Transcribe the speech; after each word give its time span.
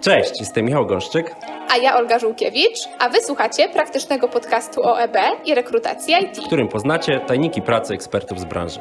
Cześć, 0.00 0.40
jestem 0.40 0.64
Michał 0.64 0.86
Gąszczyk. 0.86 1.36
A 1.68 1.76
ja 1.76 1.96
Olga 1.96 2.18
Żółkiewicz, 2.18 2.78
a 2.98 3.08
wysłuchacie 3.08 3.68
praktycznego 3.68 4.28
podcastu 4.28 4.82
o 4.82 5.00
EB 5.00 5.16
i 5.44 5.54
rekrutacji 5.54 6.14
IT. 6.14 6.38
w 6.38 6.46
którym 6.46 6.68
poznacie 6.68 7.20
tajniki 7.20 7.62
pracy 7.62 7.94
ekspertów 7.94 8.40
z 8.40 8.44
branży. 8.44 8.80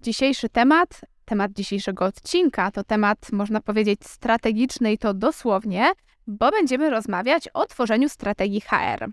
Dzisiejszy 0.00 0.48
temat, 0.48 1.00
temat 1.24 1.52
dzisiejszego 1.52 2.04
odcinka, 2.04 2.70
to 2.70 2.84
temat, 2.84 3.18
można 3.32 3.60
powiedzieć, 3.60 4.00
strategiczny 4.04 4.92
i 4.92 4.98
to 4.98 5.14
dosłownie, 5.14 5.92
bo 6.26 6.50
będziemy 6.50 6.90
rozmawiać 6.90 7.48
o 7.54 7.66
tworzeniu 7.66 8.08
strategii 8.08 8.60
HR. 8.60 9.04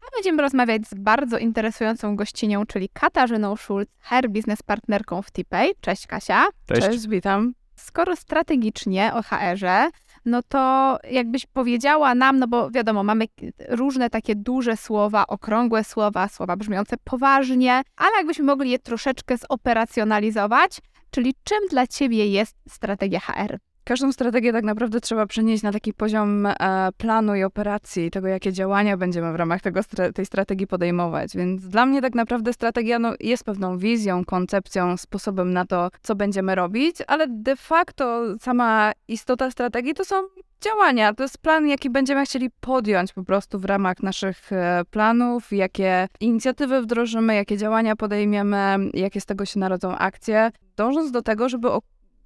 A 0.00 0.14
będziemy 0.14 0.42
rozmawiać 0.42 0.82
z 0.88 0.94
bardzo 0.94 1.38
interesującą 1.38 2.16
gościnią, 2.16 2.66
czyli 2.66 2.88
Katarzyną 2.88 3.56
Schulz, 3.56 3.88
HR 4.00 4.28
Business 4.28 4.62
Partnerką 4.62 5.22
w 5.22 5.30
TPay. 5.30 5.72
Cześć 5.80 6.06
Kasia. 6.06 6.44
Cześć. 6.66 7.08
witam. 7.08 7.52
Skoro 7.76 8.16
strategicznie 8.16 9.14
o 9.14 9.22
HR-ze, 9.22 9.90
no 10.24 10.42
to 10.42 10.98
jakbyś 11.10 11.46
powiedziała 11.46 12.14
nam, 12.14 12.38
no 12.38 12.48
bo 12.48 12.70
wiadomo, 12.70 13.04
mamy 13.04 13.24
różne 13.68 14.10
takie 14.10 14.34
duże 14.34 14.76
słowa, 14.76 15.26
okrągłe 15.26 15.84
słowa, 15.84 16.28
słowa 16.28 16.56
brzmiące 16.56 16.96
poważnie, 17.04 17.82
ale 17.96 18.16
jakbyśmy 18.16 18.44
mogli 18.44 18.70
je 18.70 18.78
troszeczkę 18.78 19.36
zoperacjonalizować, 19.50 20.78
czyli 21.10 21.34
czym 21.44 21.58
dla 21.70 21.86
Ciebie 21.86 22.26
jest 22.26 22.56
strategia 22.68 23.20
HR? 23.20 23.58
Każdą 23.88 24.12
strategię 24.12 24.52
tak 24.52 24.64
naprawdę 24.64 25.00
trzeba 25.00 25.26
przenieść 25.26 25.62
na 25.62 25.72
taki 25.72 25.94
poziom 25.94 26.46
e, 26.46 26.52
planu 26.96 27.34
i 27.34 27.42
operacji, 27.42 28.10
tego 28.10 28.28
jakie 28.28 28.52
działania 28.52 28.96
będziemy 28.96 29.32
w 29.32 29.36
ramach 29.36 29.60
tego, 29.62 29.80
tej 30.14 30.26
strategii 30.26 30.66
podejmować. 30.66 31.36
Więc 31.36 31.68
dla 31.68 31.86
mnie 31.86 32.02
tak 32.02 32.14
naprawdę 32.14 32.52
strategia 32.52 32.98
no, 32.98 33.14
jest 33.20 33.44
pewną 33.44 33.78
wizją, 33.78 34.24
koncepcją, 34.24 34.96
sposobem 34.96 35.52
na 35.52 35.66
to, 35.66 35.90
co 36.02 36.14
będziemy 36.14 36.54
robić, 36.54 36.96
ale 37.06 37.26
de 37.28 37.56
facto 37.56 38.22
sama 38.40 38.92
istota 39.08 39.50
strategii 39.50 39.94
to 39.94 40.04
są 40.04 40.16
działania. 40.60 41.14
To 41.14 41.22
jest 41.22 41.38
plan, 41.38 41.68
jaki 41.68 41.90
będziemy 41.90 42.24
chcieli 42.24 42.50
podjąć 42.60 43.12
po 43.12 43.24
prostu 43.24 43.58
w 43.58 43.64
ramach 43.64 44.02
naszych 44.02 44.52
e, 44.52 44.82
planów, 44.90 45.52
jakie 45.52 46.08
inicjatywy 46.20 46.82
wdrożymy, 46.82 47.34
jakie 47.34 47.56
działania 47.56 47.96
podejmiemy, 47.96 48.76
jakie 48.94 49.20
z 49.20 49.26
tego 49.26 49.44
się 49.44 49.60
narodzą 49.60 49.98
akcje, 49.98 50.50
dążąc 50.76 51.10
do 51.10 51.22
tego, 51.22 51.48
żeby 51.48 51.68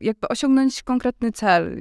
jakby 0.00 0.28
osiągnąć 0.28 0.82
konkretny 0.82 1.32
cel. 1.32 1.76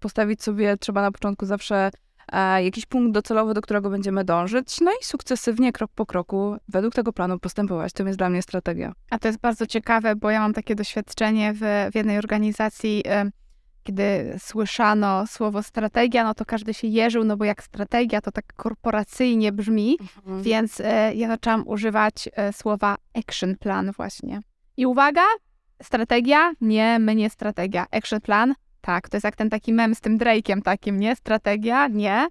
Postawić 0.00 0.42
sobie 0.42 0.76
trzeba 0.76 1.02
na 1.02 1.12
początku 1.12 1.46
zawsze 1.46 1.90
e, 2.32 2.64
jakiś 2.64 2.86
punkt 2.86 3.12
docelowy, 3.12 3.54
do 3.54 3.60
którego 3.60 3.90
będziemy 3.90 4.24
dążyć, 4.24 4.80
no 4.80 4.90
i 4.92 5.04
sukcesywnie, 5.04 5.72
krok 5.72 5.90
po 5.94 6.06
kroku, 6.06 6.56
według 6.68 6.94
tego 6.94 7.12
planu 7.12 7.38
postępować. 7.38 7.92
To 7.92 8.06
jest 8.06 8.18
dla 8.18 8.30
mnie 8.30 8.42
strategia. 8.42 8.92
A 9.10 9.18
to 9.18 9.28
jest 9.28 9.40
bardzo 9.40 9.66
ciekawe, 9.66 10.16
bo 10.16 10.30
ja 10.30 10.40
mam 10.40 10.52
takie 10.52 10.74
doświadczenie 10.74 11.52
w, 11.52 11.90
w 11.92 11.94
jednej 11.94 12.18
organizacji, 12.18 13.02
y, 13.26 13.30
kiedy 13.82 14.36
słyszano 14.38 15.26
słowo 15.26 15.62
strategia, 15.62 16.24
no 16.24 16.34
to 16.34 16.44
każdy 16.44 16.74
się 16.74 16.88
jeżył, 16.88 17.24
no 17.24 17.36
bo 17.36 17.44
jak 17.44 17.62
strategia 17.62 18.20
to 18.20 18.32
tak 18.32 18.44
korporacyjnie 18.56 19.52
brzmi, 19.52 19.98
mhm. 20.00 20.42
więc 20.42 20.80
y, 20.80 20.84
ja 21.14 21.28
zaczęłam 21.28 21.68
używać 21.68 22.28
y, 22.28 22.52
słowa 22.52 22.96
action 23.14 23.56
plan 23.56 23.92
właśnie. 23.96 24.40
I 24.76 24.86
uwaga, 24.86 25.22
Strategia? 25.82 26.52
Nie, 26.60 26.98
my 26.98 27.14
nie 27.14 27.30
strategia. 27.30 27.86
Action 27.90 28.20
plan? 28.20 28.54
Tak, 28.80 29.08
to 29.08 29.16
jest 29.16 29.24
jak 29.24 29.36
ten 29.36 29.50
taki 29.50 29.72
mem 29.72 29.94
z 29.94 30.00
tym 30.00 30.18
Drake'iem 30.18 30.62
takim, 30.62 31.00
nie? 31.00 31.16
Strategia? 31.16 31.88
Nie. 31.88 32.28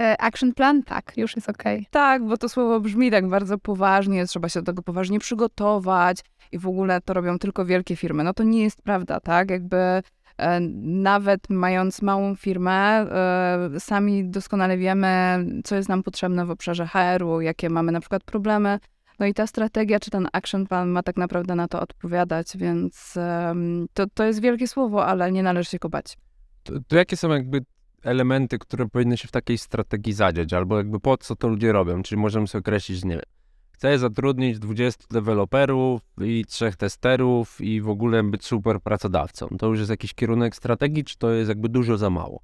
E, 0.00 0.20
action 0.20 0.54
plan? 0.54 0.82
Tak, 0.82 1.12
już 1.16 1.36
jest 1.36 1.48
okej. 1.48 1.78
Okay. 1.78 1.86
Tak, 1.90 2.24
bo 2.24 2.36
to 2.36 2.48
słowo 2.48 2.80
brzmi 2.80 3.10
tak 3.10 3.28
bardzo 3.28 3.58
poważnie, 3.58 4.26
trzeba 4.26 4.48
się 4.48 4.60
do 4.60 4.66
tego 4.66 4.82
poważnie 4.82 5.18
przygotować 5.18 6.18
i 6.52 6.58
w 6.58 6.66
ogóle 6.66 7.00
to 7.00 7.14
robią 7.14 7.38
tylko 7.38 7.64
wielkie 7.64 7.96
firmy. 7.96 8.24
No 8.24 8.34
to 8.34 8.42
nie 8.42 8.62
jest 8.62 8.82
prawda, 8.82 9.20
tak? 9.20 9.50
Jakby 9.50 9.76
e, 9.76 10.60
nawet 10.82 11.50
mając 11.50 12.02
małą 12.02 12.36
firmę, 12.36 12.72
e, 12.72 13.80
sami 13.80 14.24
doskonale 14.24 14.78
wiemy, 14.78 15.44
co 15.64 15.76
jest 15.76 15.88
nam 15.88 16.02
potrzebne 16.02 16.46
w 16.46 16.50
obszarze 16.50 16.86
HR-u, 16.86 17.40
jakie 17.40 17.70
mamy 17.70 17.92
na 17.92 18.00
przykład 18.00 18.24
problemy 18.24 18.78
no 19.20 19.26
i 19.26 19.34
ta 19.34 19.46
strategia, 19.46 20.00
czy 20.00 20.10
ten 20.10 20.28
action 20.32 20.66
plan 20.66 20.88
ma 20.88 21.02
tak 21.02 21.16
naprawdę 21.16 21.54
na 21.54 21.68
to 21.68 21.80
odpowiadać, 21.80 22.56
więc 22.56 23.14
um, 23.16 23.86
to, 23.94 24.06
to 24.14 24.24
jest 24.24 24.40
wielkie 24.40 24.68
słowo, 24.68 25.06
ale 25.06 25.32
nie 25.32 25.42
należy 25.42 25.70
się 25.70 25.78
go 25.78 25.88
bać. 25.88 26.18
To, 26.62 26.72
to 26.88 26.96
jakie 26.96 27.16
są 27.16 27.30
jakby 27.30 27.64
elementy, 28.02 28.58
które 28.58 28.88
powinny 28.88 29.16
się 29.16 29.28
w 29.28 29.30
takiej 29.30 29.58
strategii 29.58 30.12
zadziać, 30.12 30.52
albo 30.52 30.76
jakby 30.76 31.00
po 31.00 31.16
co 31.16 31.36
to 31.36 31.48
ludzie 31.48 31.72
robią? 31.72 32.02
Czyli 32.02 32.20
możemy 32.20 32.48
sobie 32.48 32.60
określić, 32.60 33.04
nie 33.04 33.14
wiem, 33.14 33.22
chcę 33.70 33.98
zatrudnić 33.98 34.58
20 34.58 35.04
deweloperów 35.10 36.02
i 36.20 36.44
trzech 36.44 36.76
testerów 36.76 37.60
i 37.60 37.80
w 37.80 37.88
ogóle 37.88 38.22
być 38.22 38.44
super 38.44 38.80
pracodawcą. 38.80 39.48
To 39.58 39.66
już 39.66 39.78
jest 39.78 39.90
jakiś 39.90 40.14
kierunek 40.14 40.56
strategii, 40.56 41.04
czy 41.04 41.18
to 41.18 41.30
jest 41.30 41.48
jakby 41.48 41.68
dużo 41.68 41.98
za 41.98 42.10
mało? 42.10 42.40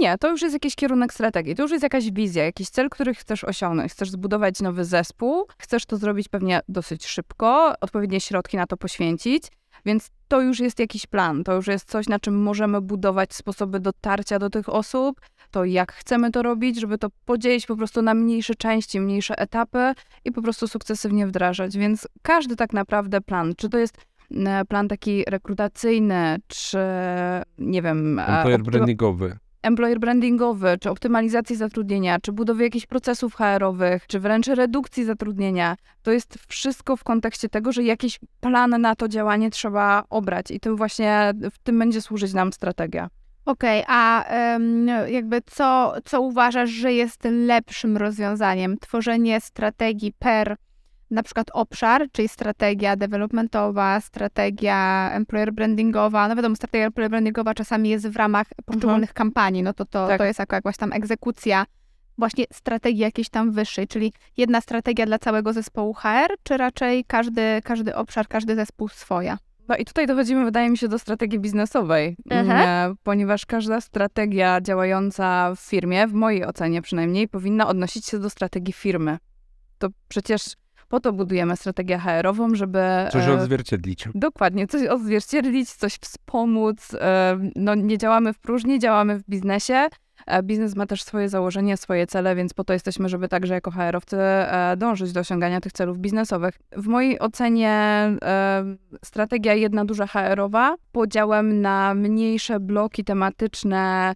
Nie, 0.00 0.18
to 0.18 0.30
już 0.30 0.42
jest 0.42 0.54
jakiś 0.54 0.74
kierunek 0.74 1.14
strategii, 1.14 1.54
to 1.54 1.62
już 1.62 1.72
jest 1.72 1.82
jakaś 1.82 2.10
wizja, 2.10 2.44
jakiś 2.44 2.68
cel, 2.68 2.88
który 2.88 3.14
chcesz 3.14 3.44
osiągnąć. 3.44 3.92
Chcesz 3.92 4.10
zbudować 4.10 4.60
nowy 4.60 4.84
zespół, 4.84 5.46
chcesz 5.58 5.86
to 5.86 5.96
zrobić 5.96 6.28
pewnie 6.28 6.60
dosyć 6.68 7.06
szybko, 7.06 7.74
odpowiednie 7.80 8.20
środki 8.20 8.56
na 8.56 8.66
to 8.66 8.76
poświęcić, 8.76 9.42
więc 9.86 10.10
to 10.28 10.40
już 10.40 10.60
jest 10.60 10.78
jakiś 10.78 11.06
plan, 11.06 11.44
to 11.44 11.54
już 11.54 11.66
jest 11.66 11.90
coś, 11.90 12.08
na 12.08 12.18
czym 12.18 12.42
możemy 12.42 12.80
budować 12.80 13.34
sposoby 13.34 13.80
dotarcia 13.80 14.38
do 14.38 14.50
tych 14.50 14.68
osób, 14.68 15.20
to 15.50 15.64
jak 15.64 15.92
chcemy 15.92 16.30
to 16.30 16.42
robić, 16.42 16.80
żeby 16.80 16.98
to 16.98 17.08
podzielić 17.24 17.66
po 17.66 17.76
prostu 17.76 18.02
na 18.02 18.14
mniejsze 18.14 18.54
części, 18.54 19.00
mniejsze 19.00 19.38
etapy 19.38 19.92
i 20.24 20.32
po 20.32 20.42
prostu 20.42 20.68
sukcesywnie 20.68 21.26
wdrażać. 21.26 21.76
Więc 21.76 22.08
każdy 22.22 22.56
tak 22.56 22.72
naprawdę 22.72 23.20
plan, 23.20 23.54
czy 23.56 23.68
to 23.68 23.78
jest 23.78 23.96
e, 24.30 24.64
plan 24.64 24.88
taki 24.88 25.24
rekrutacyjny, 25.26 26.36
czy 26.46 26.78
nie 27.58 27.82
wiem... 27.82 28.18
E, 28.18 28.26
Employer 28.26 28.62
brandingowy 28.62 29.38
employer 29.66 30.00
brandingowy, 30.00 30.76
czy 30.80 30.90
optymalizacji 30.90 31.56
zatrudnienia, 31.56 32.20
czy 32.20 32.32
budowy 32.32 32.64
jakichś 32.64 32.86
procesów 32.86 33.34
HR-owych, 33.34 34.06
czy 34.06 34.20
wręcz 34.20 34.46
redukcji 34.46 35.04
zatrudnienia. 35.04 35.76
To 36.02 36.10
jest 36.10 36.38
wszystko 36.48 36.96
w 36.96 37.04
kontekście 37.04 37.48
tego, 37.48 37.72
że 37.72 37.82
jakiś 37.82 38.18
plan 38.40 38.80
na 38.80 38.94
to 38.94 39.08
działanie 39.08 39.50
trzeba 39.50 40.04
obrać 40.10 40.50
i 40.50 40.60
tym 40.60 40.76
właśnie 40.76 41.32
w 41.52 41.58
tym 41.58 41.78
będzie 41.78 42.02
służyć 42.02 42.32
nam 42.32 42.52
strategia. 42.52 43.08
Okej, 43.44 43.82
okay, 43.82 43.96
a 43.96 44.24
um, 44.52 44.88
jakby 45.08 45.42
co, 45.46 45.94
co 46.04 46.20
uważasz, 46.20 46.70
że 46.70 46.92
jest 46.92 47.24
lepszym 47.24 47.96
rozwiązaniem? 47.96 48.78
Tworzenie 48.78 49.40
strategii 49.40 50.12
per 50.18 50.56
na 51.10 51.22
przykład 51.22 51.46
obszar, 51.52 52.06
czyli 52.12 52.28
strategia 52.28 52.96
developmentowa, 52.96 54.00
strategia 54.00 55.10
employer 55.12 55.52
brandingowa. 55.52 56.28
No 56.28 56.36
wiadomo, 56.36 56.56
strategia 56.56 56.86
employer 56.86 57.10
brandingowa 57.10 57.54
czasami 57.54 57.88
jest 57.88 58.08
w 58.08 58.16
ramach 58.16 58.46
poszczególnych 58.64 59.10
mhm. 59.10 59.14
kampanii, 59.14 59.62
no 59.62 59.72
to 59.72 59.84
to, 59.84 60.08
tak. 60.08 60.18
to 60.18 60.24
jest 60.24 60.38
jako 60.38 60.56
jakaś 60.56 60.76
tam 60.76 60.92
egzekucja 60.92 61.66
właśnie 62.18 62.44
strategii 62.52 63.00
jakiejś 63.00 63.28
tam 63.28 63.52
wyższej, 63.52 63.88
czyli 63.88 64.12
jedna 64.36 64.60
strategia 64.60 65.06
dla 65.06 65.18
całego 65.18 65.52
zespołu 65.52 65.94
HR, 65.94 66.34
czy 66.42 66.56
raczej 66.56 67.04
każdy, 67.04 67.60
każdy 67.64 67.94
obszar, 67.94 68.28
każdy 68.28 68.54
zespół 68.54 68.88
swoja? 68.88 69.38
No 69.68 69.76
i 69.76 69.84
tutaj 69.84 70.06
dochodzimy, 70.06 70.44
wydaje 70.44 70.70
mi 70.70 70.78
się, 70.78 70.88
do 70.88 70.98
strategii 70.98 71.38
biznesowej, 71.38 72.16
mhm. 72.30 72.96
ponieważ 73.02 73.46
każda 73.46 73.80
strategia 73.80 74.60
działająca 74.60 75.54
w 75.54 75.60
firmie, 75.60 76.06
w 76.06 76.12
mojej 76.12 76.44
ocenie 76.44 76.82
przynajmniej, 76.82 77.28
powinna 77.28 77.68
odnosić 77.68 78.06
się 78.06 78.18
do 78.18 78.30
strategii 78.30 78.72
firmy. 78.72 79.18
To 79.78 79.88
przecież 80.08 80.42
po 80.88 81.00
to 81.00 81.12
budujemy 81.12 81.56
strategię 81.56 81.98
HR-ową, 81.98 82.54
żeby... 82.54 82.80
Coś 83.12 83.26
e, 83.26 83.34
odzwierciedlić. 83.34 84.08
Dokładnie, 84.14 84.66
coś 84.66 84.86
odzwierciedlić, 84.86 85.70
coś 85.70 85.94
wspomóc. 85.94 86.94
E, 86.94 87.38
no 87.56 87.74
nie 87.74 87.98
działamy 87.98 88.32
w 88.32 88.38
próżni, 88.38 88.78
działamy 88.78 89.18
w 89.18 89.24
biznesie, 89.28 89.88
Biznes 90.42 90.76
ma 90.76 90.86
też 90.86 91.02
swoje 91.02 91.28
założenia, 91.28 91.76
swoje 91.76 92.06
cele, 92.06 92.34
więc 92.34 92.54
po 92.54 92.64
to 92.64 92.72
jesteśmy, 92.72 93.08
żeby 93.08 93.28
także 93.28 93.54
jako 93.54 93.70
HR-owcy 93.70 94.16
e, 94.20 94.74
dążyć 94.76 95.12
do 95.12 95.20
osiągania 95.20 95.60
tych 95.60 95.72
celów 95.72 95.98
biznesowych. 95.98 96.54
W 96.76 96.86
mojej 96.86 97.18
ocenie 97.18 97.70
e, 98.22 98.64
strategia 99.04 99.54
jedna 99.54 99.84
duża 99.84 100.06
HR-owa 100.06 100.76
podziałem 100.92 101.60
na 101.60 101.94
mniejsze 101.94 102.60
bloki 102.60 103.04
tematyczne, 103.04 104.14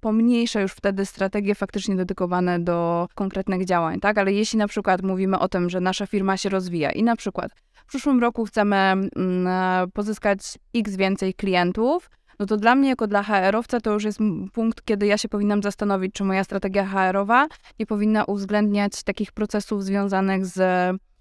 pomniejsze 0.00 0.62
już 0.62 0.72
wtedy 0.72 1.06
strategie 1.06 1.54
faktycznie 1.54 1.96
dedykowane 1.96 2.60
do 2.60 3.08
konkretnych 3.14 3.64
działań, 3.64 4.00
tak? 4.00 4.18
Ale 4.18 4.32
jeśli 4.32 4.58
na 4.58 4.68
przykład 4.68 5.02
mówimy 5.02 5.38
o 5.38 5.48
tym, 5.48 5.70
że 5.70 5.80
nasza 5.80 6.06
firma 6.06 6.36
się 6.36 6.48
rozwija 6.48 6.90
i 6.90 7.02
na 7.02 7.16
przykład 7.16 7.52
w 7.72 7.86
przyszłym 7.86 8.20
roku 8.20 8.44
chcemy 8.44 8.76
mm, 8.76 9.46
e, 9.46 9.86
pozyskać 9.92 10.38
x 10.74 10.96
więcej 10.96 11.34
klientów, 11.34 12.10
no 12.40 12.46
to 12.46 12.56
dla 12.56 12.74
mnie, 12.74 12.88
jako 12.88 13.06
dla 13.06 13.22
HR-owca, 13.22 13.80
to 13.80 13.92
już 13.92 14.04
jest 14.04 14.18
punkt, 14.52 14.84
kiedy 14.84 15.06
ja 15.06 15.18
się 15.18 15.28
powinnam 15.28 15.62
zastanowić, 15.62 16.12
czy 16.14 16.24
moja 16.24 16.44
strategia 16.44 16.86
HR-owa 16.86 17.46
nie 17.78 17.86
powinna 17.86 18.24
uwzględniać 18.24 19.02
takich 19.02 19.32
procesów 19.32 19.84
związanych 19.84 20.46
z 20.46 20.60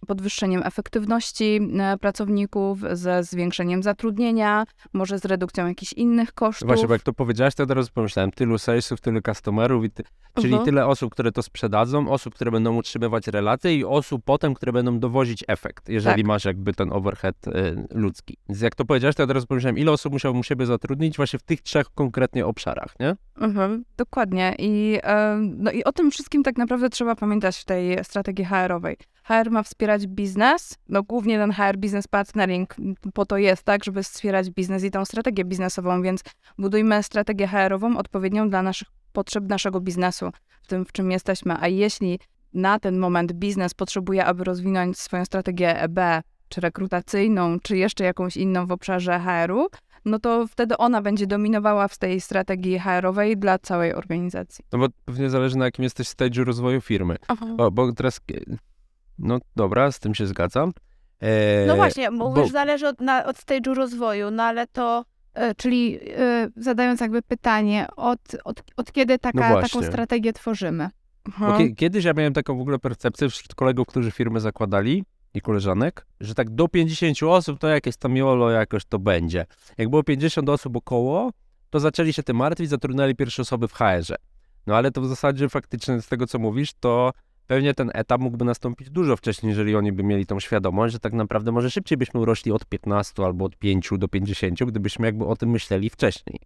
podwyższeniem 0.07 0.61
efektywności 0.65 1.59
e, 1.79 1.97
pracowników, 1.97 2.79
ze 2.91 3.23
zwiększeniem 3.23 3.83
zatrudnienia, 3.83 4.65
może 4.93 5.19
z 5.19 5.25
redukcją 5.25 5.67
jakichś 5.67 5.93
innych 5.93 6.33
kosztów. 6.33 6.67
Właśnie, 6.67 6.87
bo 6.87 6.93
jak 6.93 7.03
to 7.03 7.13
powiedziałaś, 7.13 7.55
to 7.55 7.63
od 7.63 7.71
razu 7.71 7.89
pomyślałem, 7.93 8.31
tylu 8.31 8.57
salesów, 8.57 9.01
tylu 9.01 9.21
customerów, 9.21 9.85
ty... 9.93 10.03
czyli 10.35 10.47
Mhm. 10.53 10.65
tyle 10.65 10.87
osób, 10.87 11.11
które 11.11 11.31
to 11.31 11.43
sprzedadzą, 11.43 12.09
osób, 12.11 12.35
które 12.35 12.51
będą 12.51 12.75
utrzymywać 12.75 13.27
relacje 13.27 13.75
i 13.75 13.85
osób 13.85 14.21
potem, 14.25 14.53
które 14.53 14.73
będą 14.73 14.99
dowozić 14.99 15.43
efekt, 15.47 15.89
jeżeli 15.89 16.21
Tak. 16.23 16.27
masz 16.27 16.45
jakby 16.45 16.73
ten 16.73 16.91
overhead 16.93 17.47
y, 17.47 17.51
ludzki. 17.91 18.37
Więc 18.49 18.61
jak 18.61 18.75
to 18.75 18.85
powiedziałaś, 18.85 19.15
to 19.15 19.23
od 19.23 19.31
razu 19.31 19.47
pomyślałem, 19.47 19.77
ile 19.77 19.91
osób 19.91 20.13
musiałbym 20.13 20.39
u 20.39 20.43
siebie 20.43 20.65
zatrudnić 20.65 21.17
właśnie 21.17 21.39
w 21.39 21.43
tych 21.43 21.61
trzech 21.61 21.89
konkretnie 21.95 22.45
obszarach, 22.45 22.95
nie? 22.99 23.15
Mhm, 23.37 23.83
dokładnie. 23.97 24.55
I, 24.59 24.99
e, 25.03 25.37
no 25.57 25.71
i 25.71 25.83
o 25.83 25.91
tym 25.91 26.11
wszystkim 26.11 26.43
tak 26.43 26.57
naprawdę 26.57 26.89
trzeba 26.89 27.15
pamiętać 27.15 27.57
w 27.57 27.65
tej 27.65 28.03
strategii 28.03 28.45
HR-owej. 28.45 28.97
HR 29.23 29.51
ma 29.51 29.63
wspierać 29.63 29.88
biznes, 29.97 30.77
no 30.89 31.03
głównie 31.03 31.37
ten 31.37 31.51
HR 31.51 31.77
Business 31.77 32.07
Partnering 32.07 32.75
po 33.13 33.25
to 33.25 33.37
jest, 33.37 33.63
tak, 33.63 33.83
żeby 33.83 34.03
wspierać 34.03 34.49
biznes 34.49 34.83
i 34.83 34.91
tą 34.91 35.05
strategię 35.05 35.45
biznesową, 35.45 36.01
więc 36.01 36.21
budujmy 36.57 37.03
strategię 37.03 37.47
HR-ową 37.47 37.97
odpowiednią 37.97 38.49
dla 38.49 38.61
naszych 38.61 38.87
potrzeb 39.13 39.49
naszego 39.49 39.81
biznesu, 39.81 40.31
w 40.61 40.67
tym, 40.67 40.85
w 40.85 40.91
czym 40.91 41.11
jesteśmy. 41.11 41.55
A 41.59 41.67
jeśli 41.67 42.19
na 42.53 42.79
ten 42.79 42.99
moment 42.99 43.33
biznes 43.33 43.73
potrzebuje, 43.73 44.25
aby 44.25 44.43
rozwinąć 44.43 44.97
swoją 44.99 45.25
strategię 45.25 45.81
EB, 45.81 45.99
czy 46.49 46.61
rekrutacyjną, 46.61 47.59
czy 47.59 47.77
jeszcze 47.77 48.03
jakąś 48.03 48.37
inną 48.37 48.67
w 48.67 48.71
obszarze 48.71 49.19
HR-u, 49.19 49.67
no 50.05 50.19
to 50.19 50.47
wtedy 50.47 50.77
ona 50.77 51.01
będzie 51.01 51.27
dominowała 51.27 51.87
w 51.87 51.97
tej 51.97 52.21
strategii 52.21 52.79
HR-owej 52.79 53.37
dla 53.37 53.59
całej 53.59 53.93
organizacji. 53.93 54.65
No 54.71 54.79
bo 54.79 54.87
pewnie 55.05 55.29
zależy 55.29 55.57
na 55.57 55.65
jakim 55.65 55.83
jesteś 55.83 56.07
stage'u 56.07 56.43
rozwoju 56.43 56.81
firmy. 56.81 57.15
O, 57.57 57.71
bo 57.71 57.93
teraz, 57.93 58.21
no 59.19 59.37
dobra, 59.55 59.91
z 59.91 59.99
tym 59.99 60.15
się 60.15 60.27
zgadzam. 60.27 60.71
E, 61.21 61.65
No 61.67 61.75
właśnie, 61.75 62.11
mówisz, 62.11 62.43
bo- 62.43 62.49
zależy 62.49 62.87
od, 62.87 63.01
na, 63.01 63.25
od 63.25 63.35
stage'u 63.37 63.73
rozwoju, 63.73 64.31
no 64.31 64.43
ale 64.43 64.67
to, 64.67 65.05
e, 65.33 65.55
czyli 65.55 65.99
e, 66.17 66.49
zadając 66.55 67.01
jakby 67.01 67.21
pytanie, 67.21 67.87
od, 67.95 68.19
od, 68.43 68.63
od 68.77 68.91
kiedy 68.91 69.19
taka, 69.19 69.49
No 69.49 69.61
taką 69.61 69.83
strategię 69.83 70.33
tworzymy? 70.33 70.89
Bo 71.39 71.57
kie- 71.57 71.75
kiedyś 71.75 72.05
ja 72.05 72.13
miałem 72.13 72.33
taką 72.33 72.57
w 72.57 72.61
ogóle 72.61 72.79
percepcję 72.79 73.29
wśród 73.29 73.55
kolegów, 73.55 73.87
którzy 73.87 74.11
firmy 74.11 74.39
zakładali 74.39 75.03
i 75.33 75.41
koleżanek, 75.41 76.05
że 76.19 76.35
tak 76.35 76.49
do 76.49 76.67
50 76.67 77.23
osób 77.23 77.59
to 77.59 77.67
jakieś 77.67 77.97
tam 77.97 78.17
jolo 78.17 78.49
jakoś 78.51 78.85
to 78.85 78.99
będzie. 78.99 79.45
Jak 79.77 79.89
było 79.89 80.03
50 80.03 80.49
osób 80.49 80.75
około, 80.75 81.31
to 81.69 81.79
zaczęli 81.79 82.13
się 82.13 82.23
tym 82.23 82.37
martwić, 82.37 82.69
zatrudniali 82.69 83.15
pierwsze 83.15 83.41
osoby 83.41 83.67
w 83.67 83.73
HR-ze. 83.73 84.15
No 84.67 84.75
ale 84.75 84.91
to 84.91 85.01
w 85.01 85.07
zasadzie 85.07 85.49
faktycznie 85.49 86.01
z 86.01 86.07
tego, 86.07 86.27
co 86.27 86.39
mówisz, 86.39 86.69
to 86.79 87.11
pewnie 87.49 87.73
ten 87.73 87.91
etap 87.93 88.21
mógłby 88.21 88.45
nastąpić 88.45 88.89
dużo 88.89 89.15
wcześniej, 89.15 89.49
jeżeli 89.49 89.75
oni 89.75 89.91
by 89.91 90.03
mieli 90.03 90.25
tą 90.25 90.39
świadomość, 90.39 90.93
że 90.93 90.99
tak 90.99 91.13
naprawdę 91.13 91.51
może 91.51 91.71
szybciej 91.71 91.97
byśmy 91.97 92.19
urośli 92.19 92.51
od 92.51 92.65
15 92.65 93.25
albo 93.25 93.45
od 93.45 93.55
5 93.55 93.89
do 93.97 94.07
50, 94.07 94.59
gdybyśmy 94.63 95.05
jakby 95.05 95.25
o 95.25 95.35
tym 95.35 95.49
myśleli 95.49 95.89
wcześniej. 95.89 96.39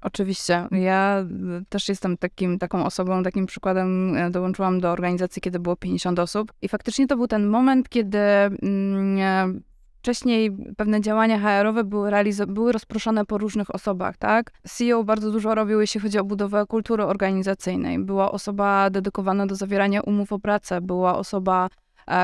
Oczywiście. 0.00 0.68
Ja 0.70 1.24
y, 1.60 1.64
też 1.68 1.88
jestem 1.88 2.16
takim, 2.16 2.58
taką 2.58 2.84
osobą, 2.84 3.22
takim 3.22 3.46
przykładem. 3.46 4.16
e, 4.16 4.30
Dołączyłam 4.30 4.80
do 4.80 4.90
organizacji, 4.90 5.42
kiedy 5.42 5.58
było 5.58 5.76
50 5.76 6.18
osób 6.18 6.52
i 6.62 6.68
faktycznie 6.68 7.06
to 7.06 7.16
był 7.16 7.26
ten 7.26 7.46
moment, 7.46 7.88
kiedy 7.88 8.18
mm, 8.18 9.18
e, 9.18 9.60
wcześniej 10.06 10.56
pewne 10.76 11.00
działania 11.00 11.38
HR-owe 11.38 11.84
były, 11.84 12.10
były 12.46 12.72
rozproszone 12.72 13.24
po 13.24 13.38
różnych 13.38 13.74
osobach, 13.74 14.16
tak? 14.16 14.52
CEO 14.68 15.04
bardzo 15.04 15.30
dużo 15.30 15.54
robił, 15.54 15.80
jeśli 15.80 16.00
chodzi 16.00 16.18
o 16.18 16.24
budowę 16.24 16.66
kultury 16.66 17.04
organizacyjnej. 17.04 17.98
Była 17.98 18.32
osoba 18.32 18.90
dedykowana 18.90 19.46
do 19.46 19.54
zawierania 19.54 20.00
umów 20.00 20.32
o 20.32 20.38
pracę, 20.38 20.80
była 20.80 21.18
osoba 21.18 21.68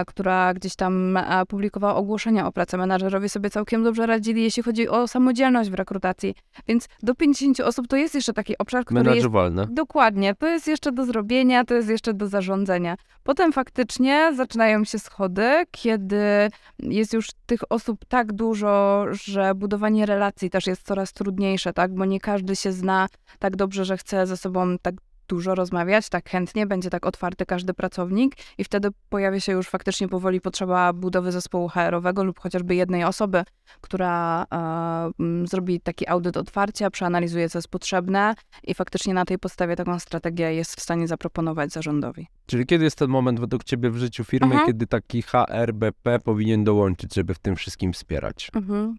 która 0.06 0.54
gdzieś 0.54 0.76
tam 0.76 1.16
e, 1.16 1.46
publikowała 1.46 1.94
ogłoszenia 1.94 2.46
o 2.46 2.52
pracę. 2.52 2.76
Menadżerowie 2.76 3.28
sobie 3.28 3.50
całkiem 3.50 3.84
dobrze 3.84 4.06
radzili, 4.06 4.42
jeśli 4.42 4.62
chodzi 4.62 4.88
o 4.88 5.08
samodzielność 5.08 5.70
w 5.70 5.74
rekrutacji. 5.74 6.34
Więc 6.68 6.88
do 7.02 7.14
50 7.14 7.60
osób 7.60 7.88
to 7.88 7.96
jest 7.96 8.14
jeszcze 8.14 8.32
taki 8.32 8.58
obszar, 8.58 8.84
który 8.84 9.00
jest 9.00 9.08
Menadżowalne. 9.08 9.66
Dokładnie, 9.70 10.34
to 10.34 10.46
jest 10.46 10.66
jeszcze 10.66 10.92
do 10.92 11.04
zrobienia, 11.04 11.64
to 11.64 11.74
jest 11.74 11.88
jeszcze 11.88 12.14
do 12.14 12.28
zarządzania. 12.28 12.96
Potem 13.22 13.52
faktycznie 13.52 14.32
zaczynają 14.36 14.84
się 14.84 14.98
schody, 14.98 15.50
kiedy 15.70 16.50
jest 16.78 17.12
już 17.12 17.28
tych 17.46 17.60
osób 17.72 18.04
tak 18.08 18.32
dużo, 18.32 19.04
że 19.10 19.54
budowanie 19.54 20.06
relacji 20.06 20.50
też 20.50 20.66
jest 20.66 20.82
coraz 20.82 21.12
trudniejsze, 21.12 21.72
tak? 21.72 21.94
Bo 21.94 22.04
nie 22.04 22.20
każdy 22.20 22.56
się 22.56 22.72
zna 22.72 23.08
tak 23.38 23.56
dobrze, 23.56 23.84
że 23.84 23.96
chce 23.96 24.26
ze 24.26 24.36
sobą 24.36 24.78
tak 24.82 24.94
dużo 25.32 25.54
rozmawiać, 25.54 26.08
tak 26.08 26.30
chętnie, 26.30 26.66
będzie 26.66 26.90
tak 26.90 27.06
otwarty 27.06 27.46
każdy 27.46 27.74
pracownik 27.74 28.34
i 28.58 28.64
wtedy 28.64 28.88
pojawia 29.08 29.40
się 29.40 29.52
już 29.52 29.68
faktycznie 29.68 30.08
powoli 30.08 30.40
potrzeba 30.40 30.92
budowy 30.92 31.32
zespołu 31.32 31.68
HR-owego 31.68 32.24
lub 32.24 32.40
chociażby 32.40 32.74
jednej 32.74 33.04
osoby, 33.04 33.42
która 33.80 34.46
e, 34.52 35.46
zrobi 35.46 35.80
taki 35.80 36.08
audyt 36.08 36.36
otwarcia, 36.36 36.90
przeanalizuje, 36.90 37.48
co 37.48 37.58
jest 37.58 37.68
potrzebne 37.68 38.34
i 38.64 38.74
faktycznie 38.74 39.14
na 39.14 39.24
tej 39.24 39.38
podstawie 39.38 39.76
taką 39.76 39.98
strategię 39.98 40.54
jest 40.54 40.76
w 40.76 40.82
stanie 40.82 41.08
zaproponować 41.08 41.72
zarządowi. 41.72 42.26
Czyli 42.46 42.66
kiedy 42.66 42.84
jest 42.84 42.98
ten 42.98 43.08
moment 43.10 43.40
według 43.40 43.64
Ciebie 43.64 43.90
w 43.90 43.96
życiu 43.96 44.24
firmy, 44.24 44.46
Mhm. 44.46 44.66
kiedy 44.66 44.86
taki 44.86 45.22
HRBP 45.22 46.18
powinien 46.18 46.64
dołączyć, 46.64 47.14
żeby 47.14 47.34
w 47.34 47.38
tym 47.38 47.56
wszystkim 47.56 47.92
wspierać? 47.92 48.50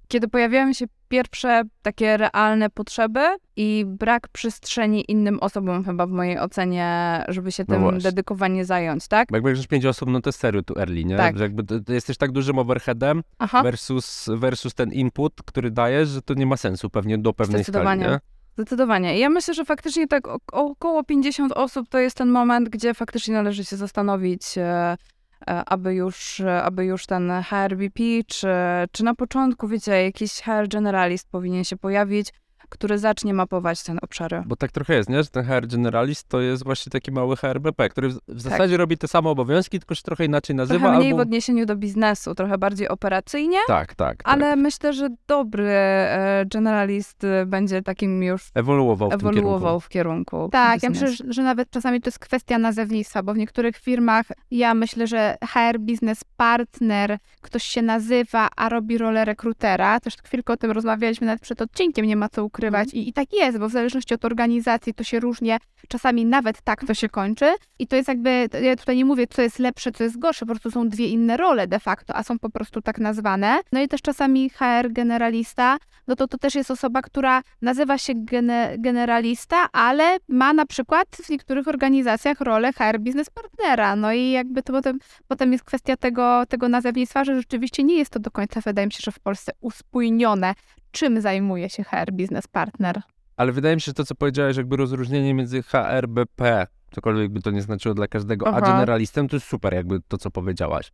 Kiedy 0.08 0.28
pojawiają 0.28 0.74
się 0.74 0.86
pierwsze 1.14 1.64
takie 1.82 2.18
realne 2.18 2.70
potrzeby 2.70 3.20
i 3.56 3.86
brak 3.88 4.28
przestrzeni 4.28 5.06
innym 5.08 5.40
osobom 5.40 5.84
chyba 5.84 6.08
w 6.08 6.10
mojej 6.10 6.40
ocenie, 6.40 7.24
żeby 7.28 7.52
się 7.52 7.66
No 7.68 7.74
tym 7.76 7.84
właśnie. 7.84 8.02
dedykowanie 8.02 8.66
zająć, 8.66 9.08
tak? 9.08 9.28
Bo 9.32 9.38
jak 9.38 9.44
będziesz 9.44 9.68
pięć 9.68 9.86
osób, 9.86 10.10
no 10.10 10.22
to 10.22 10.28
jest 10.30 10.40
serio 10.40 10.64
tu 10.64 10.80
early, 10.80 11.06
nie? 11.06 11.18
Tak. 11.18 11.38
Że 11.38 11.44
jakby 11.44 11.64
to, 11.64 11.80
to 11.80 11.94
jesteś 11.94 12.18
tak 12.18 12.32
dużym 12.32 12.60
overheadem 12.60 13.24
Aha. 13.40 13.64
versus, 13.64 14.30
versus 14.34 14.74
ten 14.74 14.92
input, 14.92 15.34
który 15.46 15.72
dajesz, 15.72 16.10
że 16.10 16.22
to 16.22 16.34
nie 16.34 16.46
ma 16.46 16.58
sensu 16.58 16.90
pewnie 16.90 17.18
do 17.18 17.34
pewnej 17.34 17.64
skali, 17.64 17.64
Zdecydowanie. 17.64 18.06
nie? 18.06 18.20
Zdecydowanie. 18.58 19.18
I 19.18 19.20
ja 19.20 19.30
myślę, 19.30 19.54
że 19.54 19.66
faktycznie 19.66 20.08
tak 20.08 20.24
około 20.52 21.04
50 21.04 21.52
osób 21.52 21.90
to 21.90 22.00
jest 22.00 22.18
ten 22.18 22.30
moment, 22.30 22.70
gdzie 22.70 22.94
faktycznie 22.94 23.34
należy 23.34 23.66
się 23.66 23.76
zastanowić, 23.78 24.58
e, 24.58 24.98
aby 25.46 25.94
już, 25.94 26.42
aby 26.64 26.86
już 26.86 27.06
ten 27.06 27.32
HRBP, 27.32 28.04
czy, 28.28 28.48
czy 28.92 29.04
na 29.04 29.16
początku, 29.16 29.68
wiecie, 29.68 30.04
jakiś 30.04 30.32
HR 30.42 30.68
generalist 30.68 31.30
powinien 31.30 31.64
się 31.64 31.78
pojawić, 31.78 32.34
który 32.74 32.98
zacznie 32.98 33.34
mapować 33.34 33.84
ten 33.84 34.00
obszary. 34.02 34.44
Bo 34.46 34.56
tak 34.56 34.72
trochę 34.72 34.96
jest, 34.96 35.10
nie? 35.10 35.24
Że 35.24 35.30
ten 35.30 35.46
HR 35.46 35.68
generalist 35.68 36.28
to 36.28 36.42
jest 36.42 36.64
właśnie 36.64 36.90
taki 36.90 37.12
mały 37.12 37.36
HRBP, 37.38 37.90
który 37.90 38.10
w, 38.10 38.14
Tak. 38.14 38.36
w 38.36 38.42
zasadzie 38.42 38.78
robi 38.78 38.98
te 38.98 39.08
same 39.08 39.30
obowiązki, 39.30 39.80
tylko 39.80 39.96
się 39.96 40.02
trochę 40.02 40.26
inaczej 40.26 40.56
nazywa. 40.56 40.80
Trochę 40.80 40.98
mniej 40.98 41.12
albo... 41.12 41.18
w 41.18 41.22
odniesieniu 41.28 41.66
do 41.66 41.76
biznesu, 41.76 42.36
trochę 42.36 42.58
bardziej 42.58 42.88
operacyjnie, 42.90 43.58
Tak, 43.68 43.96
tak, 43.96 43.96
tak. 43.96 44.34
ale 44.34 44.56
myślę, 44.56 44.94
że 44.94 45.10
dobry 45.28 45.68
e, 45.70 46.44
generalist 46.48 47.24
e, 47.24 47.46
będzie 47.46 47.82
takim 47.82 48.24
już 48.24 48.50
Ewoluował 48.56 49.10
w 49.10 49.14
ewoluował 49.14 49.60
kierunku. 49.60 49.80
w 49.80 49.90
kierunku 49.90 50.50
Tak, 50.52 50.84
ja 50.84 50.90
biznesu. 50.90 51.12
myślę, 51.12 51.34
że- 51.34 51.44
nawet 51.44 51.70
czasami 51.70 52.02
to 52.02 52.08
jest 52.08 52.20
kwestia 52.20 52.58
nazewnictwa, 52.58 53.24
bo 53.24 53.34
w 53.34 53.38
niektórych 53.38 53.78
firmach 53.78 54.26
ja 54.52 54.74
myślę, 54.74 55.08
że 55.08 55.38
HR 55.54 55.80
Business 55.80 56.24
Partner, 56.38 57.18
ktoś 57.42 57.64
się 57.64 57.82
nazywa, 57.82 58.50
a 58.56 58.70
robi 58.70 58.98
rolę 58.98 59.26
rekrutera. 59.26 60.00
Też 60.00 60.18
chwilkę 60.24 60.54
o 60.54 60.58
tym 60.58 60.72
rozmawialiśmy 60.72 61.28
nawet 61.28 61.42
przed 61.42 61.62
odcinkiem, 61.62 62.06
nie 62.06 62.16
ma 62.16 62.30
co 62.30 62.44
ukrywać. 62.64 62.94
I, 62.94 63.10
I 63.10 63.14
tak 63.14 63.34
jest, 63.34 63.58
bo 63.58 63.70
w 63.70 63.72
zależności 63.72 64.14
od 64.14 64.26
organizacji 64.26 64.94
to 64.94 65.04
się 65.04 65.20
różnie, 65.20 65.58
czasami 65.88 66.26
nawet 66.26 66.62
tak 66.62 66.86
to 66.86 66.94
się 66.94 67.10
kończy. 67.10 67.54
I 67.80 67.88
to 67.88 67.96
jest 67.96 68.08
jakby, 68.08 68.50
ja 68.62 68.76
tutaj 68.76 68.98
nie 68.98 69.06
mówię, 69.06 69.28
co 69.28 69.42
jest 69.42 69.60
lepsze, 69.60 69.92
co 69.92 70.04
jest 70.04 70.20
gorsze, 70.20 70.46
po 70.46 70.52
prostu 70.52 70.72
są 70.72 70.90
dwie 70.90 71.08
inne 71.08 71.38
role 71.38 71.68
de 71.68 71.80
facto, 71.80 72.16
a 72.16 72.24
są 72.24 72.40
po 72.40 72.50
prostu 72.50 72.82
tak 72.82 72.98
nazwane. 72.98 73.60
No 73.72 73.82
i 73.82 73.88
też 73.88 74.02
czasami 74.02 74.50
HR 74.50 74.92
generalista, 74.92 75.78
no 76.08 76.16
to 76.16 76.28
to 76.28 76.38
też 76.38 76.56
jest 76.56 76.72
osoba, 76.72 77.02
która 77.02 77.42
nazywa 77.62 77.98
się 77.98 78.14
gene, 78.16 78.76
generalista, 78.80 79.68
ale 79.72 80.18
ma 80.28 80.54
na 80.54 80.66
przykład 80.66 81.08
w 81.24 81.30
niektórych 81.30 81.68
organizacjach 81.68 82.42
rolę 82.42 82.74
HR 82.74 83.00
Business 83.00 83.30
Partnera. 83.30 83.96
No 83.96 84.14
i 84.14 84.32
jakby 84.32 84.64
to 84.64 84.74
potem, 84.74 85.00
potem 85.28 85.52
jest 85.52 85.64
kwestia 85.64 85.98
tego, 85.98 86.44
tego 86.50 86.70
nazewnictwa, 86.70 87.24
że 87.24 87.36
rzeczywiście 87.36 87.84
nie 87.84 87.98
jest 87.98 88.12
to 88.12 88.20
do 88.20 88.32
końca, 88.32 88.62
wydaje 88.62 88.88
mi 88.88 88.94
się, 88.94 89.00
że 89.04 89.12
w 89.12 89.20
Polsce 89.20 89.52
uspójnione, 89.62 90.54
czym 90.94 91.22
zajmuje 91.22 91.70
się 91.70 91.84
HR 91.84 92.12
Business 92.12 92.48
Partner. 92.48 93.02
Ale 93.38 93.52
wydaje 93.52 93.76
mi 93.76 93.82
się, 93.82 93.86
że 93.86 93.94
to, 93.94 94.06
co 94.06 94.16
powiedziałeś, 94.16 94.58
jakby 94.58 94.78
rozróżnienie 94.78 95.34
między 95.34 95.64
HRBP, 95.64 96.68
cokolwiek 96.92 97.32
by 97.32 97.42
to 97.42 97.52
nie 97.52 97.62
znaczyło 97.62 97.96
dla 97.96 98.08
każdego, 98.08 98.48
a 98.48 98.50
Aha. 98.50 98.62
generalistem, 98.62 99.28
to 99.28 99.36
jest 99.36 99.48
super, 99.48 99.74
jakby 99.74 100.00
to, 100.08 100.18
co 100.18 100.32
powiedziałaś. 100.32 100.92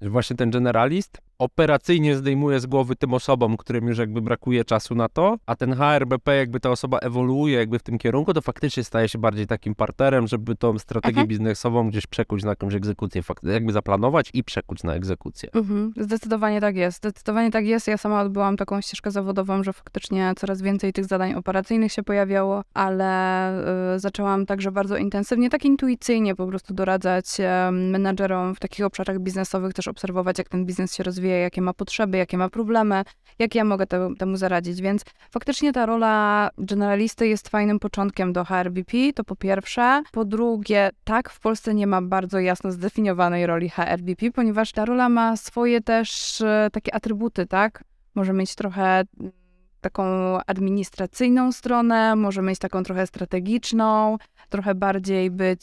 Że 0.00 0.10
właśnie 0.10 0.36
ten 0.36 0.50
generalist, 0.50 1.18
operacyjnie 1.42 2.16
zdejmuje 2.16 2.60
z 2.60 2.66
głowy 2.66 2.96
tym 2.96 3.14
osobom, 3.14 3.56
którym 3.56 3.88
już 3.88 3.98
jakby 3.98 4.22
brakuje 4.22 4.64
czasu 4.64 4.94
na 4.94 5.08
to, 5.08 5.36
a 5.46 5.56
ten 5.56 5.74
HRBP, 5.74 6.36
jakby 6.36 6.60
ta 6.60 6.70
osoba 6.70 6.98
ewoluuje 6.98 7.58
jakby 7.58 7.78
w 7.78 7.82
tym 7.82 7.98
kierunku, 7.98 8.34
to 8.34 8.40
faktycznie 8.40 8.84
staje 8.84 9.08
się 9.08 9.18
bardziej 9.18 9.46
takim 9.46 9.74
partnerem, 9.74 10.26
żeby 10.26 10.56
tą 10.56 10.78
strategię 10.78 11.12
Mhm. 11.12 11.28
biznesową 11.28 11.88
gdzieś 11.90 12.06
przekuć 12.06 12.44
na 12.44 12.50
jakąś 12.50 12.74
egzekucję, 12.74 13.22
jakby 13.42 13.72
zaplanować 13.72 14.30
i 14.34 14.44
przekuć 14.44 14.82
na 14.82 14.94
egzekucję. 14.94 15.48
Mhm, 15.54 15.92
zdecydowanie 15.96 16.60
tak 16.60 16.76
jest. 16.76 16.96
Zdecydowanie 16.96 17.50
tak 17.50 17.66
jest. 17.66 17.86
Ja 17.86 17.96
sama 17.96 18.22
odbyłam 18.22 18.56
taką 18.56 18.80
ścieżkę 18.80 19.10
zawodową, 19.10 19.62
że 19.62 19.72
faktycznie 19.72 20.32
coraz 20.36 20.62
więcej 20.62 20.92
tych 20.92 21.04
zadań 21.04 21.34
operacyjnych 21.34 21.92
się 21.92 22.02
pojawiało, 22.02 22.62
ale 22.74 23.94
y, 23.94 23.98
zaczęłam 23.98 24.46
także 24.46 24.72
bardzo 24.72 24.96
intensywnie, 24.96 25.50
tak 25.50 25.64
intuicyjnie 25.64 26.34
po 26.34 26.46
prostu 26.46 26.74
doradzać 26.74 27.26
y, 27.40 27.72
menadżerom 27.72 28.54
w 28.54 28.60
takich 28.60 28.84
obszarach 28.84 29.18
biznesowych, 29.18 29.74
też 29.74 29.88
obserwować, 29.88 30.38
jak 30.38 30.48
ten 30.48 30.66
biznes 30.66 30.94
się 30.94 31.02
rozwija, 31.02 31.31
jakie 31.38 31.62
ma 31.62 31.74
potrzeby, 31.74 32.18
jakie 32.18 32.38
ma 32.38 32.48
problemy, 32.48 33.02
jak 33.38 33.54
ja 33.54 33.64
mogę 33.64 33.86
te, 33.86 34.14
temu 34.18 34.36
zaradzić. 34.36 34.82
Więc 34.82 35.04
faktycznie 35.30 35.72
ta 35.72 35.86
rola 35.86 36.50
generalisty 36.58 37.28
jest 37.28 37.48
fajnym 37.48 37.78
początkiem 37.78 38.32
do 38.32 38.44
HRBP, 38.44 38.96
to 39.14 39.24
po 39.24 39.36
pierwsze. 39.36 40.02
Po 40.12 40.24
drugie, 40.24 40.90
tak, 41.04 41.30
w 41.30 41.40
Polsce 41.40 41.74
nie 41.74 41.86
ma 41.86 42.02
bardzo 42.02 42.38
jasno 42.38 42.72
zdefiniowanej 42.72 43.46
roli 43.46 43.68
HRBP, 43.68 44.30
ponieważ 44.30 44.72
ta 44.72 44.84
rola 44.84 45.08
ma 45.08 45.36
swoje 45.36 45.80
też 45.80 46.40
e, 46.40 46.68
takie 46.72 46.94
atrybuty, 46.94 47.46
tak? 47.46 47.84
Może 48.14 48.32
mieć 48.32 48.54
trochę 48.54 48.82
mm, 48.82 49.32
taką 49.80 50.04
administracyjną 50.46 51.52
stronę, 51.52 52.16
może 52.16 52.42
mieć 52.42 52.58
taką 52.58 52.82
trochę 52.82 53.06
strategiczną, 53.06 54.18
trochę 54.48 54.74
bardziej 54.74 55.30
być 55.30 55.62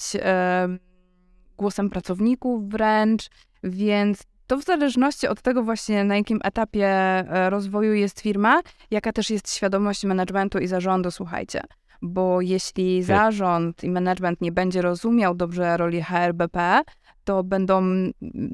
głosem 1.59 1.89
pracowników 1.89 2.69
wręcz, 2.69 3.29
więc 3.63 4.23
to 4.50 4.58
w 4.58 4.63
zależności 4.63 5.27
od 5.27 5.41
tego 5.41 5.63
właśnie, 5.63 6.03
na 6.03 6.15
jakim 6.15 6.39
etapie 6.44 6.88
e, 6.88 7.50
rozwoju 7.50 7.94
jest 7.94 8.20
firma, 8.22 8.62
jaka 8.91 9.12
też 9.13 9.29
jest 9.29 9.56
świadomość 9.56 10.06
managementu 10.06 10.60
i 10.60 10.68
zarządu, 10.68 11.12
słuchajcie. 11.12 11.62
Bo 12.01 12.41
jeśli 12.41 13.03
zarząd 13.03 13.84
i 13.84 13.89
management 13.89 14.41
nie 14.41 14.51
będzie 14.51 14.82
rozumiał 14.82 15.36
dobrze 15.36 15.77
roli 15.77 16.01
HRBP, 16.01 16.82
to 17.24 17.44
będą 17.44 17.84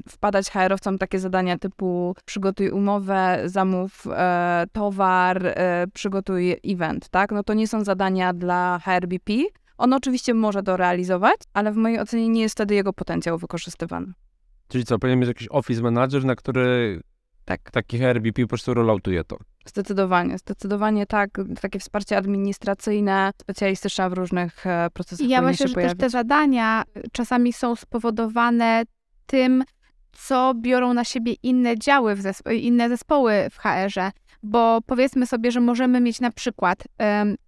wpadać 0.08 0.50
HR-owcom 0.50 0.98
takie 0.98 1.18
zadania 1.18 1.58
typu 1.58 2.14
przygotuj 2.24 2.70
umowę, 2.70 3.42
zamów 3.44 4.04
e, 4.06 4.64
towar, 4.72 5.46
e, 5.46 5.86
przygotuj 5.94 6.56
event, 6.64 7.08
tak? 7.08 7.32
No 7.32 7.42
to 7.42 7.54
nie 7.54 7.68
są 7.68 7.84
zadania 7.84 8.32
dla 8.32 8.80
HRBP. 8.84 9.32
On 9.78 9.92
oczywiście 9.92 10.34
może 10.34 10.62
to 10.62 10.76
realizować, 10.76 11.36
ale 11.54 11.72
w 11.72 11.76
mojej 11.76 12.00
ocenie 12.00 12.28
nie 12.28 12.40
jest 12.40 12.54
wtedy 12.54 12.74
jego 12.74 12.92
potencjał 12.92 13.38
wykorzystywany. 13.38 14.25
Czyli 14.68 14.84
co, 14.84 14.98
powinien 14.98 15.18
mieć 15.18 15.28
jakiś 15.28 15.48
office 15.50 15.82
manager, 15.82 16.24
na 16.24 16.34
który 16.34 17.00
Tak. 17.44 17.70
taki 17.70 17.98
HRBP 17.98 18.42
po 18.42 18.48
prostu 18.48 18.74
rolloutuje 18.74 19.24
to. 19.24 19.36
Zdecydowanie, 19.66 20.38
zdecydowanie 20.38 21.06
tak. 21.06 21.30
Takie 21.60 21.78
wsparcie 21.78 22.16
administracyjne, 22.16 23.30
specjalistyczne 23.42 24.10
w 24.10 24.12
różnych 24.12 24.66
e, 24.66 24.88
procesach 24.92 25.26
I 25.26 25.30
ja 25.30 25.42
myślę, 25.42 25.64
się 25.64 25.68
że 25.68 25.74
pojawić. 25.74 25.92
też 26.00 26.00
te 26.00 26.10
zadania 26.10 26.82
czasami 27.12 27.52
są 27.52 27.76
spowodowane 27.76 28.82
tym, 29.26 29.64
co 30.12 30.54
biorą 30.54 30.94
na 30.94 31.04
siebie 31.04 31.34
inne 31.42 31.78
działy, 31.78 32.14
w 32.14 32.20
zespo- 32.22 32.54
inne 32.54 32.88
zespoły 32.88 33.32
w 33.50 33.58
HR-ze. 33.58 34.10
Bo 34.42 34.78
powiedzmy 34.86 35.26
sobie, 35.26 35.50
że 35.52 35.60
możemy 35.60 36.00
mieć 36.00 36.20
na 36.20 36.30
przykład 36.30 36.84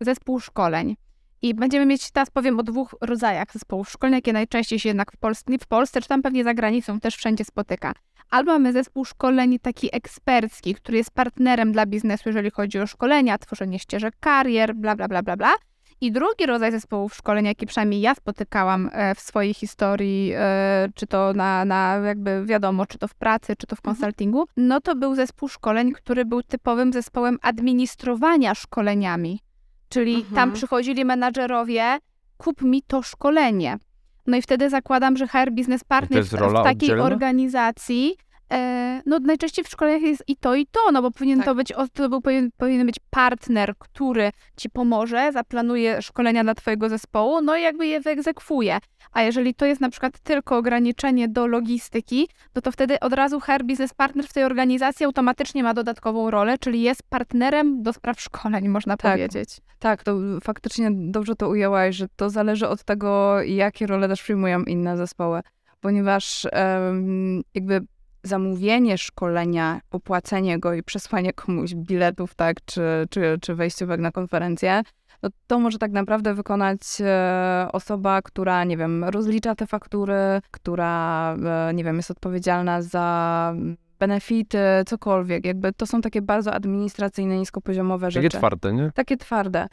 zespół 0.00 0.40
szkoleń. 0.40 0.96
I 1.42 1.54
będziemy 1.54 1.86
mieć, 1.86 2.10
teraz 2.10 2.30
powiem 2.30 2.60
o 2.60 2.62
dwóch 2.62 2.94
rodzajach 3.00 3.52
zespołów 3.52 3.90
szkoleń, 3.90 4.14
jakie 4.14 4.32
najczęściej 4.32 4.78
się 4.78 4.88
jednak 4.88 5.12
w 5.12 5.16
Polsce, 5.16 5.52
nie 5.52 5.58
w 5.58 5.66
Polsce, 5.66 6.00
czy 6.00 6.08
tam 6.08 6.22
pewnie 6.22 6.44
za 6.44 6.54
granicą 6.54 7.00
też 7.00 7.16
wszędzie 7.16 7.44
spotyka. 7.44 7.92
Albo 8.30 8.52
mamy 8.52 8.72
zespół 8.72 9.04
szkoleń 9.04 9.58
taki 9.58 9.88
ekspercki, 9.96 10.74
który 10.74 10.98
jest 10.98 11.10
partnerem 11.10 11.72
dla 11.72 11.86
biznesu, 11.86 12.28
jeżeli 12.28 12.50
chodzi 12.50 12.80
o 12.80 12.86
szkolenia, 12.86 13.38
tworzenie 13.38 13.78
ścieżek 13.78 14.14
karier, 14.20 14.74
bla, 14.74 14.96
bla, 14.96 15.08
bla, 15.08 15.22
bla, 15.22 15.36
bla. 15.36 15.54
I 16.00 16.12
drugi 16.12 16.46
rodzaj 16.46 16.72
zespołów 16.72 17.14
szkoleń, 17.14 17.46
jaki 17.46 17.66
przynajmniej 17.66 18.00
ja 18.00 18.14
spotykałam 18.14 18.90
e, 18.92 19.14
w 19.14 19.20
swojej 19.20 19.54
historii, 19.54 20.32
e, 20.36 20.88
czy 20.94 21.06
to 21.06 21.32
na, 21.32 21.64
na 21.64 22.00
jakby 22.06 22.44
wiadomo, 22.46 22.86
czy 22.86 22.98
to 22.98 23.08
w 23.08 23.14
pracy, 23.14 23.56
czy 23.56 23.66
to 23.66 23.76
w 23.76 23.80
konsultingu, 23.80 24.44
no 24.56 24.80
to 24.80 24.96
był 24.96 25.14
zespół 25.14 25.48
szkoleń, 25.48 25.92
który 25.92 26.24
był 26.24 26.42
typowym 26.42 26.92
zespołem 26.92 27.38
administrowania 27.42 28.54
szkoleniami. 28.54 29.40
Czyli 29.88 30.14
Mhm. 30.14 30.34
tam 30.34 30.52
przychodzili 30.52 31.04
menadżerowie, 31.04 31.98
kup 32.36 32.62
mi 32.62 32.82
to 32.82 33.02
szkolenie. 33.02 33.78
No 34.26 34.36
i 34.36 34.42
wtedy 34.42 34.70
zakładam, 34.70 35.16
że 35.16 35.26
HR 35.28 35.50
Business 35.52 35.84
Partner 35.84 36.18
jest 36.18 36.30
w, 36.30 36.38
takiej 36.64 36.74
oddzielna? 36.74 37.04
organizacji, 37.04 38.16
e, 38.52 39.02
no 39.06 39.18
najczęściej 39.18 39.64
w 39.64 39.68
szkoleniach 39.68 40.02
jest 40.02 40.24
i 40.28 40.36
to, 40.36 40.54
i 40.54 40.66
to, 40.66 40.80
no 40.92 41.02
bo 41.02 41.10
powinien 41.10 41.38
Tak. 41.38 41.46
to 41.46 41.54
być, 41.54 41.72
to 41.92 42.08
był, 42.08 42.20
powinien, 42.20 42.50
powinien 42.56 42.86
być 42.86 42.96
partner, 43.10 43.74
który 43.78 44.30
ci 44.56 44.70
pomoże, 44.70 45.30
zaplanuje 45.32 46.02
szkolenia 46.02 46.44
dla 46.44 46.54
twojego 46.54 46.88
zespołu, 46.88 47.40
no 47.40 47.56
i 47.56 47.62
jakby 47.62 47.86
je 47.86 48.00
wyegzekwuje. 48.00 48.78
A 49.12 49.22
jeżeli 49.22 49.54
to 49.54 49.66
jest 49.66 49.80
na 49.80 49.90
przykład 49.90 50.18
tylko 50.20 50.56
ograniczenie 50.56 51.28
do 51.28 51.46
logistyki, 51.46 52.28
no 52.54 52.62
to 52.62 52.72
wtedy 52.72 53.00
od 53.00 53.12
razu 53.12 53.40
HR 53.40 53.64
Business 53.64 53.94
Partner 53.94 54.26
w 54.26 54.32
tej 54.32 54.44
organizacji 54.44 55.06
automatycznie 55.06 55.62
ma 55.62 55.74
dodatkową 55.74 56.30
rolę, 56.30 56.58
czyli 56.58 56.82
jest 56.82 57.02
partnerem 57.08 57.82
do 57.82 57.92
spraw 57.92 58.20
szkoleń, 58.20 58.68
można 58.68 58.96
Tak. 58.96 59.12
powiedzieć. 59.12 59.48
Tak, 59.78 60.02
to 60.04 60.16
faktycznie 60.42 60.90
dobrze 60.92 61.34
to 61.34 61.48
ujęłaś, 61.48 61.96
że 61.96 62.06
to 62.16 62.30
zależy 62.30 62.68
od 62.68 62.84
tego, 62.84 63.42
jakie 63.42 63.86
role 63.86 64.08
też 64.08 64.22
przyjmują 64.22 64.62
inne 64.62 64.96
zespoły. 64.96 65.40
Ponieważ 65.80 66.46
em, 66.52 67.42
jakby 67.54 67.80
zamówienie 68.28 68.98
szkolenia, 68.98 69.80
opłacenie 69.90 70.58
go 70.58 70.74
i 70.74 70.82
przesłanie 70.82 71.32
komuś 71.32 71.74
biletów, 71.74 72.34
tak, 72.34 72.56
czy, 72.64 72.82
czy, 73.10 73.38
czy 73.40 73.54
wejściówek 73.54 74.00
na 74.00 74.12
konferencję, 74.12 74.82
no 75.22 75.28
to 75.46 75.58
może 75.58 75.78
tak 75.78 75.92
naprawdę 75.92 76.34
wykonać 76.34 76.80
e, 77.00 77.68
osoba, 77.72 78.22
która, 78.22 78.64
nie 78.64 78.76
wiem, 78.76 79.04
rozlicza 79.04 79.54
te 79.54 79.66
faktury, 79.66 80.40
która, 80.50 81.34
e, 81.68 81.74
nie 81.74 81.84
wiem, 81.84 81.96
jest 81.96 82.10
odpowiedzialna 82.10 82.82
za 82.82 83.54
benefity, 83.98 84.58
cokolwiek. 84.86 85.44
Jakby 85.46 85.72
to 85.72 85.86
są 85.86 86.00
takie 86.00 86.22
bardzo 86.22 86.54
administracyjne, 86.54 87.38
niskopoziomowe 87.38 88.06
Takie 88.06 88.22
rzeczy 88.22 88.36
czwarte, 88.36 88.72
nie? 88.72 88.90
takie 88.94 89.16
twarde. 89.16 89.68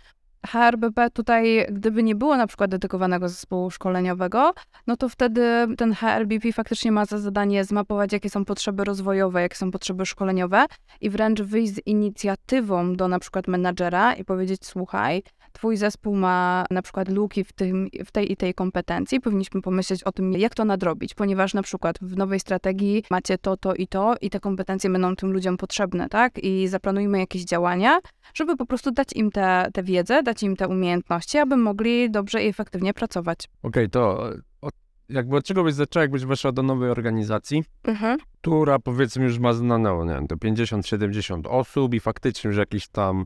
HRBP 0.45 1.09
tutaj, 1.09 1.67
gdyby 1.71 2.03
nie 2.03 2.15
było 2.15 2.37
na 2.37 2.47
przykład 2.47 2.71
dedykowanego 2.71 3.29
zespołu 3.29 3.71
szkoleniowego, 3.71 4.53
no 4.87 4.97
to 4.97 5.09
wtedy 5.09 5.67
ten 5.77 5.93
HRBP 5.93 6.53
faktycznie 6.53 6.91
ma 6.91 7.05
za 7.05 7.19
zadanie 7.19 7.63
zmapować, 7.63 8.13
jakie 8.13 8.29
są 8.29 8.45
potrzeby 8.45 8.83
rozwojowe, 8.83 9.41
jakie 9.41 9.55
są 9.55 9.71
potrzeby 9.71 10.05
szkoleniowe 10.05 10.65
i 11.01 11.09
wręcz 11.09 11.41
wyjść 11.41 11.73
z 11.73 11.87
inicjatywą 11.87 12.95
do 12.95 13.07
na 13.07 13.19
przykład 13.19 13.47
menadżera 13.47 14.13
i 14.13 14.25
powiedzieć, 14.25 14.65
słuchaj, 14.65 15.23
twój 15.55 15.77
zespół 15.77 16.15
ma 16.15 16.65
na 16.71 16.81
przykład 16.81 17.09
luki 17.09 17.43
w, 17.43 17.53
tym, 17.53 17.87
w 18.05 18.11
tej 18.11 18.31
i 18.31 18.37
tej 18.37 18.53
kompetencji, 18.53 19.21
powinniśmy 19.21 19.61
pomyśleć 19.61 20.03
o 20.03 20.11
tym, 20.11 20.33
jak 20.33 20.55
to 20.55 20.65
nadrobić, 20.65 21.13
ponieważ 21.13 21.53
na 21.53 21.63
przykład 21.63 21.99
w 22.01 22.17
nowej 22.17 22.39
strategii 22.39 23.03
macie 23.11 23.37
to, 23.37 23.57
to 23.57 23.73
i 23.75 23.87
to 23.87 24.15
i 24.21 24.29
te 24.29 24.39
kompetencje 24.39 24.89
będą 24.89 25.15
tym 25.15 25.31
ludziom 25.33 25.57
potrzebne, 25.57 26.09
tak? 26.09 26.39
I 26.43 26.67
zaplanujmy 26.67 27.19
jakieś 27.19 27.43
działania, 27.45 27.99
żeby 28.33 28.57
po 28.57 28.65
prostu 28.65 28.91
dać 28.91 29.07
im 29.15 29.31
tę 29.31 29.67
te 29.73 29.83
wiedzę, 29.83 30.23
dać 30.23 30.43
im 30.43 30.55
te 30.55 30.67
umiejętności, 30.67 31.37
aby 31.37 31.57
mogli 31.57 32.11
dobrze 32.11 32.43
i 32.43 32.47
efektywnie 32.47 32.93
pracować. 32.93 33.39
Okej, 33.63 33.89
to 33.89 34.29
e, 34.31 34.37
od, 34.61 34.73
jakby 35.09 35.35
od 35.35 35.45
czego 35.45 35.63
byś 35.63 35.73
zaczęła, 35.73 36.01
jakbyś 36.01 36.25
weszła 36.25 36.51
do 36.51 36.63
nowej 36.63 36.89
organizacji, 36.89 37.63
Mhm. 37.83 38.17
która 38.41 38.79
powiedzmy 38.79 39.23
już 39.23 39.39
ma 39.39 39.53
znane, 39.53 40.05
nie 40.05 40.13
wiem, 40.13 40.27
to 40.27 40.35
50-70 40.35 41.47
osób 41.47 41.93
i 41.93 41.99
faktycznie 41.99 42.47
już 42.47 42.57
jakiś 42.57 42.87
tam 42.87 43.25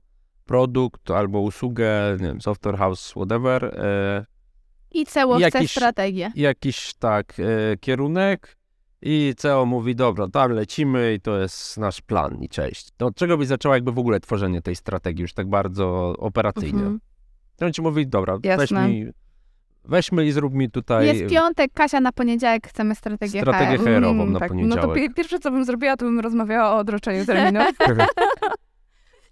produkt 0.53 1.11
albo 1.11 1.39
usługę, 1.41 2.17
nie 2.19 2.27
wiem, 2.27 2.41
software 2.41 2.77
house, 2.77 3.11
whatever, 3.11 3.65
e, 3.65 4.25
I 4.91 5.05
CEO 5.05 5.35
chce 5.35 5.41
Jakiś- 5.41 5.71
strategię. 5.71 6.31
jakiś 6.35 6.93
tak 6.93 7.33
e, 7.39 7.77
kierunek 7.77 8.57
i 9.01 9.33
CEO 9.37 9.65
mówi, 9.65 9.95
dobra, 9.95 10.27
tam 10.27 10.51
lecimy 10.51 11.13
i 11.13 11.21
to 11.21 11.39
jest 11.39 11.77
nasz 11.77 12.01
plan 12.01 12.37
i 12.43 12.49
cześć. 12.49 12.89
To 12.97 13.05
od 13.05 13.15
czego 13.15 13.37
byś 13.37 13.47
zaczęła 13.47 13.75
jakby 13.75 13.91
w 13.91 13.99
ogóle 13.99 14.19
tworzenie 14.19 14.61
tej 14.61 14.75
strategii 14.75 15.21
już 15.21 15.33
tak 15.33 15.47
bardzo 15.49 16.15
operacyjnie? 16.17 16.79
Mhm. 16.79 16.99
To 17.57 17.65
on 17.65 17.73
ci 17.73 17.81
mówi, 17.81 18.07
dobra, 18.07 18.37
weź 18.57 18.71
mi, 18.71 19.05
weźmy 19.85 20.25
i 20.25 20.31
zrób 20.31 20.53
mi 20.53 20.71
tutaj 20.71 21.07
Jest 21.07 21.33
piątek, 21.33 21.71
Kasia 21.73 21.99
na 21.99 22.11
poniedziałek 22.11 22.67
chcemy 22.67 22.95
strategię 22.95 23.41
strategię 23.41 23.77
HR. 23.77 23.83
HR-ową 23.83 24.21
Mm, 24.21 24.33
na 24.33 24.39
tak. 24.39 24.49
No 24.51 24.55
poniedziałek. 24.57 24.81
to 24.87 24.93
pi- 24.93 25.13
pierwsze, 25.13 25.39
co 25.39 25.51
bym 25.51 25.65
zrobiła, 25.65 25.97
to 25.97 26.05
bym 26.05 26.19
rozmawiała 26.19 26.71
o 26.75 26.77
odroczeniu 26.77 27.25
terminu. 27.25 27.59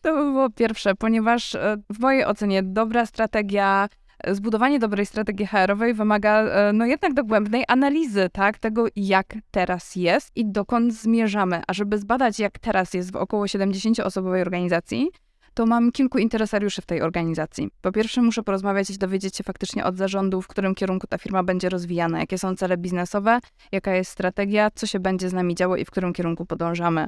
To 0.02 0.14
by 0.14 0.32
było 0.32 0.50
pierwsze, 0.50 0.96
ponieważ 0.96 1.56
e, 1.56 1.78
w 1.94 2.00
mojej 2.00 2.26
ocenie 2.26 2.64
dobra 2.64 3.06
strategia, 3.06 3.90
e, 4.24 4.36
zbudowanie 4.36 4.80
dobrej 4.80 5.06
strategii 5.06 5.48
HR-owej 5.48 5.94
wymaga 5.94 6.42
e, 6.42 6.74
no 6.74 6.86
jednak 6.86 7.14
dogłębnej 7.14 7.64
analizy, 7.68 8.30
tak, 8.34 8.58
tego 8.60 8.86
jak 8.96 9.36
teraz 9.52 9.96
jest 9.96 10.32
i 10.36 10.52
dokąd 10.52 10.94
zmierzamy. 10.94 11.62
A 11.68 11.74
żeby 11.74 11.98
zbadać 11.98 12.40
jak 12.40 12.60
teraz 12.60 12.94
jest 12.94 13.12
w 13.12 13.16
około 13.16 13.46
70-osobowej 13.46 14.42
organizacji, 14.42 15.10
to 15.58 15.66
mam 15.66 15.92
kilku 15.92 16.18
interesariuszy 16.18 16.82
w 16.82 16.86
tej 16.86 17.02
organizacji. 17.02 17.70
Po 17.82 17.92
pierwsze 17.92 18.22
muszę 18.22 18.44
porozmawiać 18.44 18.90
i 18.90 18.98
dowiedzieć 18.98 19.36
się 19.38 19.44
faktycznie 19.44 19.86
od 19.86 19.98
zarządu, 19.98 20.42
w 20.42 20.48
którym 20.48 20.76
kierunku 20.76 21.08
ta 21.08 21.18
firma 21.18 21.44
będzie 21.44 21.70
rozwijana, 21.70 22.20
jakie 22.20 22.38
są 22.38 22.56
cele 22.56 22.78
biznesowe, 22.78 23.40
jaka 23.72 23.96
jest 23.96 24.12
strategia, 24.12 24.72
co 24.72 24.88
się 24.88 25.00
będzie 25.00 25.30
z 25.30 25.34
nami 25.34 25.56
działo 25.56 25.76
i 25.76 25.86
w 25.86 25.92
którym 25.92 26.14
kierunku 26.14 26.46
podążamy. 26.46 27.08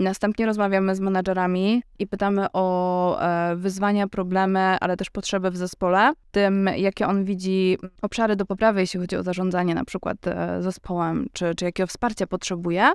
Następnie 0.00 0.46
rozmawiamy 0.46 0.94
z 0.96 1.00
menadżerami 1.00 1.82
i 1.98 2.06
pytamy 2.06 2.46
o 2.52 3.20
e, 3.20 3.56
wyzwania, 3.56 4.08
problemy, 4.08 4.60
ale 4.60 4.96
też 4.96 5.10
potrzeby 5.10 5.50
w 5.50 5.56
zespole, 5.56 6.12
tym 6.30 6.70
jakie 6.76 7.06
on 7.06 7.24
widzi 7.24 7.78
obszary 8.02 8.36
do 8.36 8.46
poprawy, 8.46 8.80
jeśli 8.80 9.00
chodzi 9.00 9.16
o 9.16 9.22
zarządzanie 9.22 9.74
na 9.74 9.84
przykład 9.84 10.26
e, 10.26 10.62
zespołem, 10.62 11.26
czy, 11.32 11.54
czy 11.54 11.64
jakiego 11.64 11.86
wsparcia 11.86 12.26
potrzebuje. 12.26 12.90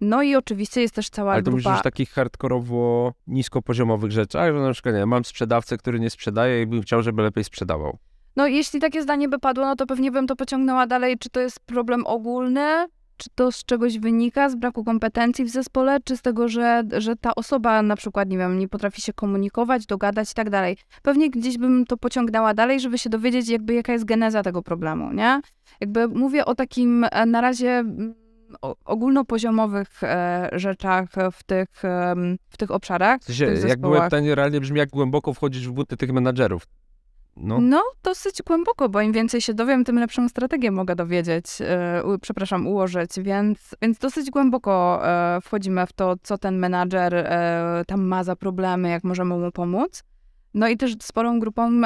No 0.00 0.22
i 0.22 0.36
oczywiście 0.36 0.80
jest 0.80 0.94
też 0.94 1.10
cała 1.10 1.32
Ale 1.32 1.42
to 1.42 1.50
grupa... 1.50 1.56
mówisz 1.56 1.78
już 1.78 1.82
takich 1.82 2.10
hardkorowo 2.10 3.12
niskopoziomowych 3.26 4.12
rzeczach, 4.12 4.54
że 4.54 4.60
na 4.60 4.72
przykład 4.72 4.94
nie, 4.94 5.06
mam 5.06 5.24
sprzedawcę, 5.24 5.76
który 5.76 6.00
nie 6.00 6.10
sprzedaje 6.10 6.62
i 6.62 6.66
bym 6.66 6.82
chciał, 6.82 7.02
żeby 7.02 7.22
lepiej 7.22 7.44
sprzedawał. 7.44 7.98
No 8.36 8.46
jeśli 8.46 8.80
takie 8.80 9.02
zdanie 9.02 9.28
by 9.28 9.38
padło, 9.38 9.64
no 9.64 9.76
to 9.76 9.86
pewnie 9.86 10.10
bym 10.10 10.26
to 10.26 10.36
pociągnęła 10.36 10.86
dalej, 10.86 11.18
czy 11.18 11.30
to 11.30 11.40
jest 11.40 11.60
problem 11.60 12.06
ogólny, 12.06 12.86
czy 13.16 13.30
to 13.34 13.52
z 13.52 13.64
czegoś 13.64 13.98
wynika, 13.98 14.48
z 14.48 14.54
braku 14.54 14.84
kompetencji 14.84 15.44
w 15.44 15.50
zespole, 15.50 15.98
czy 16.04 16.16
z 16.16 16.22
tego, 16.22 16.48
że, 16.48 16.82
że 16.98 17.16
ta 17.16 17.34
osoba 17.34 17.82
na 17.82 17.96
przykład, 17.96 18.28
nie 18.28 18.38
wiem, 18.38 18.58
nie 18.58 18.68
potrafi 18.68 19.02
się 19.02 19.12
komunikować, 19.12 19.86
dogadać 19.86 20.30
i 20.30 20.34
tak 20.34 20.50
dalej. 20.50 20.76
Pewnie 21.02 21.30
gdzieś 21.30 21.58
bym 21.58 21.84
to 21.84 21.96
pociągnęła 21.96 22.54
dalej, 22.54 22.80
żeby 22.80 22.98
się 22.98 23.10
dowiedzieć 23.10 23.48
jakby 23.48 23.74
jaka 23.74 23.92
jest 23.92 24.04
geneza 24.04 24.42
tego 24.42 24.62
problemu, 24.62 25.12
nie? 25.12 25.40
Jakby 25.80 26.08
mówię 26.08 26.44
o 26.44 26.54
takim 26.54 27.06
e, 27.10 27.26
na 27.26 27.40
razie 27.40 27.84
ogólnopoziomowych 28.84 30.02
e, 30.02 30.48
rzeczach 30.52 31.08
w 31.32 31.42
tych, 31.42 31.84
em, 31.84 32.36
w 32.48 32.56
tych 32.56 32.70
obszarach, 32.70 33.20
W 33.20 33.24
w 33.24 33.36
sensie, 33.36 33.68
jak 33.68 33.80
byłem 33.80 34.02
pytanie 34.02 34.34
realnie 34.34 34.60
brzmi, 34.60 34.78
jak 34.78 34.88
głęboko 34.88 35.34
wchodzisz 35.34 35.68
w 35.68 35.72
buty 35.72 35.96
tych 35.96 36.12
menadżerów. 36.12 36.66
No. 37.36 37.60
No, 37.60 37.82
dosyć 38.02 38.42
głęboko, 38.42 38.88
bo 38.88 39.00
im 39.00 39.12
więcej 39.12 39.40
się 39.40 39.54
dowiem, 39.54 39.84
tym 39.84 39.98
lepszą 39.98 40.28
strategię 40.28 40.70
mogę 40.70 40.96
dowiedzieć, 40.96 41.46
u, 42.04 42.18
przepraszam, 42.18 42.66
ułożyć, 42.66 43.10
więc, 43.18 43.76
więc 43.82 43.98
dosyć 43.98 44.30
głęboko 44.30 45.00
e, 45.08 45.40
wchodzimy 45.40 45.86
w 45.86 45.92
to, 45.92 46.14
co 46.22 46.38
ten 46.38 46.58
menadżer 46.58 47.14
e, 47.14 47.82
tam 47.86 48.02
ma 48.02 48.24
za 48.24 48.36
problemy, 48.36 48.88
jak 48.88 49.04
możemy 49.04 49.38
mu 49.38 49.52
pomóc. 49.52 50.02
No 50.54 50.68
i 50.68 50.76
też 50.76 50.96
sporą 51.02 51.40
grupą, 51.40 51.80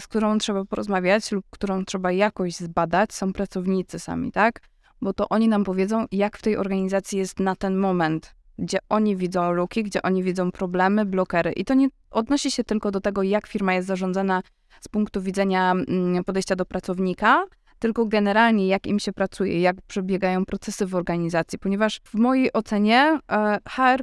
z 0.00 0.06
którą 0.06 0.38
trzeba 0.38 0.64
porozmawiać 0.64 1.32
lub 1.32 1.44
którą 1.50 1.84
trzeba 1.84 2.12
jakoś 2.12 2.54
zbadać, 2.56 3.14
są 3.14 3.32
pracownicy 3.32 3.98
sami, 3.98 4.32
tak? 4.32 4.60
Bo 5.02 5.12
to 5.12 5.28
oni 5.28 5.48
nam 5.48 5.64
powiedzą, 5.64 6.06
jak 6.12 6.38
w 6.38 6.42
tej 6.42 6.56
organizacji 6.56 7.18
jest 7.18 7.40
na 7.40 7.56
ten 7.56 7.76
moment, 7.76 8.34
gdzie 8.58 8.78
oni 8.88 9.16
widzą 9.16 9.52
luki, 9.52 9.82
gdzie 9.82 10.02
oni 10.02 10.22
widzą 10.22 10.52
problemy, 10.52 11.04
blokery. 11.04 11.52
I 11.52 11.64
to 11.64 11.74
nie 11.74 11.88
odnosi 12.10 12.50
się 12.50 12.64
tylko 12.64 12.90
do 12.90 13.00
tego, 13.00 13.22
jak 13.22 13.46
firma 13.46 13.74
jest 13.74 13.88
zarządzana 13.88 14.42
z 14.80 14.88
punktu 14.88 15.22
widzenia 15.22 15.72
mm, 15.72 16.24
podejścia 16.24 16.56
do 16.56 16.66
pracownika, 16.66 17.44
tylko 17.78 18.06
generalnie 18.06 18.66
jak 18.66 18.86
im 18.86 18.98
się 18.98 19.12
pracuje, 19.12 19.60
jak 19.60 19.76
przebiegają 19.82 20.44
procesy 20.44 20.86
w 20.86 20.94
organizacji, 20.94 21.58
ponieważ 21.58 22.00
w 22.04 22.14
mojej 22.14 22.52
ocenie 22.52 23.18
e, 23.32 23.58
HR 23.68 24.02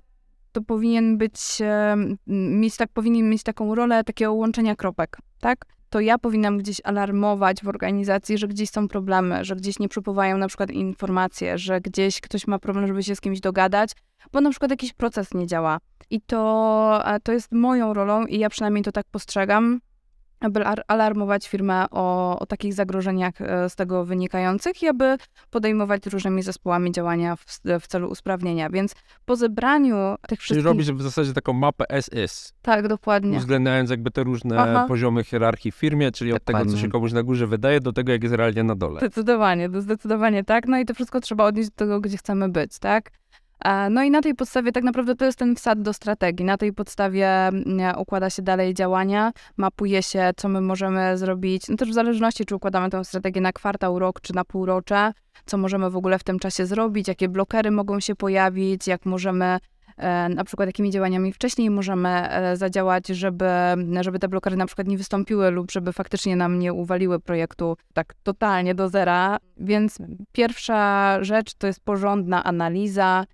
to 0.51 0.61
powinien 0.61 1.17
być, 1.17 1.61
e, 1.61 1.95
mieć, 2.27 2.77
tak, 2.77 2.89
powinien 2.93 3.29
mieć 3.29 3.43
taką 3.43 3.75
rolę 3.75 4.03
takiego 4.03 4.33
łączenia 4.33 4.75
kropek, 4.75 5.17
tak? 5.39 5.65
To 5.89 5.99
ja 5.99 6.17
powinnam 6.17 6.57
gdzieś 6.57 6.81
alarmować 6.83 7.63
w 7.63 7.67
organizacji, 7.67 8.37
że 8.37 8.47
gdzieś 8.47 8.69
są 8.69 8.87
problemy, 8.87 9.45
że 9.45 9.55
gdzieś 9.55 9.79
nie 9.79 9.89
przepływają 9.89 10.37
na 10.37 10.47
przykład 10.47 10.71
informacje, 10.71 11.57
że 11.57 11.81
gdzieś 11.81 12.21
ktoś 12.21 12.47
ma 12.47 12.59
problem, 12.59 12.87
żeby 12.87 13.03
się 13.03 13.15
z 13.15 13.21
kimś 13.21 13.39
dogadać, 13.39 13.91
bo 14.33 14.41
na 14.41 14.49
przykład 14.49 14.71
jakiś 14.71 14.93
proces 14.93 15.33
nie 15.33 15.47
działa. 15.47 15.77
I 16.09 16.21
to, 16.21 17.01
e, 17.05 17.19
to 17.19 17.31
jest 17.31 17.51
moją 17.51 17.93
rolą 17.93 18.25
i 18.25 18.39
ja 18.39 18.49
przynajmniej 18.49 18.83
to 18.83 18.91
tak 18.91 19.05
postrzegam, 19.11 19.79
aby 20.39 20.65
ar- 20.65 20.83
alarmować 20.87 21.47
firmę 21.47 21.85
o, 21.91 22.39
o 22.39 22.45
takich 22.45 22.73
zagrożeniach 22.73 23.41
e, 23.41 23.69
z 23.69 23.75
tego 23.75 24.05
wynikających 24.05 24.83
i 24.83 24.87
aby 24.87 25.17
podejmować 25.49 26.05
różnymi 26.05 26.43
zespołami 26.43 26.91
działania 26.91 27.35
w, 27.35 27.45
w 27.81 27.87
celu 27.87 28.09
usprawnienia. 28.09 28.69
Więc 28.69 28.95
po 29.25 29.35
zebraniu 29.35 29.95
tych 30.27 30.39
Czyli 30.39 30.41
wszystkich... 30.41 30.65
robisz 30.65 30.91
w 30.91 31.01
zasadzie 31.01 31.33
taką 31.33 31.53
mapę 31.53 31.91
as-is, 31.91 32.53
Tak, 32.61 32.87
dokładnie. 32.87 33.37
uwzględniając 33.37 33.89
jakby 33.89 34.11
te 34.11 34.23
różne 34.23 34.59
Aha. 34.59 34.85
poziomy 34.87 35.23
hierarchii 35.23 35.71
w 35.71 35.75
firmie, 35.75 36.11
czyli 36.11 36.33
od 36.33 36.43
tego, 36.43 36.59
co 36.59 36.65
Dokładnie. 36.65 36.81
się 36.81 36.89
komuś 36.89 37.11
na 37.13 37.23
górze 37.23 37.47
wydaje, 37.47 37.79
do 37.79 37.93
tego, 37.93 38.11
jak 38.11 38.23
jest 38.23 38.35
realnie 38.35 38.63
na 38.63 38.75
dole. 38.75 38.99
Zdecydowanie, 38.99 39.69
to 39.69 39.81
zdecydowanie 39.81 40.43
tak. 40.43 40.67
No 40.67 40.77
i 40.79 40.85
to 40.85 40.93
wszystko 40.93 41.19
trzeba 41.19 41.45
odnieść 41.45 41.69
do 41.69 41.75
tego, 41.75 42.01
gdzie 42.01 42.17
chcemy 42.17 42.49
być, 42.49 42.79
tak? 42.79 43.11
No 43.89 44.03
i 44.03 44.11
na 44.11 44.21
tej 44.21 44.35
podstawie 44.35 44.71
tak 44.71 44.83
naprawdę 44.83 45.15
to 45.15 45.25
jest 45.25 45.39
ten 45.39 45.55
wsad 45.55 45.81
do 45.81 45.93
strategii. 45.93 46.45
Na 46.45 46.57
tej 46.57 46.73
podstawie 46.73 47.27
mm, 47.29 47.99
układa 47.99 48.29
się 48.29 48.41
dalej 48.41 48.73
działania, 48.73 49.31
mapuje 49.57 50.03
się, 50.03 50.31
co 50.37 50.49
my 50.49 50.61
możemy 50.61 51.17
zrobić. 51.17 51.69
No 51.69 51.75
też 51.75 51.89
w 51.89 51.93
zależności, 51.93 52.45
czy 52.45 52.55
układamy 52.55 52.89
tę 52.89 53.05
strategię 53.05 53.41
na 53.41 53.53
kwartał, 53.53 53.99
rok, 53.99 54.21
czy 54.21 54.35
na 54.35 54.45
półrocze, 54.45 55.11
co 55.45 55.57
możemy 55.57 55.89
w 55.89 55.95
ogóle 55.95 56.19
w 56.19 56.23
tym 56.23 56.39
czasie 56.39 56.65
zrobić, 56.65 57.07
jakie 57.07 57.29
blokery 57.29 57.71
mogą 57.71 57.99
się 57.99 58.15
pojawić, 58.15 58.87
jak 58.87 59.05
możemy 59.05 59.57
e, 59.97 60.29
na 60.29 60.43
przykład 60.43 60.69
jakimi 60.69 60.91
działaniami 60.91 61.33
wcześniej 61.33 61.69
możemy 61.69 62.09
e, 62.09 62.57
zadziałać, 62.57 63.07
żeby, 63.07 63.49
żeby 64.01 64.19
te 64.19 64.27
blokery 64.27 64.57
na 64.57 64.65
przykład 64.65 64.87
nie 64.87 64.97
wystąpiły 64.97 65.51
lub 65.51 65.71
żeby 65.71 65.93
faktycznie 65.93 66.35
nam 66.35 66.59
nie 66.59 66.73
uwaliły 66.73 67.19
projektu 67.19 67.77
tak 67.93 68.13
totalnie 68.23 68.75
do 68.75 68.89
zera. 68.89 69.37
Więc 69.57 69.97
pierwsza 70.31 71.17
rzecz 71.23 71.53
to 71.53 71.67
jest 71.67 71.79
porządna 71.79 72.43
analiza 72.43 73.25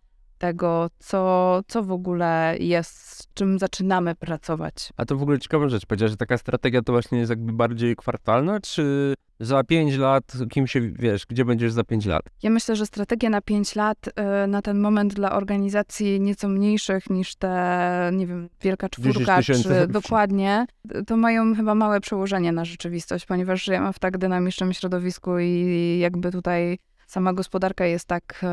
tego, 0.43 0.89
co, 0.99 1.61
co 1.67 1.83
w 1.83 1.91
ogóle 1.91 2.55
jest, 2.59 2.91
z 2.91 3.33
czym 3.33 3.59
zaczynamy 3.59 4.15
pracować. 4.15 4.89
A 4.97 5.05
to 5.05 5.17
w 5.17 5.21
ogóle 5.21 5.39
ciekawa 5.39 5.69
rzecz. 5.69 5.85
Powiedziałeś, 5.85 6.11
że 6.11 6.17
taka 6.17 6.37
strategia 6.37 6.81
to 6.81 6.91
właśnie 6.91 7.19
jest 7.19 7.29
jakby 7.29 7.53
bardziej 7.53 7.95
kwartalna, 7.95 8.59
czy 8.59 9.13
za 9.39 9.63
5 9.63 9.97
lat, 9.97 10.23
kim 10.49 10.67
się, 10.67 10.81
wiesz, 10.81 11.25
gdzie 11.25 11.45
będziesz 11.45 11.71
za 11.71 11.83
5 11.83 12.05
lat? 12.05 12.21
Ja 12.43 12.49
myślę, 12.49 12.75
że 12.75 12.85
strategia 12.85 13.29
na 13.29 13.41
5 13.41 13.75
lat 13.75 13.97
y, 14.07 14.47
na 14.47 14.61
ten 14.61 14.79
moment 14.79 15.13
dla 15.13 15.31
organizacji 15.31 16.21
nieco 16.21 16.47
mniejszych 16.47 17.09
niż 17.09 17.35
te, 17.35 18.11
nie 18.13 18.27
wiem, 18.27 18.49
Wielka 18.61 18.87
10 18.97 19.15
Czwórka, 19.15 19.41
czy 19.43 19.87
dokładnie, 19.87 20.65
to 21.07 21.17
mają 21.17 21.55
chyba 21.55 21.75
małe 21.75 22.01
przełożenie 22.01 22.51
na 22.51 22.65
rzeczywistość, 22.65 23.25
ponieważ 23.25 23.63
żyjemy 23.63 23.93
w 23.93 23.99
tak 23.99 24.17
dynamicznym 24.17 24.73
środowisku 24.73 25.39
i 25.39 25.97
jakby 26.01 26.31
tutaj 26.31 26.77
sama 27.13 27.33
gospodarka 27.33 27.85
jest 27.85 28.07
tak, 28.07 28.45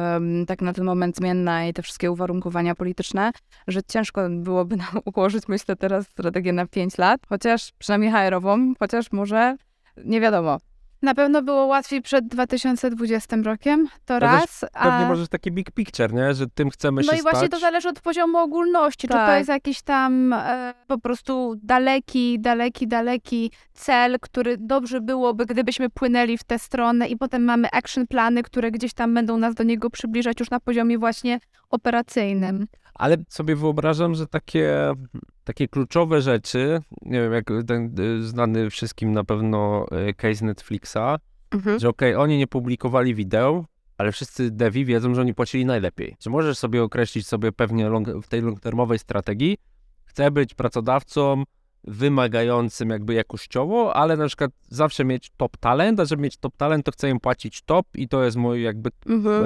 tak 0.47 0.63
na 0.63 0.73
ten 0.73 0.85
moment 0.85 1.17
zmienna 1.17 1.67
i 1.67 1.73
te 1.73 1.83
wszystkie 1.83 2.11
uwarunkowania 2.11 2.75
polityczne, 2.75 3.33
że 3.67 3.83
ciężko 3.83 4.21
byłoby 4.31 4.77
nam 4.77 5.01
ułożyć, 5.15 5.49
myślę, 5.49 5.77
teraz 5.77 6.07
strategię 6.07 6.53
na 6.53 6.67
5 6.67 6.99
lat, 6.99 7.21
chociaż 7.29 7.73
przynajmniej 7.79 8.13
HR-ową, 8.13 8.73
chociaż 8.79 9.13
może 9.13 9.57
nie 10.05 10.21
wiadomo. 10.21 10.59
Na 11.03 11.15
pewno 11.15 11.43
było 11.43 11.67
łatwiej 11.67 12.03
przed 12.03 12.29
2020 12.29 13.37
rokiem, 13.45 13.87
to 14.05 14.15
Ale 14.15 14.21
też 14.21 14.41
raz. 14.41 14.61
Pewnie 14.73 15.07
a... 15.07 15.09
możesz 15.09 15.29
taki 15.29 15.53
big 15.53 15.71
picture, 15.71 16.13
nie? 16.15 16.35
Że 16.35 16.47
tym 16.47 16.71
chcemy 16.71 17.03
No 17.07 17.13
się 17.13 17.19
i 17.19 17.23
właśnie 17.23 17.39
stać. 17.39 17.51
to 17.51 17.59
zależy 17.59 17.89
od 17.89 18.01
poziomu 18.01 18.39
ogólności. 18.39 19.01
Czy 19.01 19.09
to 19.09 19.15
Tak. 19.15 19.39
jest 19.39 19.49
jakiś 19.49 19.83
tam 19.83 20.33
e, 20.33 20.75
po 20.87 20.99
prostu 20.99 21.55
daleki, 21.63 22.41
daleki, 22.41 22.89
daleki 22.89 23.51
cel, 23.73 24.17
który 24.21 24.57
dobrze 24.59 25.01
byłoby, 25.01 25.47
gdybyśmy 25.47 25.91
płynęli 25.91 26.39
w 26.39 26.45
tę 26.45 26.59
stronę 26.59 27.09
i 27.09 27.17
potem 27.17 27.45
mamy 27.45 27.69
action 27.73 28.07
plany, 28.07 28.43
które 28.43 28.71
gdzieś 28.71 28.95
tam 28.95 29.15
będą 29.15 29.39
nas 29.39 29.55
do 29.55 29.65
niego 29.65 29.91
przybliżać 29.91 30.41
już 30.41 30.51
na 30.51 30.61
poziomie 30.61 30.99
właśnie 30.99 31.41
operacyjnym. 31.71 32.67
Ale 33.01 33.17
sobie 33.29 33.57
wyobrażam, 33.57 34.15
że 34.15 34.27
takie, 34.27 34.93
takie 35.45 35.69
kluczowe 35.69 36.23
rzeczy, 36.23 36.81
nie 37.03 37.21
wiem, 37.21 37.33
jak 37.33 37.51
ten 37.67 37.95
y, 38.01 38.29
znany 38.29 38.71
wszystkim 38.71 39.13
na 39.13 39.25
pewno 39.25 39.87
y, 40.09 40.15
case 40.15 40.45
Netflixa, 40.45 41.19
że 41.77 41.89
okej, 41.89 42.15
oni 42.15 42.39
nie 42.39 42.47
publikowali 42.47 43.15
wideo, 43.15 43.65
ale 43.99 44.13
wszyscy 44.13 44.51
devi 44.51 44.85
wiedzą, 44.85 45.15
że 45.15 45.21
oni 45.21 45.35
płacili 45.35 45.65
najlepiej. 45.67 46.17
Że 46.21 46.31
możesz 46.31 46.59
sobie 46.59 46.83
określić 46.83 47.27
sobie 47.27 47.53
pewnie 47.53 47.89
long, 47.89 48.09
w 48.09 48.29
tej 48.29 48.43
long-termowej 48.43 48.99
strategii, 48.99 49.59
chcę 50.05 50.31
być 50.31 50.55
pracodawcą 50.55 51.45
wymagającym 51.85 52.91
jakby 52.91 53.15
jakościowo, 53.15 53.97
ale 53.97 54.17
na 54.17 54.27
przykład 54.27 54.51
zawsze 54.69 55.05
mieć 55.05 55.31
top 55.37 55.57
talent, 55.57 56.01
a 56.01 56.05
żeby 56.05 56.23
mieć 56.23 56.37
top 56.37 56.57
talent, 56.57 56.87
to 56.87 56.93
chcę 56.93 57.11
im 57.11 57.21
płacić 57.21 57.63
top 57.63 57.87
i 57.95 58.09
to 58.09 58.25
jest 58.25 58.37
mój 58.37 58.63
jakby 58.63 58.91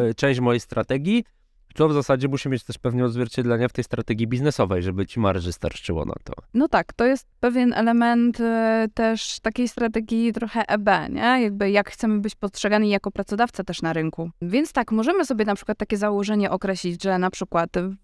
e, 0.09 0.15
część 0.15 0.41
mojej 0.41 0.61
strategii, 0.61 1.25
to 1.75 1.89
w 1.89 1.93
zasadzie 1.93 2.29
musi 2.29 2.49
mieć 2.49 2.65
też 2.65 2.79
pewnie 2.79 3.05
odzwierciedlenie 3.05 3.69
w 3.69 3.73
tej 3.73 3.85
strategii 3.85 4.27
biznesowej, 4.27 4.83
żeby 4.83 5.07
ci 5.07 5.21
marży 5.21 5.53
starczyło 5.53 6.05
na 6.05 6.15
to. 6.25 6.33
No 6.55 6.69
tak, 6.69 6.93
to 6.93 7.05
jest 7.05 7.27
pewien 7.41 7.73
element 7.73 8.41
e, 8.41 8.87
też 8.95 9.41
takiej 9.41 9.69
strategii 9.69 10.33
trochę 10.33 10.69
EB, 10.69 10.89
nie? 11.11 11.43
Jakby 11.43 11.71
jak 11.71 11.91
chcemy 11.91 12.21
być 12.21 12.35
postrzegani 12.35 12.91
jako 12.91 13.11
pracodawca 13.11 13.65
też 13.65 13.83
na 13.83 13.93
rynku. 13.93 14.31
Więc 14.43 14.73
tak, 14.73 14.93
możemy 14.93 15.25
sobie 15.25 15.45
na 15.45 15.55
przykład 15.55 15.79
takie 15.79 15.97
założenie 15.97 16.51
określić, 16.51 17.03
że 17.03 17.19
na 17.19 17.31
przykład 17.31 17.77
e, 17.77 17.95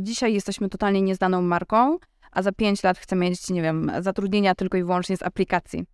dzisiaj 0.00 0.34
jesteśmy 0.34 0.68
totalnie 0.68 1.02
nieznaną 1.02 1.42
marką, 1.42 1.98
a 2.32 2.42
za 2.42 2.52
pięć 2.52 2.82
lat 2.82 2.98
chcemy 2.98 3.24
mieć, 3.30 3.50
nie 3.50 3.62
wiem, 3.62 3.92
zatrudnienia 4.00 4.54
tylko 4.54 4.78
i 4.78 4.84
wyłącznie 4.84 5.16
z 5.16 5.22
aplikacji. 5.22 5.84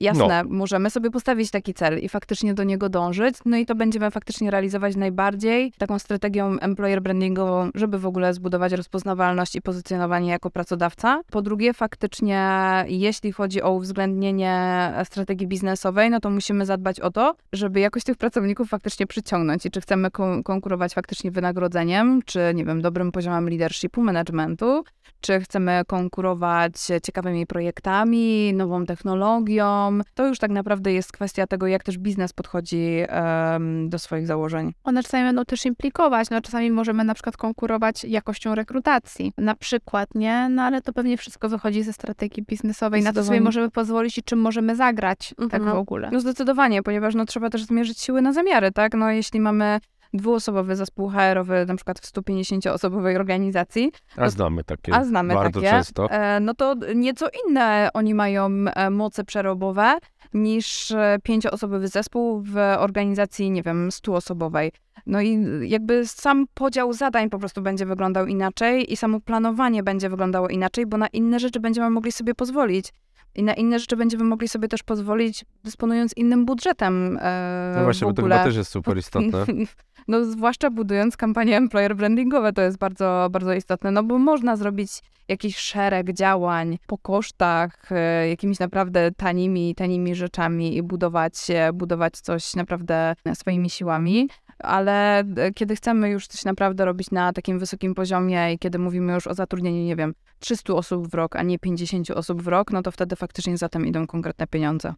Jasne, 0.00 0.44
możemy 0.44 0.90
sobie 0.90 1.10
postawić 1.10 1.50
taki 1.50 1.74
cel 1.74 1.98
i 1.98 2.08
faktycznie 2.08 2.54
do 2.54 2.64
niego 2.64 2.88
dążyć, 2.88 3.36
no 3.44 3.56
i 3.56 3.66
to 3.66 3.74
będziemy 3.74 4.10
faktycznie 4.10 4.50
realizować 4.50 4.96
najbardziej 4.96 5.72
taką 5.78 5.98
strategią 5.98 6.58
employer 6.58 7.02
brandingową, 7.02 7.70
żeby 7.74 7.98
w 7.98 8.06
ogóle 8.06 8.34
zbudować 8.34 8.72
rozpoznawalność 8.72 9.56
i 9.56 9.62
pozycjonowanie 9.62 10.30
jako 10.30 10.50
pracodawca. 10.50 11.20
Po 11.30 11.42
drugie, 11.42 11.74
faktycznie, 11.74 12.48
jeśli 12.88 13.32
chodzi 13.32 13.62
o 13.62 13.72
uwzględnienie 13.72 14.92
strategii 15.04 15.46
biznesowej, 15.46 16.10
no 16.10 16.20
to 16.20 16.30
musimy 16.30 16.66
zadbać 16.66 17.00
o 17.00 17.10
to, 17.10 17.34
żeby 17.52 17.80
jakoś 17.80 18.04
tych 18.04 18.16
pracowników 18.16 18.68
faktycznie 18.68 19.06
przyciągnąć 19.06 19.66
i 19.66 19.70
czy 19.70 19.80
chcemy 19.80 20.10
kon- 20.10 20.42
konkurować 20.42 20.94
faktycznie 20.94 21.30
wynagrodzeniem, 21.30 22.22
czy 22.26 22.40
nie 22.54 22.64
wiem, 22.64 22.82
dobrym 22.82 23.12
poziomem 23.12 23.48
leadershipu, 23.48 24.02
managementu, 24.02 24.84
czy 25.20 25.40
chcemy 25.40 25.82
konkurować 25.86 26.72
ciekawymi 27.02 27.46
projektami, 27.46 28.54
nową 28.54 28.86
technologią. 28.86 29.87
To 30.14 30.26
już 30.26 30.38
tak 30.38 30.50
naprawdę 30.50 30.92
jest 30.92 31.12
kwestia 31.12 31.46
tego, 31.46 31.66
jak 31.66 31.82
też 31.82 31.98
biznes 31.98 32.32
podchodzi 32.32 32.88
em, 33.08 33.88
do 33.88 33.98
swoich 33.98 34.26
założeń. 34.26 34.72
One 34.84 35.02
czasami 35.02 35.24
będą 35.24 35.44
też 35.44 35.66
implikować, 35.66 36.30
no 36.30 36.40
czasami 36.40 36.70
możemy 36.70 37.04
na 37.04 37.14
przykład 37.14 37.36
konkurować 37.36 38.04
jakością 38.04 38.54
rekrutacji, 38.54 39.32
na 39.38 39.54
przykład, 39.54 40.14
nie? 40.14 40.48
No 40.48 40.62
ale 40.62 40.82
to 40.82 40.92
pewnie 40.92 41.16
wszystko 41.16 41.48
wychodzi 41.48 41.82
ze 41.82 41.92
strategii 41.92 42.42
biznesowej, 42.42 43.02
na 43.02 43.12
co 43.12 43.24
sobie 43.24 43.40
możemy 43.40 43.70
pozwolić 43.70 44.18
i 44.18 44.22
czym 44.22 44.38
możemy 44.40 44.76
zagrać, 44.76 45.34
tak 45.50 45.60
Mhm. 45.60 45.76
w 45.76 45.78
ogóle. 45.78 46.08
No 46.12 46.20
zdecydowanie, 46.20 46.82
ponieważ 46.82 47.14
no, 47.14 47.24
trzeba 47.24 47.50
też 47.50 47.64
zmierzyć 47.64 48.00
siły 48.00 48.22
na 48.22 48.32
zamiary, 48.32 48.72
tak? 48.72 48.94
No 48.94 49.10
jeśli 49.10 49.40
mamy 49.40 49.80
dwuosobowy 50.14 50.76
zespół 50.76 51.08
HR-owy, 51.10 51.64
na 51.68 51.74
przykład 51.76 51.98
w 51.98 52.12
150-osobowej 52.12 53.16
organizacji, 53.16 53.92
A 54.16 54.28
znamy 54.30 54.64
takie 54.64 54.94
a 54.94 55.04
znamy 55.04 55.34
bardzo 55.34 55.60
takie, 55.60 55.70
często. 55.72 56.10
e, 56.10 56.40
no 56.40 56.54
to 56.54 56.74
nieco 56.94 57.26
inne 57.46 57.88
oni 57.94 58.14
mają 58.14 58.46
e, 58.46 58.90
moce 58.90 59.24
przerobowe 59.24 59.98
niż 60.34 60.90
e, 60.90 61.18
pięcioosobowy 61.22 61.88
zespół 61.88 62.42
w 62.42 62.56
organizacji, 62.78 63.50
nie 63.50 63.62
wiem, 63.62 63.92
stuosobowej. 63.92 64.72
No 65.06 65.20
i 65.20 65.38
jakby 65.62 66.06
sam 66.06 66.46
podział 66.54 66.92
zadań 66.92 67.30
po 67.30 67.38
prostu 67.38 67.62
będzie 67.62 67.86
wyglądał 67.86 68.26
inaczej 68.26 68.92
i 68.92 68.96
samo 68.96 69.20
planowanie 69.20 69.82
będzie 69.82 70.08
wyglądało 70.08 70.48
inaczej, 70.48 70.86
bo 70.86 70.96
na 70.96 71.06
inne 71.06 71.40
rzeczy 71.40 71.60
będziemy 71.60 71.90
mogli 71.90 72.12
sobie 72.12 72.34
pozwolić. 72.34 72.92
I 73.34 73.42
na 73.42 73.54
inne 73.54 73.78
rzeczy 73.78 73.96
będziemy 73.96 74.24
mogli 74.24 74.48
sobie 74.48 74.68
też 74.68 74.82
pozwolić, 74.82 75.44
dysponując 75.64 76.12
innym 76.16 76.44
budżetem. 76.46 77.18
E, 77.22 77.72
No 77.76 77.84
właśnie, 77.84 78.06
bo 78.06 78.12
to 78.12 78.22
chyba 78.22 78.44
też 78.44 78.56
jest 78.56 78.70
super 78.70 78.98
istotne. 78.98 79.44
No, 80.08 80.24
zwłaszcza 80.24 80.70
budując 80.70 81.16
kampanie 81.16 81.56
employer 81.56 81.96
brandingowe, 81.96 82.52
to 82.52 82.62
jest 82.62 82.78
bardzo, 82.78 83.28
bardzo 83.30 83.52
istotne, 83.52 83.90
no 83.90 84.02
bo 84.02 84.18
można 84.18 84.56
zrobić 84.56 84.90
jakiś 85.28 85.56
szereg 85.56 86.12
działań 86.12 86.78
po 86.86 86.98
kosztach, 86.98 87.92
e, 87.92 88.28
jakimiś 88.28 88.58
naprawdę 88.58 89.10
tanimi, 89.16 89.74
tanimi 89.74 90.14
rzeczami 90.14 90.76
i 90.76 90.82
budować, 90.82 91.34
e, 91.50 91.72
budować 91.72 92.12
coś 92.20 92.54
naprawdę 92.54 93.14
swoimi 93.34 93.70
siłami. 93.70 94.28
Ale 94.58 95.18
e, 95.18 95.52
kiedy 95.54 95.76
chcemy 95.76 96.10
już 96.10 96.26
coś 96.26 96.44
naprawdę 96.44 96.84
robić 96.84 97.10
na 97.10 97.32
takim 97.32 97.58
wysokim 97.58 97.94
poziomie 97.94 98.52
i 98.52 98.58
kiedy 98.58 98.78
mówimy 98.78 99.12
już 99.12 99.26
o 99.26 99.34
zatrudnieniu, 99.34 99.84
nie 99.84 99.96
wiem, 99.96 100.14
300 100.38 100.74
osób 100.74 101.08
w 101.08 101.14
rok, 101.14 101.36
a 101.36 101.42
nie 101.42 101.58
50 101.58 102.10
osób 102.10 102.42
w 102.42 102.48
rok, 102.48 102.70
no 102.70 102.82
to 102.82 102.90
wtedy 102.90 103.16
faktycznie 103.16 103.58
za 103.58 103.68
tym 103.68 103.86
idą 103.86 104.06
konkretne 104.06 104.46
pieniądze. 104.46 104.94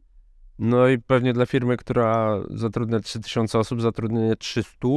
No 0.60 0.88
i 0.88 0.98
pewnie 0.98 1.32
dla 1.32 1.46
firmy, 1.46 1.76
która 1.76 2.36
zatrudnia 2.50 3.00
3000 3.00 3.58
osób, 3.58 3.80
zatrudnienie 3.80 4.36
300 4.36 4.88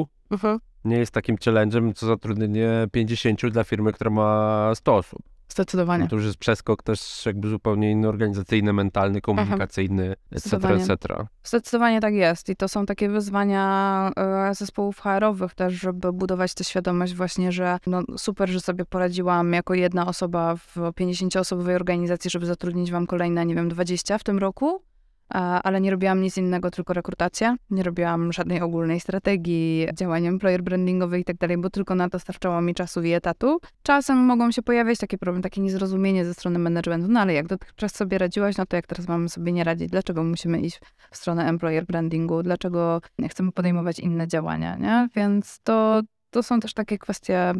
nie 0.85 0.97
jest 0.97 1.11
takim 1.11 1.35
challenge'em, 1.35 1.93
co 1.93 2.05
zatrudnienie 2.05 2.87
50 2.91 3.49
dla 3.49 3.63
firmy, 3.63 3.93
która 3.93 4.09
ma 4.11 4.71
100 4.75 4.95
osób. 4.95 5.19
Zdecydowanie. 5.49 6.03
No 6.03 6.09
to 6.09 6.15
już 6.15 6.25
jest 6.25 6.37
przeskok 6.37 6.83
też 6.83 7.25
jakby 7.25 7.49
zupełnie 7.49 7.91
inny, 7.91 8.07
organizacyjny, 8.07 8.73
mentalny, 8.73 9.21
komunikacyjny, 9.21 10.11
etc., 10.31 10.49
Zdecydowanie. 10.49 10.83
etc. 10.83 11.27
Zdecydowanie 11.43 12.01
tak 12.01 12.13
jest 12.13 12.49
i 12.49 12.55
to 12.55 12.67
są 12.67 12.85
takie 12.85 13.09
wyzwania 13.09 14.11
e, 14.17 14.55
zespołów 14.55 14.99
HR-owych 14.99 15.53
też, 15.53 15.73
żeby 15.73 16.13
budować 16.13 16.53
tę 16.53 16.63
świadomość 16.63 17.13
właśnie, 17.13 17.51
że 17.51 17.77
no 17.87 18.01
super, 18.17 18.49
że 18.49 18.59
sobie 18.59 18.85
poradziłam 18.85 19.53
jako 19.53 19.73
jedna 19.73 20.07
osoba 20.07 20.55
w 20.55 20.75
50-osobowej 20.77 21.75
organizacji, 21.75 22.31
żeby 22.31 22.45
zatrudnić 22.45 22.91
wam 22.91 23.07
kolejne, 23.07 23.45
nie 23.45 23.55
wiem, 23.55 23.69
20 23.69 24.17
w 24.17 24.23
tym 24.23 24.37
roku, 24.37 24.81
ale 25.29 25.81
nie 25.81 25.91
robiłam 25.91 26.21
nic 26.21 26.37
innego, 26.37 26.71
tylko 26.71 26.93
rekrutację. 26.93 27.55
Nie 27.69 27.83
robiłam 27.83 28.33
żadnej 28.33 28.61
ogólnej 28.61 28.99
strategii, 28.99 29.87
działań 29.93 30.25
employer 30.25 30.63
brandingowych 30.63 31.21
i 31.21 31.23
tak 31.23 31.37
dalej, 31.37 31.57
bo 31.57 31.69
tylko 31.69 31.95
na 31.95 32.09
to 32.09 32.19
starczało 32.19 32.61
mi 32.61 32.73
czasu 32.73 33.01
i 33.01 33.11
etatu. 33.11 33.59
Czasem 33.83 34.17
mogą 34.17 34.51
się 34.51 34.61
pojawiać 34.61 34.97
takie 34.97 35.17
problemy, 35.17 35.43
takie 35.43 35.61
niezrozumienie 35.61 36.25
ze 36.25 36.33
strony 36.33 36.59
managementu, 36.59 37.07
no 37.07 37.19
ale 37.19 37.33
jak 37.33 37.47
dotychczas 37.47 37.95
sobie 37.95 38.17
radziłaś, 38.17 38.57
no 38.57 38.65
to 38.65 38.75
jak 38.75 38.87
teraz 38.87 39.07
mamy 39.07 39.29
sobie 39.29 39.51
nie 39.51 39.63
radzić? 39.63 39.89
Dlaczego 39.89 40.23
musimy 40.23 40.61
iść 40.61 40.79
w 41.11 41.17
stronę 41.17 41.45
employer 41.45 41.85
brandingu? 41.85 42.43
Dlaczego 42.43 43.01
nie 43.19 43.29
chcemy 43.29 43.51
podejmować 43.51 43.99
inne 43.99 44.27
działania, 44.27 44.75
nie? 44.77 45.09
Więc 45.15 45.59
to, 45.63 46.01
to 46.29 46.43
są 46.43 46.59
też 46.59 46.73
takie 46.73 46.97
kwestie 46.97 47.53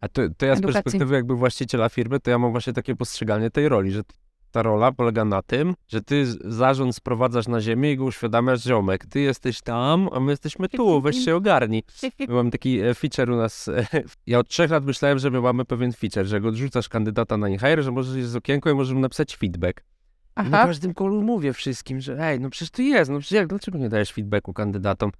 A 0.00 0.08
to, 0.08 0.22
to 0.36 0.46
ja 0.46 0.54
z 0.54 0.58
Edukacji. 0.58 0.82
perspektywy 0.82 1.14
jakby 1.14 1.34
właściciela 1.36 1.88
firmy, 1.88 2.20
to 2.20 2.30
ja 2.30 2.38
mam 2.38 2.50
właśnie 2.50 2.72
takie 2.72 2.96
postrzeganie 2.96 3.50
tej 3.50 3.68
roli, 3.68 3.90
że 3.90 4.02
ta 4.50 4.62
rola 4.62 4.92
polega 4.92 5.24
na 5.24 5.42
tym, 5.42 5.74
że 5.88 6.02
ty 6.02 6.26
zarząd 6.44 6.96
sprowadzasz 6.96 7.48
na 7.48 7.60
ziemię 7.60 7.92
i 7.92 7.96
go 7.96 8.04
uświadamiasz, 8.04 8.62
ziomek, 8.62 9.06
ty 9.06 9.20
jesteś 9.20 9.60
tam, 9.60 10.08
a 10.12 10.20
my 10.20 10.32
jesteśmy 10.32 10.68
tu, 10.68 11.00
weź 11.00 11.24
się 11.24 11.36
ogarnij. 11.36 11.82
Mam 12.28 12.50
taki 12.50 12.80
e, 12.80 12.94
feature 12.94 13.30
u 13.30 13.36
nas. 13.36 13.68
e, 13.68 13.86
Ja 14.26 14.38
od 14.38 14.48
trzech 14.48 14.70
lat 14.70 14.84
myślałem, 14.84 15.18
że 15.18 15.30
my 15.30 15.40
mamy 15.40 15.64
pewien 15.64 15.92
feature, 15.92 16.26
że 16.26 16.36
jak 16.36 16.44
odrzucasz 16.44 16.88
kandydata 16.88 17.36
na 17.36 17.48
InHire, 17.48 17.82
że 17.82 17.90
możesz 17.90 18.16
jest 18.16 18.30
z 18.30 18.36
okienko 18.36 18.70
i 18.70 18.74
możesz 18.74 18.94
mu 18.94 19.00
napisać 19.00 19.36
feedback. 19.36 19.80
I 19.80 20.40
na 20.40 20.58
Aha. 20.58 20.66
każdym 20.66 20.94
kolu 20.94 21.22
mówię 21.22 21.52
wszystkim, 21.52 22.00
że 22.00 22.18
ej, 22.20 22.40
no 22.40 22.50
przecież 22.50 22.70
to 22.70 22.82
jest, 22.82 23.10
no 23.10 23.18
przecież 23.18 23.36
jak, 23.36 23.46
dlaczego 23.46 23.78
nie 23.78 23.88
dajesz 23.88 24.12
feedbacku 24.12 24.52
kandydatom? 24.52 25.10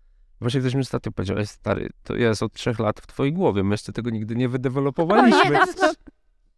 Właśnie 0.41 0.61
ktoś 0.61 0.75
mi 0.75 0.81
ostatnio 0.81 1.13
powiedział, 1.13 1.39
ej 1.39 1.47
stary, 1.47 1.89
to 2.03 2.17
jest 2.17 2.43
od 2.43 2.53
trzech 2.53 2.79
lat 2.79 3.01
w 3.01 3.07
twojej 3.07 3.33
głowie, 3.33 3.65
my 3.65 3.75
jeszcze 3.75 3.93
tego 3.93 4.11
nigdy 4.11 4.37
nie 4.37 4.49
wydewelopowaliśmy. 4.49 5.59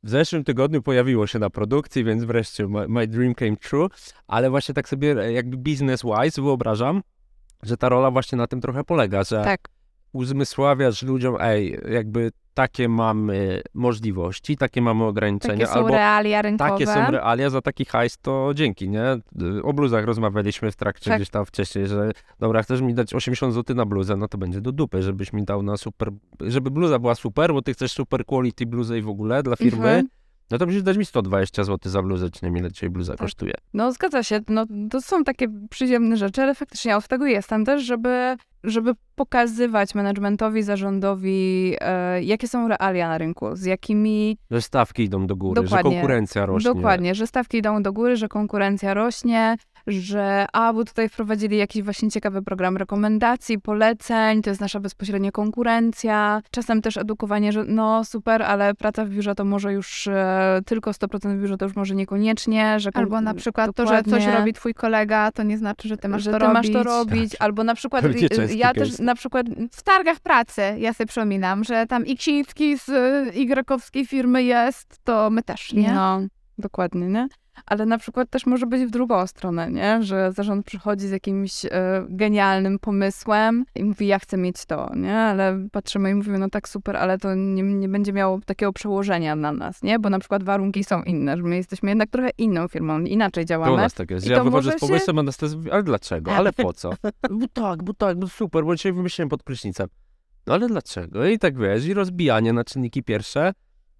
W 0.03 0.09
zeszłym 0.11 0.45
tygodniu 0.45 0.83
pojawiło 0.83 1.27
się 1.27 1.39
na 1.39 1.51
produkcji, 1.51 2.05
więc 2.05 2.25
wreszcie 2.25 2.69
my, 2.69 2.89
my 2.89 3.07
dream 3.07 3.35
came 3.35 3.57
true, 3.57 3.89
ale 4.27 4.51
właśnie 4.51 4.75
tak 4.75 4.89
sobie 4.89 5.09
jakby 5.33 5.57
business-wise 5.57 6.43
wyobrażam, 6.43 7.03
że 7.63 7.77
ta 7.77 7.89
rola 7.89 8.11
właśnie 8.11 8.39
na 8.39 8.47
tym 8.47 8.61
trochę 8.61 8.85
polega, 8.85 9.25
że 9.25 9.43
Tak. 9.45 9.69
uzmysławiasz 10.13 11.03
ludziom, 11.03 11.37
ej, 11.41 11.79
jakby 11.91 12.31
takie 12.61 12.89
mamy 12.89 13.63
możliwości, 13.75 14.57
takie 14.57 14.83
mamy 14.83 15.05
ograniczenia, 15.05 15.55
Takie 15.55 15.67
są 15.67 15.79
albo 15.79 15.89
realia 15.89 16.43
rynkowe. 16.43 16.71
takie 16.71 16.87
są 16.87 17.11
realia, 17.11 17.51
za 17.51 17.63
taki 17.63 17.85
hajs 17.85 18.19
to 18.19 18.51
dzięki, 18.55 18.89
nie? 18.89 19.05
Y, 19.59 19.63
O 19.63 19.73
bluzach 19.73 20.05
rozmawialiśmy 20.05 20.71
w 20.71 20.77
trakcie 20.77 21.11
Tak. 21.11 21.19
gdzieś 21.19 21.31
tam 21.31 21.45
wcześniej, 21.45 21.87
że 21.87 22.11
dobra, 22.41 22.63
chcesz 22.63 22.81
mi 22.81 22.95
dać 22.95 23.15
80 23.15 23.55
zł 23.55 23.77
na 23.77 23.87
bluzę, 23.87 24.17
no 24.17 24.29
to 24.29 24.39
będzie 24.39 24.61
do 24.61 24.73
dupy, 24.73 25.03
żebyś 25.03 25.33
mi 25.33 25.45
dał 25.45 25.63
na 25.63 25.77
super, 25.77 26.09
żeby 26.41 26.71
bluza 26.71 26.99
była 26.99 27.15
super, 27.15 27.53
bo 27.53 27.63
ty 27.63 27.73
chcesz 27.75 27.93
super 27.93 28.25
quality 28.25 28.67
bluzę 28.67 28.99
i 28.99 29.03
w 29.03 29.09
ogóle 29.09 29.43
dla 29.43 29.57
firmy, 29.57 29.89
Mhm. 29.89 30.09
No 30.51 30.59
to 30.59 30.67
musisz 30.67 30.83
dać 30.83 30.97
mi 30.97 31.05
120 31.05 31.65
zł 31.65 31.93
za 31.93 32.03
bluzę, 32.03 32.31
czy 32.31 32.47
ile 32.49 32.73
dzisiaj 32.73 32.91
bluza 32.91 33.13
Tak. 33.13 33.21
kosztuje. 33.21 33.55
No 33.75 33.93
zgadza 33.93 34.23
się, 34.23 34.41
no 34.49 34.67
to 34.91 35.01
są 35.01 35.25
takie 35.25 35.47
przyziemne 35.71 36.17
rzeczy, 36.17 36.43
ale 36.43 36.55
faktycznie 36.55 36.97
od 36.97 37.09
tego 37.09 37.27
jestem 37.27 37.65
też, 37.65 37.83
żeby, 37.83 38.37
żeby 38.65 38.93
pokazywać 39.15 39.95
managementowi, 39.95 40.63
zarządowi, 40.63 41.75
e, 41.81 42.23
jakie 42.23 42.49
są 42.49 42.69
realia 42.69 43.09
na 43.09 43.19
rynku, 43.19 43.57
z 43.57 43.65
jakimi 43.65 44.37
Że 44.51 44.63
stawki 44.63 45.03
idą 45.03 45.27
do 45.27 45.37
góry, 45.37 45.63
Dokładnie. 45.63 45.91
że 45.91 45.97
konkurencja 45.97 46.47
rośnie. 46.47 46.75
Dokładnie, 46.75 47.15
że 47.15 47.27
stawki 47.27 47.59
idą 47.59 47.83
do 47.83 47.93
góry, 47.93 48.17
że 48.17 48.29
konkurencja 48.29 48.95
rośnie, 48.95 49.57
że 49.87 50.47
a, 50.53 50.73
bo 50.73 50.85
tutaj 50.85 51.09
wprowadzili 51.09 51.57
jakiś 51.57 51.83
właśnie 51.83 52.11
ciekawy 52.11 52.43
program 52.43 52.77
rekomendacji, 52.77 53.61
poleceń, 53.61 54.43
to 54.43 54.51
jest 54.51 54.61
nasza 54.61 54.81
bezpośrednia 54.81 55.33
konkurencja. 55.33 56.43
Czasem 56.51 56.83
też 56.83 56.97
edukowanie, 56.97 57.53
że 57.53 57.65
no 57.65 58.05
super, 58.05 58.43
ale 58.43 58.75
praca 58.75 59.05
w 59.05 59.09
biurze 59.09 59.35
to 59.35 59.45
może 59.45 59.73
już 59.73 60.07
e, 60.07 60.61
tylko 60.67 60.91
100% 60.91 61.37
w 61.37 61.41
biurze 61.41 61.57
to 61.57 61.65
już 61.65 61.77
może 61.77 61.95
niekoniecznie, 61.95 62.81
że 62.81 62.91
Albo 62.95 63.21
na 63.21 63.35
przykład 63.35 63.77
to, 63.77 63.87
że 63.87 64.03
coś 64.03 64.27
robi 64.27 64.53
twój 64.53 64.75
kolega, 64.75 65.33
to 65.33 65.43
nie 65.43 65.59
znaczy, 65.59 65.89
że 65.89 65.97
ty 65.97 66.09
masz 66.09 66.23
że 66.23 66.31
to 66.31 66.39
ty 66.39 66.45
robić. 66.45 66.55
masz 66.55 66.73
to 66.73 66.83
robić, 66.83 67.37
albo 67.39 67.65
na 67.65 67.75
przykład 67.75 68.05
y, 68.05 68.55
ja 68.55 68.75
też 68.75 68.99
na 68.99 69.15
przykład 69.15 69.47
W 69.73 69.83
targach 69.83 70.21
pracy, 70.21 70.63
ja 70.79 70.93
sobie 70.95 71.09
przypominam, 71.09 71.65
że 71.65 71.87
tam 71.87 72.03
Xiński 72.03 72.79
z 72.79 72.89
y, 72.89 73.33
Y-owskiej 73.35 74.07
firmy 74.07 74.43
jest, 74.43 74.99
to 75.05 75.31
my 75.31 75.43
też, 75.43 75.73
nie? 75.73 75.93
No, 75.93 76.21
dokładnie, 76.59 77.07
nie? 77.07 77.29
Ale 77.67 77.87
na 77.87 77.99
przykład 77.99 78.31
też 78.31 78.47
może 78.47 78.67
być 78.67 78.83
w 78.85 78.91
drugą 78.91 79.27
stronę, 79.27 79.71
nie? 79.71 80.03
Że 80.03 80.33
zarząd 80.33 80.67
przychodzi 80.67 81.07
z 81.09 81.11
jakimś 81.11 81.65
e, 81.65 81.71
genialnym 82.09 82.79
pomysłem 82.79 83.65
i 83.75 83.85
mówi, 83.85 84.07
ja 84.07 84.19
chcę 84.19 84.37
mieć 84.37 84.67
to, 84.67 84.91
nie? 84.97 85.19
Ale 85.19 85.67
patrzymy 85.73 86.11
i 86.11 86.15
mówimy, 86.15 86.39
no 86.39 86.49
tak 86.51 86.69
super, 86.69 86.97
ale 86.97 87.19
to 87.19 87.35
nie, 87.35 87.63
nie 87.63 87.89
będzie 87.89 88.13
miało 88.13 88.41
takiego 88.47 88.73
przełożenia 88.73 89.37
na 89.37 89.53
nas, 89.53 89.83
nie? 89.83 89.99
Bo 89.99 90.11
na 90.11 90.19
przykład 90.19 90.43
warunki 90.43 90.85
są 90.85 91.03
inne, 91.03 91.37
że 91.37 91.43
my 91.43 91.57
jesteśmy 91.57 91.89
jednak 91.91 92.11
trochę 92.11 92.31
inną 92.39 92.69
firmą, 92.69 93.01
inaczej 93.01 93.45
To 93.45 93.47
u 93.47 93.49
działamy. 93.49 93.77
nas 93.77 93.95
tak 93.95 94.11
jest. 94.11 94.27
I 94.27 94.31
Ja 94.31 94.45
wychodzę 94.45 94.73
z 94.73 94.81
pomysłem, 94.81 95.19
a 95.19 95.21
Anastazja 95.21 95.57
mówi, 95.59 95.71
ale 95.71 95.83
dlaczego? 95.83 96.33
Ale 96.33 96.53
po 96.53 96.73
co? 96.73 96.91
Bo 97.41 97.47
tak, 97.53 97.83
bo 97.83 97.95
tak, 97.95 98.19
bo 98.19 98.29
super, 98.29 98.65
bo 98.65 98.77
dzisiaj 98.77 98.93
wymyśliłem 98.93 99.29
pod 99.29 99.43
prysznicem. 99.43 99.89
No 100.47 100.55
ale 100.55 100.67
dlaczego? 100.69 101.27
I 101.27 101.39
tak 101.39 101.59
wiesz, 101.59 101.87
i 101.87 101.95
rozbijanie 101.95 102.53
na 102.53 102.65
czynniki 102.65 103.03
pierwsze. 103.03 103.53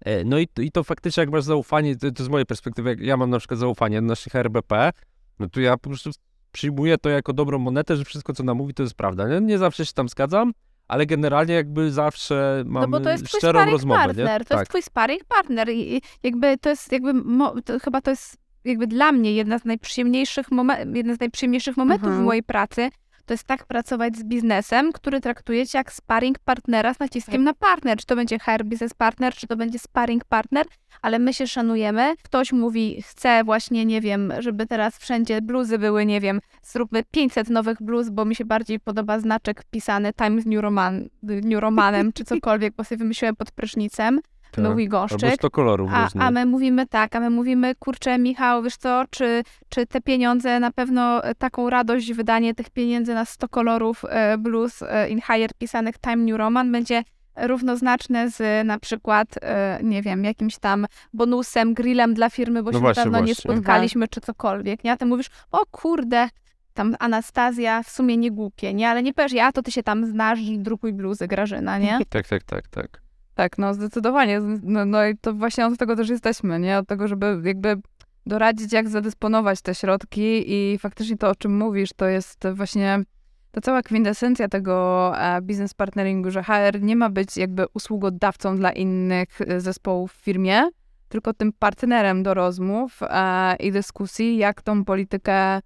E, 0.05 0.23
No 0.23 0.39
i, 0.39 0.47
i 0.59 0.71
to 0.71 0.83
faktycznie, 0.83 1.21
jak 1.21 1.29
masz 1.31 1.43
zaufanie, 1.43 1.95
to, 1.95 2.11
to 2.11 2.23
z 2.23 2.29
mojej 2.29 2.45
perspektywy, 2.45 2.89
jak 2.89 2.99
ja 2.99 3.17
mam 3.17 3.29
na 3.29 3.39
przykład 3.39 3.59
zaufanie 3.59 4.01
do 4.01 4.07
naszych 4.07 4.35
RBP, 4.35 4.91
No 5.39 5.49
to 5.49 5.59
ja 5.59 5.77
po 5.77 5.89
prostu 5.89 6.09
przyjmuję 6.51 6.97
to 6.97 7.09
jako 7.09 7.33
dobrą 7.33 7.59
monetę, 7.59 7.97
że 7.97 8.05
wszystko, 8.05 8.33
co 8.33 8.43
nam 8.43 8.57
mówi, 8.57 8.73
to 8.73 8.83
jest 8.83 8.95
prawda. 8.95 9.27
Nie, 9.27 9.41
nie 9.41 9.57
zawsze 9.57 9.85
się 9.85 9.93
tam 9.93 10.09
zgadzam, 10.09 10.51
ale 10.87 11.05
generalnie 11.05 11.53
jakby 11.53 11.91
zawsze 11.91 12.63
mamy 12.65 12.87
no 12.87 12.91
bo 12.91 13.03
to 13.03 13.09
jest 13.09 13.25
twój 13.25 13.39
szczerą 13.39 13.65
rozmowę, 13.65 13.99
partner, 13.99 14.39
nie? 14.41 14.45
to 14.45 14.49
tak. 14.49 14.59
jest 14.59 14.69
twój 14.69 14.81
sparring 14.81 15.23
partner 15.23 15.69
i 15.69 16.01
jakby 16.23 16.57
to 16.57 16.69
jest 16.69 16.91
jakby, 16.91 17.13
mo, 17.13 17.61
to 17.61 17.79
chyba 17.79 18.01
to 18.01 18.09
jest 18.09 18.37
jakby 18.63 18.87
dla 18.87 19.11
mnie 19.11 19.33
jedna 19.33 19.59
z 19.59 19.65
najprzyjemniejszych, 19.65 20.49
momen- 20.49 20.95
jeden 20.95 21.15
z 21.15 21.19
najprzyjemniejszych 21.19 21.77
momentów 21.77 22.07
Mhm. 22.07 22.23
w 22.23 22.25
mojej 22.25 22.43
pracy, 22.43 22.89
to 23.25 23.33
jest 23.33 23.43
tak 23.43 23.65
pracować 23.65 24.17
z 24.17 24.23
biznesem, 24.23 24.91
który 24.91 25.21
traktuje 25.21 25.67
cię 25.67 25.77
jak 25.77 25.93
sparring 25.93 26.39
partnera 26.39 26.93
z 26.93 26.99
naciskiem 26.99 27.43
na 27.43 27.53
partner. 27.53 27.97
Czy 27.97 28.05
to 28.05 28.15
będzie 28.15 28.39
HR 28.39 28.63
business 28.65 28.93
partner, 28.93 29.33
czy 29.33 29.47
to 29.47 29.55
będzie 29.55 29.79
sparring 29.79 30.25
partner, 30.25 30.65
ale 31.01 31.19
my 31.19 31.33
się 31.33 31.47
szanujemy. 31.47 32.15
Ktoś 32.23 32.53
mówi, 32.53 33.01
chce 33.01 33.43
właśnie, 33.43 33.85
nie 33.85 34.01
wiem, 34.01 34.33
żeby 34.39 34.67
teraz 34.67 34.97
wszędzie 34.97 35.41
bluzy 35.41 35.79
były, 35.79 36.05
nie 36.05 36.21
wiem, 36.21 36.41
zróbmy 36.63 37.03
500 37.11 37.49
nowych 37.49 37.77
bluz, 37.81 38.09
bo 38.09 38.25
mi 38.25 38.35
się 38.35 38.45
bardziej 38.45 38.79
podoba 38.79 39.19
znaczek 39.19 39.63
pisany 39.71 40.13
Times 40.13 40.45
New, 40.45 40.61
Roman, 40.61 41.09
New 41.23 41.59
Romanem, 41.59 42.13
czy 42.13 42.23
cokolwiek, 42.23 42.75
bo 42.75 42.83
sobie 42.83 42.99
wymyśliłem 42.99 43.35
pod 43.35 43.51
prysznicem, 43.51 44.19
Tak. 44.51 44.71
mówi 44.71 44.87
Goszczyk. 44.87 45.33
100 45.33 45.49
kolorów 45.49 45.91
A, 45.93 46.03
różnych. 46.03 46.23
a 46.23 46.31
my 46.31 46.45
mówimy 46.45 46.87
tak, 46.87 47.15
a 47.15 47.19
my 47.19 47.29
mówimy, 47.29 47.75
kurczę, 47.75 48.17
Michał, 48.17 48.63
wiesz 48.63 48.77
co, 48.77 49.03
czy, 49.09 49.43
czy 49.69 49.87
te 49.87 50.01
pieniądze, 50.01 50.59
na 50.59 50.71
pewno 50.71 51.23
e, 51.23 51.35
taką 51.35 51.69
radość, 51.69 52.13
wydanie 52.13 52.55
tych 52.55 52.69
pieniędzy 52.69 53.13
na 53.13 53.25
100 53.25 53.49
kolorów 53.49 54.01
e, 54.09 54.37
blues 54.37 54.81
e, 54.81 55.09
in 55.09 55.21
higher 55.21 55.49
pisanych 55.57 55.97
Time 55.97 56.17
New 56.17 56.37
Roman 56.37 56.71
będzie 56.71 57.03
równoznaczne 57.35 58.29
z 58.29 58.67
na 58.67 58.79
przykład, 58.79 59.27
e, 59.41 59.79
nie 59.83 60.01
wiem, 60.01 60.23
jakimś 60.23 60.57
tam 60.57 60.87
bonusem, 61.13 61.73
grillem 61.73 62.13
dla 62.13 62.29
firmy, 62.29 62.63
bo 62.63 62.71
No 62.71 62.77
się 62.77 62.81
właśnie, 62.81 63.03
dawno 63.03 63.19
nie 63.19 63.25
właśnie. 63.25 63.53
spotkaliśmy, 63.53 64.07
czy 64.07 64.21
cokolwiek, 64.21 64.83
nie? 64.83 64.91
A 64.91 64.97
ty 64.97 65.05
mówisz, 65.05 65.27
o 65.51 65.65
kurde, 65.71 66.29
tam 66.73 66.95
Anastazja 66.99 67.83
w 67.83 67.89
sumie 67.89 68.17
nie 68.17 68.31
głupie, 68.31 68.73
nie? 68.73 68.89
Ale 68.89 69.03
nie 69.03 69.13
powiesz, 69.13 69.31
ja 69.33 69.51
to 69.51 69.61
ty 69.61 69.71
się 69.71 69.83
tam 69.83 70.05
znasz 70.05 70.39
i 70.39 70.59
drukuj 70.59 70.93
bluzy, 70.93 71.27
Grażyna, 71.27 71.77
nie? 71.77 71.99
Tak, 72.09 72.27
tak, 72.27 72.43
tak, 72.43 72.67
tak. 72.67 73.01
Tak, 73.41 73.57
no 73.57 73.73
zdecydowanie. 73.73 74.41
No, 74.63 74.85
no 74.85 75.05
i 75.05 75.17
to 75.17 75.33
właśnie 75.33 75.65
od 75.65 75.77
tego 75.77 75.95
też 75.95 76.09
jesteśmy, 76.09 76.59
nie? 76.59 76.77
Od 76.77 76.87
tego, 76.87 77.07
żeby 77.07 77.41
jakby 77.43 77.77
doradzić, 78.25 78.73
jak 78.73 78.89
zadysponować 78.89 79.61
te 79.61 79.75
środki 79.75 80.43
i 80.47 80.77
faktycznie 80.77 81.17
to, 81.17 81.29
o 81.29 81.35
czym 81.35 81.57
mówisz, 81.57 81.89
to 81.95 82.05
jest 82.05 82.47
właśnie 82.53 83.03
ta 83.51 83.61
cała 83.61 83.81
kwintesencja 83.81 84.47
tego 84.47 85.11
e, 85.17 85.41
business 85.41 85.73
partneringu, 85.73 86.31
że 86.31 86.43
HR 86.43 86.81
nie 86.81 86.95
ma 86.95 87.09
być 87.09 87.37
jakby 87.37 87.65
usługodawcą 87.73 88.57
dla 88.57 88.71
innych 88.71 89.41
e, 89.41 89.61
zespołów 89.61 90.13
w 90.13 90.23
firmie, 90.23 90.63
tylko 91.09 91.33
tym 91.33 91.53
partnerem 91.53 92.23
do 92.23 92.33
rozmów 92.33 92.99
e, 93.03 93.55
i 93.55 93.71
dyskusji, 93.71 94.37
jak 94.37 94.61
tą 94.61 94.85
politykę 94.85 95.59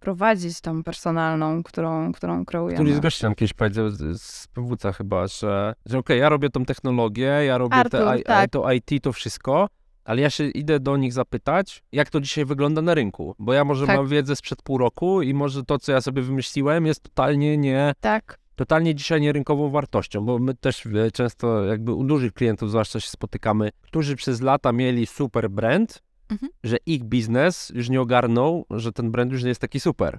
prowadzić, 0.00 0.60
tą 0.60 0.82
personalną, 0.82 1.62
którą, 1.62 2.12
którą 2.12 2.44
kreujemy. 2.44 2.74
Któryś 2.74 2.94
z 2.94 3.00
gości 3.00 3.24
nam 3.24 3.34
kiedyś 3.34 3.52
powiedział 3.52 3.90
z, 3.90 4.22
z 4.22 4.48
PWC 4.48 4.92
chyba, 4.92 5.26
że, 5.26 5.74
że 5.86 5.98
okej, 5.98 6.20
ja 6.20 6.28
robię 6.28 6.50
tą 6.50 6.64
technologię, 6.64 7.24
ja 7.26 7.58
robię 7.58 7.76
Artur, 7.76 8.00
te, 8.00 8.18
I, 8.20 8.22
tak. 8.22 8.50
to 8.50 8.72
IT, 8.72 8.90
to 9.02 9.12
wszystko, 9.12 9.68
ale 10.04 10.20
ja 10.20 10.30
się 10.30 10.44
idę 10.44 10.80
do 10.80 10.96
nich 10.96 11.12
zapytać, 11.12 11.82
jak 11.92 12.10
to 12.10 12.20
dzisiaj 12.20 12.44
wygląda 12.44 12.82
na 12.82 12.94
rynku. 12.94 13.34
Bo 13.38 13.52
ja 13.52 13.64
może 13.64 13.86
Tak. 13.86 13.96
mam 13.96 14.08
wiedzę 14.08 14.36
sprzed 14.36 14.62
pół 14.62 14.78
roku 14.78 15.22
i 15.22 15.34
może 15.34 15.64
to, 15.64 15.78
co 15.78 15.92
ja 15.92 16.00
sobie 16.00 16.22
wymyśliłem, 16.22 16.86
jest 16.86 17.02
totalnie 17.02 17.58
nie, 17.58 17.92
Tak. 18.00 18.38
totalnie 18.56 18.94
dzisiaj 18.94 19.20
nie 19.20 19.32
rynkową 19.32 19.70
wartością, 19.70 20.24
bo 20.24 20.38
my 20.38 20.54
też 20.54 20.88
często 21.12 21.64
jakby 21.64 21.92
u 21.92 22.04
dużych 22.04 22.32
klientów 22.32 22.70
zwłaszcza 22.70 23.00
się 23.00 23.10
spotykamy, 23.10 23.70
którzy 23.80 24.16
przez 24.16 24.40
lata 24.40 24.72
mieli 24.72 25.06
super 25.06 25.50
brand, 25.50 26.02
Mhm. 26.30 26.52
że 26.64 26.76
ich 26.86 27.04
biznes 27.04 27.72
już 27.74 27.88
nie 27.88 28.00
ogarnął, 28.00 28.66
że 28.70 28.92
ten 28.92 29.10
brand 29.10 29.32
już 29.32 29.42
nie 29.42 29.48
jest 29.48 29.60
taki 29.60 29.80
super. 29.80 30.18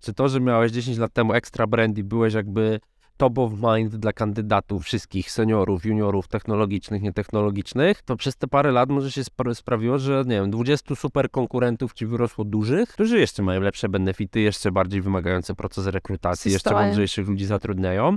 Czy 0.00 0.14
to, 0.14 0.28
że 0.28 0.40
miałeś 0.40 0.72
10 0.72 0.98
lat 0.98 1.12
temu 1.12 1.32
ekstra 1.32 1.66
brand 1.66 1.98
i 1.98 2.04
byłeś 2.04 2.34
jakby 2.34 2.80
top 3.16 3.38
of 3.38 3.52
mind 3.52 3.96
dla 3.96 4.12
kandydatów 4.12 4.84
wszystkich 4.84 5.30
seniorów, 5.30 5.84
juniorów 5.86 6.28
technologicznych, 6.28 7.02
nietechnologicznych, 7.02 8.02
to 8.02 8.16
przez 8.16 8.36
te 8.36 8.46
parę 8.46 8.72
lat 8.72 8.88
może 8.90 9.10
się 9.12 9.22
spra- 9.22 9.54
sprawiło, 9.54 9.98
że 9.98 10.22
nie 10.26 10.34
wiem, 10.40 10.50
20 10.50 10.94
super 10.94 11.30
konkurentów 11.30 11.92
ci 11.92 12.06
wyrosło 12.06 12.44
dużych, 12.44 12.88
którzy 12.88 13.18
jeszcze 13.20 13.42
mają 13.42 13.60
lepsze 13.60 13.88
benefity, 13.88 14.40
jeszcze 14.40 14.72
bardziej 14.72 15.02
wymagające 15.02 15.54
proces 15.54 15.86
rekrutacji, 15.86 16.52
jeszcze 16.52 16.60
Zdecydowanie. 16.60 16.86
mądrzejszych 16.86 17.28
ludzi 17.28 17.46
zatrudniają. 17.46 18.16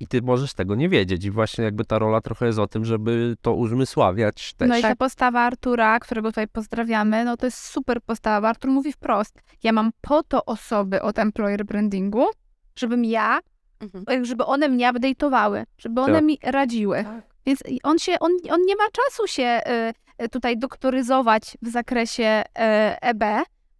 I 0.00 0.06
ty 0.06 0.22
możesz 0.22 0.54
tego 0.54 0.74
nie 0.74 0.88
wiedzieć. 0.88 1.24
I 1.24 1.30
właśnie 1.30 1.64
jakby 1.64 1.84
ta 1.84 1.98
rola 1.98 2.20
trochę 2.20 2.46
jest 2.46 2.58
o 2.58 2.66
tym, 2.66 2.84
żeby 2.84 3.36
to 3.42 3.54
uzmysławiać 3.54 4.54
też. 4.54 4.68
No 4.68 4.76
i 4.78 4.82
ta 4.82 4.96
postawa 4.96 5.40
Artura, 5.40 6.00
którego 6.00 6.28
tutaj 6.28 6.48
pozdrawiamy, 6.48 7.24
no 7.24 7.36
to 7.36 7.46
jest 7.46 7.58
super 7.58 8.02
postawa. 8.02 8.48
Artur 8.48 8.70
mówi 8.70 8.92
wprost, 8.92 9.38
ja 9.62 9.72
mam 9.72 9.90
po 10.00 10.22
to 10.22 10.44
osoby 10.44 11.02
od 11.02 11.18
employer 11.18 11.64
brandingu, 11.64 12.26
żebym 12.76 13.04
ja, 13.04 13.38
Mhm. 13.80 14.24
żeby 14.24 14.44
one 14.44 14.68
mnie 14.68 14.92
update'owały, 14.92 15.64
żeby 15.78 16.00
one 16.00 16.12
Tak. 16.14 16.24
mi 16.24 16.38
radziły. 16.42 17.04
Więc 17.46 17.60
on 17.82 17.98
się, 17.98 18.18
on, 18.20 18.30
on 18.50 18.60
nie 18.66 18.76
ma 18.76 18.84
czasu 18.92 19.26
się 19.26 19.60
y, 20.22 20.28
tutaj 20.28 20.58
doktoryzować 20.58 21.56
w 21.62 21.68
zakresie 21.68 22.42
y, 22.48 22.52
EB. 23.00 23.24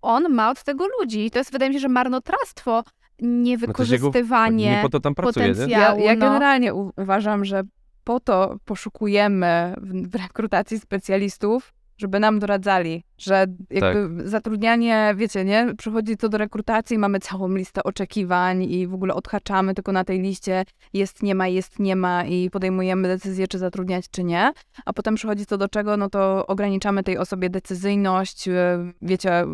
On 0.03 0.29
ma 0.35 0.51
od 0.51 0.63
tego 0.65 0.87
ludzi. 1.01 1.27
I 1.27 1.31
to 1.31 1.39
jest, 1.39 1.53
wydaje 1.53 1.69
mi 1.71 1.75
się, 1.75 1.81
że 1.81 1.89
marnotrawstwo, 1.89 2.85
No 3.21 3.29
to 3.29 3.53
jest 3.53 3.63
jego- 3.63 3.73
niewykorzystywanie 3.73 4.71
Nie 4.71 4.83
po 4.83 4.89
to 4.89 5.01
tam 5.01 5.15
pracuje, 5.15 5.47
nie? 5.49 5.53
potencjału. 5.53 6.01
Ja, 6.01 6.05
ja 6.05 6.15
no. 6.15 6.21
generalnie 6.21 6.75
uważam, 6.75 7.45
że 7.45 7.63
po 8.05 8.21
to 8.21 8.57
poszukujemy 8.65 9.75
w, 9.77 10.11
w 10.11 10.15
rekrutacji 10.15 10.81
specjalistów, 10.81 11.75
żeby 11.99 12.21
nam 12.21 12.39
doradzali, 12.39 13.05
że 13.19 13.47
jakby 13.71 14.29
zatrudnianie, 14.29 15.15
wiecie, 15.17 15.45
nie, 15.45 15.75
przychodzi 15.79 16.17
to 16.17 16.29
do 16.29 16.39
rekrutacji, 16.39 16.99
mamy 16.99 17.19
całą 17.21 17.55
listę 17.55 17.83
oczekiwań 17.83 18.63
i 18.63 18.87
w 18.87 18.95
ogóle 18.95 19.15
odhaczamy 19.15 19.75
tylko 19.75 19.93
na 19.93 20.05
tej 20.05 20.21
liście 20.21 20.65
jest, 20.93 21.23
nie 21.23 21.35
ma, 21.35 21.49
jest, 21.49 21.79
nie 21.79 21.97
ma 21.97 22.25
i 22.25 22.51
podejmujemy 22.51 23.09
decyzję, 23.09 23.49
czy 23.49 23.59
zatrudniać, 23.59 24.05
czy 24.11 24.25
nie, 24.25 24.53
a 24.85 24.93
potem 24.93 25.15
przychodzi 25.15 25.47
to 25.47 25.59
do 25.59 25.69
czego, 25.69 25.97
no 25.97 26.11
to 26.11 26.47
ograniczamy 26.47 27.03
tej 27.03 27.19
osobie 27.19 27.51
decyzyjność, 27.51 28.49
e, 28.49 28.93
wiecie, 29.03 29.33
e, 29.33 29.47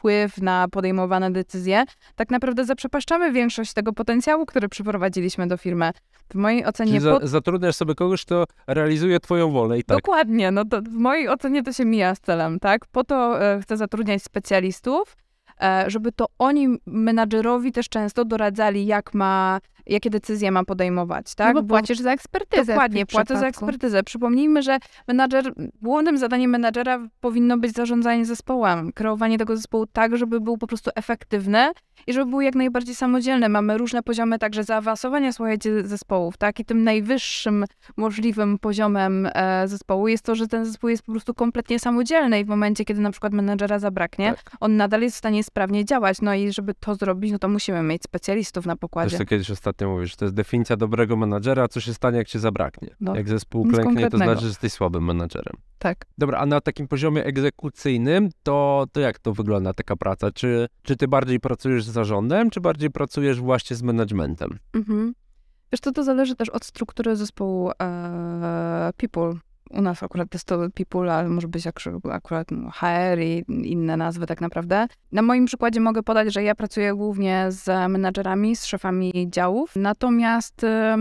wpływ 0.00 0.42
na 0.42 0.68
podejmowane 0.68 1.30
decyzje, 1.30 1.84
tak 2.16 2.30
naprawdę 2.30 2.64
zaprzepaszczamy 2.64 3.32
większość 3.32 3.72
tego 3.72 3.92
potencjału, 3.92 4.46
który 4.46 4.68
przyprowadziliśmy 4.68 5.46
do 5.46 5.56
firmy. 5.56 5.90
W 6.30 6.34
mojej 6.34 6.66
ocenie... 6.66 6.90
Czyli 6.90 7.02
za, 7.02 7.20
po- 7.20 7.26
zatrudniasz 7.26 7.76
sobie 7.76 7.94
kogoś, 7.94 8.24
kto 8.24 8.44
realizuje 8.66 9.20
twoją 9.20 9.50
wolę 9.50 9.78
i 9.78 9.84
tak. 9.84 9.96
Dokładnie, 9.98 10.50
no 10.50 10.64
to 10.64 10.82
w 10.82 10.92
mojej 10.92 11.28
ocenie 11.28 11.62
to 11.62 11.72
się 11.72 11.84
mija 11.84 12.14
z 12.14 12.20
celem, 12.20 12.60
tak? 12.60 12.86
Po 12.86 13.04
to 13.04 13.42
e, 13.42 13.60
chcę 13.62 13.76
zatrudniać 13.76 14.22
specjalistów, 14.22 15.16
e, 15.62 15.84
żeby 15.86 16.12
to 16.12 16.26
oni 16.38 16.68
menadżerowi 16.86 17.72
też 17.72 17.88
często 17.88 18.24
doradzali, 18.24 18.86
jak 18.86 19.14
ma, 19.14 19.60
jakie 19.90 20.10
decyzje 20.10 20.50
ma 20.50 20.64
podejmować, 20.64 21.34
tak? 21.34 21.54
No 21.54 21.62
bo 21.62 21.68
płacisz 21.68 21.98
za 21.98 22.12
ekspertyzę. 22.12 22.64
Dokładnie, 22.72 23.06
płacę 23.06 23.38
za 23.38 23.46
ekspertyzę. 23.46 24.02
Przypomnijmy, 24.02 24.62
że 24.62 24.78
menadżer, 25.08 25.52
głównym 25.82 26.18
zadaniem 26.18 26.50
menadżera 26.50 27.08
powinno 27.20 27.58
być 27.58 27.72
zarządzanie 27.72 28.26
zespołem, 28.26 28.92
kreowanie 28.92 29.38
tego 29.38 29.56
zespołu 29.56 29.86
tak, 29.86 30.16
żeby 30.16 30.40
był 30.40 30.58
po 30.58 30.66
prostu 30.66 30.90
efektywny 30.94 31.70
i 32.06 32.12
żeby 32.12 32.30
był 32.30 32.40
jak 32.40 32.54
najbardziej 32.54 32.94
samodzielny. 32.94 33.48
Mamy 33.48 33.78
różne 33.78 34.02
poziomy 34.02 34.38
także 34.38 34.64
zaawansowania, 34.64 35.32
słuchajcie, 35.32 35.86
zespołów, 35.86 36.36
tak? 36.36 36.60
I 36.60 36.64
tym 36.64 36.84
najwyższym 36.84 37.64
możliwym 37.96 38.58
poziomem 38.58 39.28
e, 39.34 39.68
zespołu 39.68 40.08
jest 40.08 40.24
to, 40.24 40.34
że 40.34 40.48
ten 40.48 40.64
zespół 40.64 40.90
jest 40.90 41.02
po 41.02 41.12
prostu 41.12 41.34
kompletnie 41.34 41.78
samodzielny 41.78 42.40
i 42.40 42.44
w 42.44 42.48
momencie, 42.48 42.84
kiedy 42.84 43.00
na 43.00 43.10
przykład 43.10 43.32
menadżera 43.32 43.78
zabraknie, 43.78 44.34
Tak. 44.34 44.50
on 44.60 44.76
nadal 44.76 45.00
jest 45.02 45.16
w 45.16 45.18
stanie 45.18 45.44
sprawnie 45.44 45.84
działać. 45.84 46.20
No 46.22 46.34
i 46.34 46.52
żeby 46.52 46.74
to 46.74 46.94
zrobić, 46.94 47.32
no 47.32 47.38
to 47.38 47.48
musimy 47.48 47.82
mieć 47.82 48.02
specjalistów 48.02 48.66
na 48.66 48.76
pokładzie. 48.76 49.24
kiedyś 49.26 49.50
ostatnio 49.50 49.79
mówisz, 49.86 50.16
to 50.16 50.24
jest 50.24 50.34
definicja 50.34 50.76
dobrego 50.76 51.16
menadżera, 51.16 51.68
co 51.68 51.80
się 51.80 51.94
stanie, 51.94 52.18
jak 52.18 52.28
cię 52.28 52.38
zabraknie. 52.38 52.88
No, 53.00 53.16
jak 53.16 53.28
zespół 53.28 53.68
klęknie, 53.68 54.10
to 54.10 54.16
znaczy, 54.16 54.40
że 54.40 54.46
jesteś 54.46 54.72
słabym 54.72 55.04
menadżerem. 55.04 55.56
Tak. 55.78 56.06
Dobra, 56.18 56.38
a 56.38 56.46
na 56.46 56.60
takim 56.60 56.88
poziomie 56.88 57.24
egzekucyjnym, 57.24 58.28
to, 58.42 58.86
to 58.92 59.00
jak 59.00 59.18
to 59.18 59.32
wygląda 59.32 59.72
taka 59.74 59.96
praca? 59.96 60.32
Czy, 60.32 60.68
czy 60.82 60.96
ty 60.96 61.08
bardziej 61.08 61.40
pracujesz 61.40 61.84
z 61.84 61.90
zarządem, 61.90 62.50
czy 62.50 62.60
bardziej 62.60 62.90
pracujesz 62.90 63.40
właśnie 63.40 63.76
z 63.76 63.82
managementem? 63.82 64.58
Mhm. 64.74 65.14
Wiesz, 65.72 65.80
to 65.80 65.92
to 65.92 66.04
zależy 66.04 66.36
też 66.36 66.48
od 66.48 66.64
struktury 66.64 67.16
zespołu 67.16 67.70
e, 67.82 68.92
people. 68.96 69.32
U 69.70 69.82
nas 69.82 70.02
akurat 70.02 70.34
jest 70.34 70.46
to 70.46 70.58
people, 70.74 71.14
ale 71.14 71.28
może 71.28 71.48
być 71.48 71.66
ak- 71.66 72.10
akurat 72.10 72.50
no, 72.50 72.70
HR 72.70 73.20
i 73.20 73.44
inne 73.48 73.96
nazwy 73.96 74.26
tak 74.26 74.40
naprawdę. 74.40 74.86
Na 75.12 75.22
moim 75.22 75.46
przykładzie 75.46 75.80
mogę 75.80 76.02
podać, 76.02 76.32
że 76.32 76.42
ja 76.42 76.54
pracuję 76.54 76.94
głównie 76.94 77.46
z 77.48 77.90
menadżerami, 77.90 78.56
z 78.56 78.64
szefami 78.64 79.12
działów, 79.30 79.72
natomiast 79.76 80.64
e, 80.64 80.96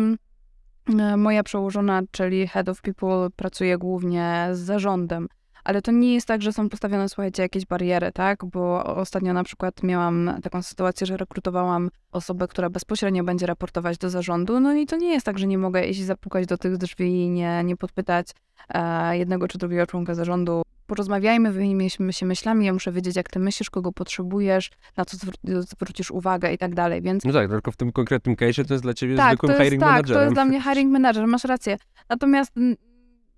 moja 1.17 1.43
przełożona, 1.43 2.01
czyli 2.12 2.47
head 2.47 2.69
of 2.69 2.82
people, 2.82 3.27
pracuje 3.36 3.77
głównie 3.77 4.47
z 4.51 4.60
zarządem. 4.60 5.27
Ale 5.63 5.82
to 5.82 5.91
nie 5.91 6.13
jest 6.13 6.28
tak, 6.28 6.41
że 6.41 6.54
są 6.54 6.69
postawione, 6.69 7.10
słuchajcie, 7.10 7.43
jakieś 7.43 7.65
bariery, 7.65 8.12
tak? 8.12 8.45
Bo 8.45 8.84
ostatnio 8.84 9.34
na 9.34 9.43
przykład 9.43 9.84
miałam 9.84 10.32
taką 10.43 10.62
sytuację, 10.62 11.08
że 11.08 11.17
rekrutowałam 11.17 11.89
osobę, 12.12 12.48
która 12.48 12.69
bezpośrednio 12.69 13.24
będzie 13.24 13.45
raportować 13.45 13.98
do 13.98 14.10
zarządu. 14.10 14.60
No 14.60 14.74
i 14.74 14.86
to 14.86 14.98
nie 14.98 15.13
jest 15.13 15.26
tak, 15.26 15.39
że 15.39 15.48
nie 15.48 15.58
mogę 15.58 15.86
iść 15.86 16.04
zapukać 16.04 16.45
do 16.45 16.58
tych 16.58 16.78
drzwi 16.78 17.22
i 17.22 17.30
nie, 17.30 17.63
nie 17.63 17.78
podpytać 17.78 18.28
e, 18.69 19.17
jednego 19.17 19.48
czy 19.48 19.58
drugiego 19.58 19.88
członka 19.88 20.15
zarządu, 20.15 20.62
porozmawiajmy, 20.89 21.52
wymienimy 21.52 21.89
się 22.13 22.26
myślami, 22.26 22.65
ja 22.65 22.74
muszę 22.74 22.91
wiedzieć, 22.91 23.15
jak 23.15 23.30
ty 23.30 23.39
myślisz, 23.39 23.69
kogo 23.69 23.91
potrzebujesz, 23.91 24.72
na 24.98 25.06
co 25.06 25.17
zwr- 25.17 25.62
zwrócisz 25.62 26.12
uwagę 26.12 26.54
i 26.54 26.58
tak 26.58 26.76
dalej, 26.76 27.02
więc 27.02 27.26
No 27.26 27.34
tak, 27.34 27.50
tylko 27.50 27.72
w 27.72 27.76
tym 27.76 27.91
konkretnym 27.91 28.36
case 28.36 28.65
to 28.65 28.74
jest 28.74 28.84
dla 28.84 28.93
ciebie 28.93 29.15
tak, 29.15 29.38
zwykłym 29.38 29.58
hiring 29.58 29.82
tak, 29.82 29.89
managerem. 29.89 30.17
to 30.17 30.24
jest 30.24 30.34
dla 30.34 30.45
mnie 30.45 30.62
hiring 30.62 30.91
manager, 30.91 31.28
masz 31.28 31.43
rację. 31.43 31.78
Natomiast 32.10 32.58
mm, 32.58 32.76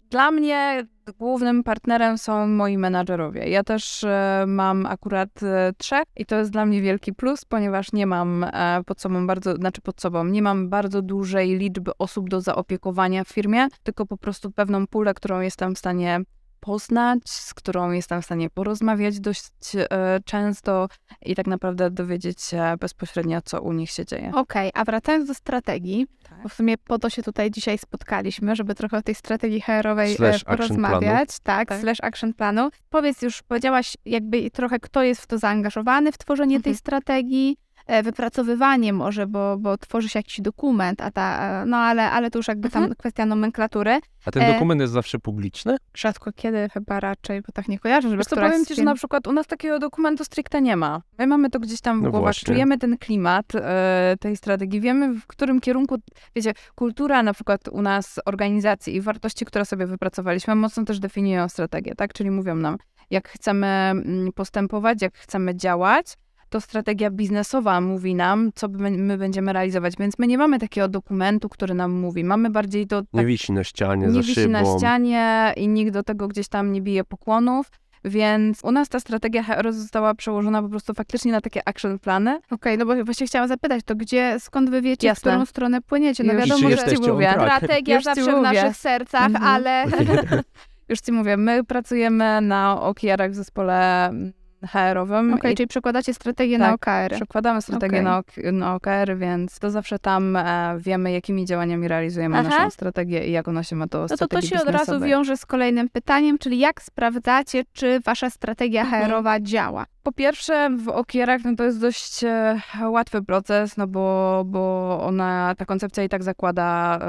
dla 0.09 0.31
mnie 0.31 0.87
głównym 1.19 1.63
partnerem 1.63 2.17
są 2.17 2.47
moi 2.47 2.77
menadżerowie. 2.77 3.49
Ja 3.49 3.63
też 3.63 4.03
e, 4.03 4.45
mam 4.47 4.85
akurat 4.85 5.43
e, 5.43 5.73
trzech 5.77 6.03
i 6.17 6.25
to 6.25 6.35
jest 6.35 6.51
dla 6.51 6.65
mnie 6.65 6.81
wielki 6.81 7.13
plus, 7.13 7.45
ponieważ 7.45 7.93
nie 7.93 8.07
mam 8.07 8.43
e, 8.43 8.81
pod 8.85 9.01
sobą 9.01 9.27
bardzo, 9.27 9.55
znaczy 9.55 9.81
pod 9.81 10.01
sobą, 10.01 10.25
nie 10.25 10.41
mam 10.41 10.69
bardzo 10.69 11.01
dużej 11.01 11.57
liczby 11.57 11.91
osób 11.97 12.29
do 12.29 12.41
zaopiekowania 12.41 13.23
w 13.23 13.29
firmie, 13.29 13.67
tylko 13.83 14.05
po 14.05 14.17
prostu 14.17 14.51
pewną 14.51 14.87
pulę, 14.87 15.13
którą 15.13 15.39
jestem 15.39 15.75
w 15.75 15.79
stanie 15.79 16.21
poznać, 16.61 17.29
z 17.29 17.53
którą 17.53 17.91
jestem 17.91 18.21
w 18.21 18.25
stanie 18.25 18.49
porozmawiać 18.49 19.19
dość 19.19 19.45
e, 19.75 19.87
często 20.25 20.87
i 21.25 21.35
tak 21.35 21.47
naprawdę 21.47 21.91
dowiedzieć 21.91 22.41
się 22.41 22.63
bezpośrednio, 22.79 23.41
co 23.41 23.61
u 23.61 23.73
nich 23.73 23.89
się 23.91 24.05
dzieje. 24.05 24.31
Okej, 24.35 24.71
a 24.73 24.83
wracając 24.85 25.27
do 25.27 25.33
strategii, 25.33 26.07
Tak. 26.29 26.43
bo 26.43 26.49
w 26.49 26.53
sumie 26.53 26.77
po 26.77 26.99
to 26.99 27.09
się 27.09 27.23
tutaj 27.23 27.51
dzisiaj 27.51 27.77
spotkaliśmy, 27.77 28.55
żeby 28.55 28.75
trochę 28.75 28.97
o 28.97 29.01
tej 29.01 29.15
strategii 29.15 29.61
HR-owej 29.61 30.15
Slash 30.15 30.41
e, 30.41 30.45
porozmawiać. 30.45 31.29
Tak, 31.43 31.69
Tak. 31.69 31.79
slash 31.79 31.97
action 32.01 32.33
planu. 32.33 32.69
Powiedz 32.89 33.21
już, 33.21 33.43
powiedziałaś 33.43 33.97
jakby 34.05 34.51
trochę, 34.51 34.79
kto 34.79 35.03
jest 35.03 35.21
w 35.21 35.27
to 35.27 35.37
zaangażowany 35.37 36.11
w 36.11 36.17
tworzenie 36.17 36.55
tej 36.61 36.71
Mhm. 36.71 36.75
strategii, 36.75 37.57
e, 37.57 37.70
wypracowywanie 38.03 38.93
może, 38.93 39.27
bo, 39.27 39.57
bo 39.57 39.77
tworzy 39.77 40.09
się 40.09 40.19
jakiś 40.19 40.41
dokument, 40.41 41.01
a 41.01 41.11
ta, 41.11 41.61
e, 41.61 41.65
no 41.65 41.77
ale, 41.77 42.11
ale 42.11 42.31
to 42.31 42.39
już 42.39 42.47
jakby 42.47 42.69
tam 42.69 42.83
Mhm. 42.83 42.95
kwestia 42.95 43.25
nomenklatury. 43.25 43.99
A 44.25 44.31
ten 44.31 44.43
E, 44.43 44.53
dokument 44.53 44.81
jest 44.81 44.93
zawsze 44.93 45.19
publiczny? 45.19 45.77
Rzadko 45.97 46.31
kiedy 46.33 46.69
chyba 46.73 46.99
raczej, 46.99 47.41
bo 47.41 47.51
tak 47.53 47.67
nie 47.67 47.79
kojarzę, 47.79 48.09
żeby 48.09 48.23
któraś 48.23 48.51
powiem 48.51 48.65
ci, 48.65 48.75
że 48.75 48.83
na 48.83 48.95
przykład 48.95 49.27
u 49.27 49.31
nas 49.31 49.47
takiego 49.47 49.79
dokumentu 49.79 50.23
stricte 50.25 50.61
nie 50.61 50.75
ma. 50.75 51.01
My 51.17 51.27
mamy 51.27 51.49
to 51.49 51.59
gdzieś 51.59 51.81
tam 51.81 51.99
w 51.99 52.03
No 52.03 52.11
głowach, 52.11 52.25
właśnie. 52.25 52.45
czujemy 52.45 52.77
ten 52.77 52.97
klimat 52.97 53.45
e, 53.55 54.15
tej 54.19 54.37
strategii, 54.37 54.81
wiemy 54.81 55.13
w 55.13 55.27
którym 55.27 55.59
kierunku, 55.61 55.95
wiecie, 56.35 56.53
kultura 56.75 57.23
na 57.23 57.33
przykład 57.33 57.67
u 57.67 57.81
nas 57.81 58.19
organizacji 58.25 58.95
i 58.95 59.01
wartości, 59.01 59.45
które 59.45 59.65
sobie 59.65 59.85
wypracowaliśmy, 59.85 60.55
mocno 60.55 60.83
też 60.85 60.99
definiują 60.99 61.49
strategię, 61.49 61.95
tak? 61.95 62.13
Czyli 62.13 62.31
mówią 62.31 62.55
nam, 62.55 62.77
jak 63.09 63.29
chcemy 63.29 63.67
mm, 63.67 64.31
postępować, 64.35 65.01
jak 65.01 65.17
chcemy 65.17 65.55
działać, 65.55 66.05
to 66.51 66.61
strategia 66.61 67.09
biznesowa 67.11 67.81
mówi 67.81 68.15
nam, 68.15 68.51
co 68.55 68.67
my 68.67 68.91
my 68.91 69.17
będziemy 69.17 69.53
realizować. 69.53 69.93
Więc 69.99 70.19
my 70.19 70.27
nie 70.27 70.37
mamy 70.37 70.59
takiego 70.59 70.87
dokumentu, 70.87 71.49
który 71.49 71.73
nam 71.73 71.91
mówi. 71.91 72.23
Mamy 72.23 72.49
bardziej 72.49 72.87
to 72.87 72.99
Nie 72.99 73.05
tak 73.19 73.25
wisi 73.25 73.51
na 73.53 73.63
ścianie, 73.63 74.05
nie 74.07 74.11
za 74.13 74.19
wisi 74.19 74.33
szybą. 74.33 74.49
na 74.51 74.65
ścianie 74.77 75.53
i 75.57 75.67
nikt 75.67 75.93
do 75.93 76.03
tego 76.03 76.27
gdzieś 76.27 76.47
tam 76.47 76.71
nie 76.71 76.81
bije 76.81 77.03
pokłonów. 77.03 77.71
Więc 78.05 78.63
u 78.63 78.71
nas 78.71 78.89
ta 78.89 78.99
strategia 78.99 79.43
HR 79.43 79.73
została 79.73 80.13
przełożona 80.13 80.61
po 80.61 80.69
prostu 80.69 80.93
faktycznie 80.93 81.31
na 81.31 81.41
takie 81.41 81.67
action 81.67 81.99
plany. 81.99 82.39
Okej, 82.51 82.77
no 82.77 82.85
bo 82.85 83.03
właśnie 83.05 83.27
chciałam 83.27 83.47
zapytać, 83.47 83.81
to 83.85 83.95
gdzie, 83.95 84.35
skąd 84.39 84.69
wy 84.69 84.81
wiecie, 84.81 85.01
w 85.01 85.03
Jasne. 85.09 85.31
którą 85.31 85.45
stronę 85.45 85.81
płyniecie? 85.81 86.23
No 86.23 86.33
Już- 86.33 86.41
wiadomo, 86.41 86.69
że 86.69 86.85
on 86.97 87.13
mówię. 87.13 87.31
strategia 87.31 87.95
Już 87.95 88.03
ci 88.03 88.05
zawsze 88.15 88.39
w 88.39 88.41
naszych 88.41 88.77
sercach, 88.77 89.25
Mhm. 89.25 89.43
ale 89.45 89.85
Już 90.89 90.99
ci 90.99 91.11
mówię, 91.11 91.37
my 91.37 91.63
pracujemy 91.63 92.41
na 92.41 92.81
OKR-ach 92.81 93.31
w 93.31 93.35
zespole 93.35 94.05
mm, 94.07 94.31
HR-owym 94.67 95.33
Okej, 95.33 95.53
i 95.53 95.55
czyli 95.55 95.67
przekładacie 95.67 96.13
strategię 96.13 96.57
na 96.57 96.65
Tak, 96.65 96.75
OKR. 96.75 97.15
przekładamy 97.15 97.61
strategię 97.61 97.87
Okej. 97.97 98.03
na, 98.03 98.17
OK, 98.17 98.31
na 98.53 98.75
OKR, 98.75 99.17
więc 99.17 99.59
to 99.59 99.69
zawsze 99.71 99.99
tam 99.99 100.35
e, 100.35 100.75
wiemy, 100.79 101.11
jakimi 101.11 101.45
działaniami 101.45 101.87
realizujemy 101.87 102.37
Aha. 102.37 102.49
naszą 102.49 102.69
strategię 102.69 103.27
i 103.27 103.31
jak 103.31 103.47
ona 103.47 103.63
się 103.63 103.75
ma 103.75 103.87
do 103.87 103.97
No 104.01 104.07
to 104.07 104.17
to 104.17 104.25
strategii 104.25 104.49
się 104.49 104.61
od 104.61 104.69
razu 104.69 104.99
wiąże 104.99 105.37
z 105.37 105.45
kolejnym 105.45 105.89
pytaniem, 105.89 106.37
czyli 106.37 106.59
jak 106.59 106.81
sprawdzacie, 106.81 107.63
czy 107.73 107.99
wasza 107.99 108.29
strategia 108.29 108.81
Mhm. 108.81 109.05
HR-owa 109.11 109.39
działa? 109.39 109.85
Po 110.03 110.11
pierwsze, 110.11 110.69
w 110.77 110.89
okierach 110.89 111.43
no 111.43 111.55
to 111.55 111.63
jest 111.63 111.81
dość 111.81 112.23
e, 112.23 112.59
łatwy 112.89 113.21
proces, 113.21 113.77
no 113.77 113.87
bo, 113.87 114.43
bo 114.45 114.99
ona, 115.03 115.55
ta 115.57 115.65
koncepcja 115.65 116.03
i 116.03 116.09
tak 116.09 116.23
zakłada, 116.23 116.99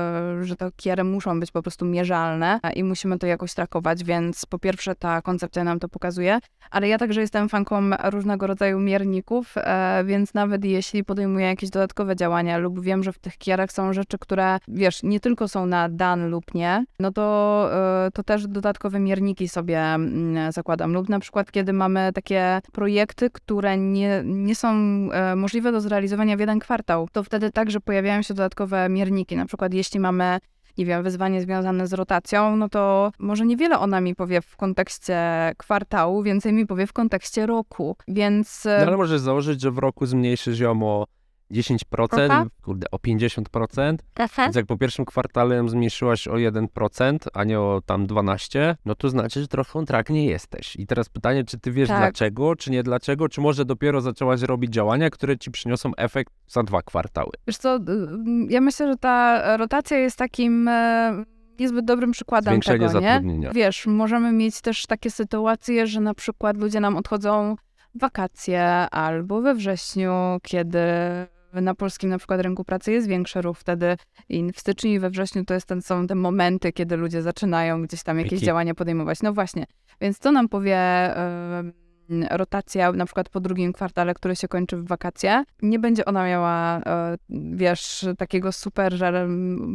e, 0.40 0.44
że 0.44 0.57
te 0.57 0.66
okiery 0.66 1.05
muszą 1.05 1.40
być 1.40 1.50
po 1.50 1.62
prostu 1.62 1.85
mierzalne 1.85 2.61
e, 2.62 2.72
i 2.72 2.85
musimy 2.85 3.18
to 3.18 3.26
jakoś 3.26 3.55
trakować, 3.55 4.05
więc 4.05 4.46
po 4.46 4.59
pierwsze 4.59 4.94
ta 4.94 5.22
koncepcja 5.22 5.64
nam 5.64 5.78
to 5.78 5.88
pokazuje, 5.88 6.38
ale 6.70 6.88
ja 6.88 6.98
także 6.98 7.20
jestem 7.20 7.48
fanką 7.48 7.90
różnego 8.05 8.46
rodzaju 8.46 8.81
mierników, 8.81 9.55
więc 10.05 10.35
nawet 10.35 10.64
jeśli 10.64 11.05
podejmuję 11.05 11.46
jakieś 11.46 11.70
dodatkowe 11.70 12.16
działania 12.16 12.59
lub 12.59 12.81
wiem, 12.81 13.02
że 13.02 13.12
w 13.12 13.18
tych 13.18 13.38
kierach 13.38 13.72
są 13.72 13.92
rzeczy, 13.92 14.18
które, 14.18 14.59
wiesz, 14.68 15.02
nie 15.02 15.20
tylko 15.20 15.48
są 15.48 15.66
na 15.66 15.88
dan 15.88 16.31
lub 16.31 16.55
nie, 16.55 16.85
no 16.98 17.12
to, 17.12 17.70
to 18.14 18.22
też 18.22 18.46
dodatkowe 18.46 19.00
mierniki 19.00 19.48
sobie 19.48 19.81
mm, 19.81 20.52
zakładam. 20.52 20.92
Lub 20.92 21.09
na 21.09 21.18
przykład, 21.18 21.52
kiedy 21.52 21.72
mamy 21.72 22.11
takie 22.14 22.61
projekty, 22.83 23.31
które 23.31 23.79
nie, 23.79 24.23
nie 24.25 24.55
są 24.55 24.68
e, 25.12 25.37
możliwe 25.37 25.73
do 25.73 25.81
zrealizowania 25.81 26.37
w 26.37 26.40
jeden 26.40 26.59
kwartał, 26.59 27.09
to 27.12 27.23
wtedy 27.23 27.51
także 27.51 27.81
pojawiają 27.81 28.23
się 28.23 28.35
dodatkowe 28.35 28.88
mierniki. 28.88 29.37
Na 29.37 29.47
przykład, 29.47 29.75
jeśli 29.75 30.01
mamy 30.01 30.38
nie 30.79 30.87
wiem, 30.87 31.03
wyzwanie 31.03 31.42
związane 31.42 31.87
z 31.87 31.92
rotacją, 31.92 32.57
no 32.57 32.68
to 32.68 33.12
może 33.18 33.47
niewiele 33.47 33.79
ona 33.79 34.01
mi 34.01 34.14
powie 34.14 34.40
w 34.40 34.57
kontekście 34.57 35.18
kwartału, 35.57 36.23
więcej 36.23 36.53
mi 36.53 36.66
powie 36.66 36.87
w 36.87 36.92
kontekście 36.92 37.47
roku. 37.47 37.97
Więc 38.09 38.66
e, 38.66 38.79
No 38.81 38.87
ale 38.87 38.97
możesz 38.97 39.21
założyć, 39.21 39.61
że 39.61 39.71
w 39.71 39.79
roku 39.79 40.07
zmniejszysz 40.07 40.59
ją 40.59 40.83
o 40.83 41.07
10%, 41.53 42.29
Aha. 42.31 42.47
kurde, 42.62 42.87
o 42.91 42.97
50%. 42.97 43.97
Więc 44.38 44.57
jak 44.57 44.67
po 44.67 44.77
pierwszym 44.77 45.05
kwartale 45.05 45.69
zmniejszyłaś 45.69 46.29
o 46.29 46.35
1%, 46.35 47.17
a 47.35 47.45
nie 47.45 47.61
o 47.61 47.83
tam 47.87 48.07
12%, 48.07 48.75
no 48.85 48.95
to 48.95 49.09
znaczy, 49.09 49.41
że 49.41 49.49
trochę 49.49 49.79
on 49.79 49.87
track 49.87 50.11
nie 50.11 50.27
jesteś. 50.27 50.77
I 50.77 50.87
teraz 50.87 51.09
pytanie, 51.09 51.45
czy 51.45 51.59
ty 51.59 51.73
wiesz 51.73 51.88
Tak. 51.88 51.99
dlaczego, 51.99 52.57
czy 52.57 52.71
nie 52.71 52.83
dlaczego, 52.83 53.29
czy 53.29 53.41
może 53.41 53.65
dopiero 53.65 54.01
zaczęłaś 54.01 54.43
robić 54.43 54.73
działania, 54.73 55.11
które 55.11 55.38
ci 55.38 55.51
przyniosą 55.51 55.93
efekt 55.97 56.33
za 56.49 56.62
dwa 56.62 56.83
kwartały. 56.83 57.31
Wiesz 57.47 57.57
co, 57.57 57.77
y, 57.77 57.81
ja 58.49 58.61
myślę, 58.61 58.88
że 58.88 58.97
ta 58.97 59.57
rotacja 59.57 59.99
jest 59.99 60.17
takim 60.17 60.69
e, 60.69 61.25
niezbyt 61.61 61.85
dobrym 61.85 62.12
przykładem 62.12 62.53
Zwiększenie 62.53 62.87
tego, 62.88 63.01
nie? 63.01 63.07
zatrudnienia. 63.09 63.51
Wiesz, 63.53 63.87
możemy 63.87 64.33
mieć 64.33 64.61
też 64.61 64.87
takie 64.87 65.11
sytuacje, 65.11 65.87
że 65.87 66.01
na 66.01 66.15
przykład 66.15 66.57
ludzie 66.57 66.81
nam 66.81 66.97
odchodzą 66.97 67.57
wakacje 67.95 68.65
albo 68.91 69.41
we 69.43 69.55
wrześniu, 69.55 70.12
kiedy 70.43 70.79
na 71.53 71.75
polskim 71.75 72.11
na 72.11 72.19
przykład 72.19 72.41
rynku 72.41 72.65
pracy 72.65 72.93
jest 72.93 73.09
większy 73.09 73.43
ruch 73.43 73.59
wtedy 73.59 73.97
i 74.29 74.53
w 74.53 74.61
styczniu 74.61 74.91
i 74.91 74.99
we 74.99 75.11
wrześniu 75.11 75.45
to 75.45 75.55
jest 75.55 75.67
ten, 75.67 75.83
są 75.83 76.07
te 76.07 76.15
momenty, 76.15 76.73
kiedy 76.73 76.97
ludzie 76.97 77.23
zaczynają 77.23 77.83
gdzieś 77.83 78.03
tam 78.03 78.19
jakieś 78.19 78.41
działania 78.41 78.75
podejmować. 78.75 79.23
No 79.23 79.33
właśnie, 79.33 79.65
więc 80.01 80.19
co 80.19 80.33
nam 80.33 80.49
powie 80.49 80.77
e, 80.77 81.62
rotacja 82.31 82.93
na 82.93 83.05
przykład 83.05 83.29
po 83.29 83.41
drugim 83.41 83.73
kwartale, 83.73 84.15
który 84.15 84.37
się 84.37 84.49
kończy 84.49 84.77
w 84.77 84.87
wakacje, 84.87 85.45
nie 85.62 85.79
będzie 85.79 86.05
ona 86.05 86.27
miała, 86.27 86.81
e, 86.87 87.17
wiesz, 87.31 88.07
takiego 88.19 88.53
super 88.53 88.93
że, 88.95 89.29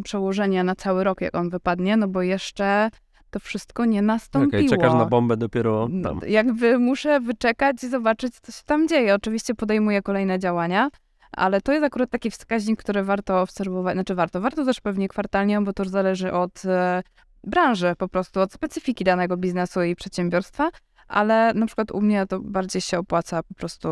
przełożenia 0.04 0.64
na 0.64 0.76
cały 0.76 1.04
rok, 1.04 1.22
jak 1.22 1.36
on 1.36 1.50
wypadnie, 1.50 1.98
no 1.98 2.08
bo 2.08 2.22
jeszcze 2.22 2.90
to 3.30 3.40
wszystko 3.40 3.86
nie 3.86 4.02
nastąpiło. 4.02 4.60
Okej, 4.60 4.70
czekasz 4.70 4.94
na 4.94 5.06
bombę 5.06 5.38
dopiero 5.38 5.90
tam. 6.04 6.20
Jakby 6.28 6.80
muszę 6.80 7.20
wyczekać 7.20 7.84
i 7.84 7.90
zobaczyć, 7.90 8.40
co 8.42 8.52
się 8.52 8.64
tam 8.66 8.88
dzieje. 8.88 9.16
Oczywiście 9.16 9.56
podejmuję 9.56 10.02
kolejne 10.02 10.40
działania, 10.40 10.90
ale 11.32 11.62
to 11.62 11.72
jest 11.72 11.86
akurat 11.86 12.10
taki 12.10 12.32
wskaźnik, 12.32 12.80
który 12.80 13.04
warto 13.04 13.42
obserwować. 13.42 13.96
Znaczy 13.96 14.16
warto, 14.16 14.42
warto 14.42 14.66
też 14.66 14.82
pewnie 14.82 15.08
kwartalnie, 15.08 15.62
bo 15.62 15.74
to 15.74 15.84
już 15.84 15.92
zależy 15.92 16.32
od 16.32 16.66
e, 16.66 17.04
branży 17.44 17.94
po 17.98 18.08
prostu, 18.08 18.40
od 18.40 18.54
specyfiki 18.54 19.04
danego 19.04 19.38
biznesu 19.38 19.84
i 19.84 19.96
przedsiębiorstwa. 19.96 20.70
Ale 21.08 21.54
na 21.54 21.66
przykład 21.66 21.92
u 21.92 22.02
mnie 22.02 22.26
to 22.26 22.40
bardziej 22.40 22.82
się 22.82 23.00
opłaca 23.00 23.44
po 23.44 23.54
prostu 23.54 23.90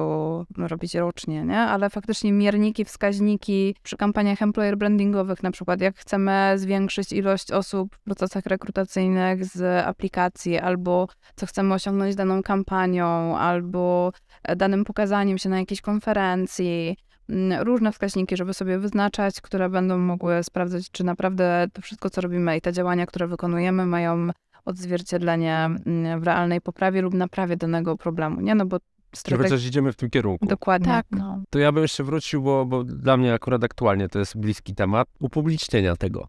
robić 0.57 0.95
rocznie, 0.95 1.43
nie? 1.43 1.59
Ale 1.59 1.89
faktycznie 1.89 2.33
mierniki, 2.33 2.85
wskaźniki 2.85 3.75
przy 3.83 3.97
kampaniach 3.97 4.41
employer 4.41 4.77
brandingowych, 4.77 5.43
na 5.43 5.51
przykład 5.51 5.81
jak 5.81 5.97
chcemy 5.97 6.53
zwiększyć 6.55 7.11
ilość 7.11 7.51
osób 7.51 7.95
w 7.95 7.99
procesach 7.99 8.45
rekrutacyjnych 8.45 9.45
z 9.45 9.85
aplikacji, 9.85 10.59
albo 10.59 11.07
co 11.35 11.45
chcemy 11.45 11.73
osiągnąć 11.73 12.15
daną 12.15 12.43
kampanią, 12.43 13.37
albo 13.37 14.11
e, 14.43 14.55
danym 14.55 14.83
pokazaniem 14.83 15.37
się 15.37 15.49
na 15.49 15.59
jakiejś 15.59 15.81
konferencji. 15.81 16.97
Mm, 17.29 17.63
Różne 17.63 17.91
wskaźniki, 17.91 18.37
żeby 18.37 18.53
sobie 18.53 18.79
wyznaczać, 18.79 19.41
które 19.41 19.69
będą 19.69 19.97
mogły 19.97 20.43
sprawdzać, 20.43 20.91
czy 20.91 21.03
naprawdę 21.03 21.67
to 21.73 21.81
wszystko, 21.81 22.09
co 22.09 22.21
robimy 22.21 22.57
i 22.57 22.61
te 22.61 22.73
działania, 22.73 23.05
które 23.05 23.27
wykonujemy, 23.27 23.85
mają 23.85 24.29
odzwierciedlenie 24.65 25.55
mm, 25.85 26.19
w 26.19 26.23
realnej 26.23 26.61
poprawie 26.61 27.01
lub 27.01 27.13
naprawie 27.13 27.57
danego 27.57 27.97
problemu, 27.97 28.41
nie? 28.41 28.55
No 28.55 28.65
bo 28.65 28.79
Czy 28.79 29.19
strategia... 29.19 29.49
chociaż 29.49 29.65
idziemy 29.65 29.91
w 29.91 29.95
tym 29.95 30.09
kierunku. 30.09 30.45
Dokładnie. 30.45 30.87
Tak. 30.91 31.05
No. 31.11 31.41
To 31.49 31.59
ja 31.59 31.71
bym 31.71 31.81
jeszcze 31.81 32.03
wrócił, 32.03 32.41
bo, 32.41 32.65
bo 32.65 32.83
dla 32.83 33.17
mnie 33.17 33.33
akurat 33.33 33.63
aktualnie 33.63 34.09
to 34.09 34.19
jest 34.19 34.37
bliski 34.37 34.75
temat, 34.75 35.07
upublicznienia 35.19 35.95
tego. 35.95 36.27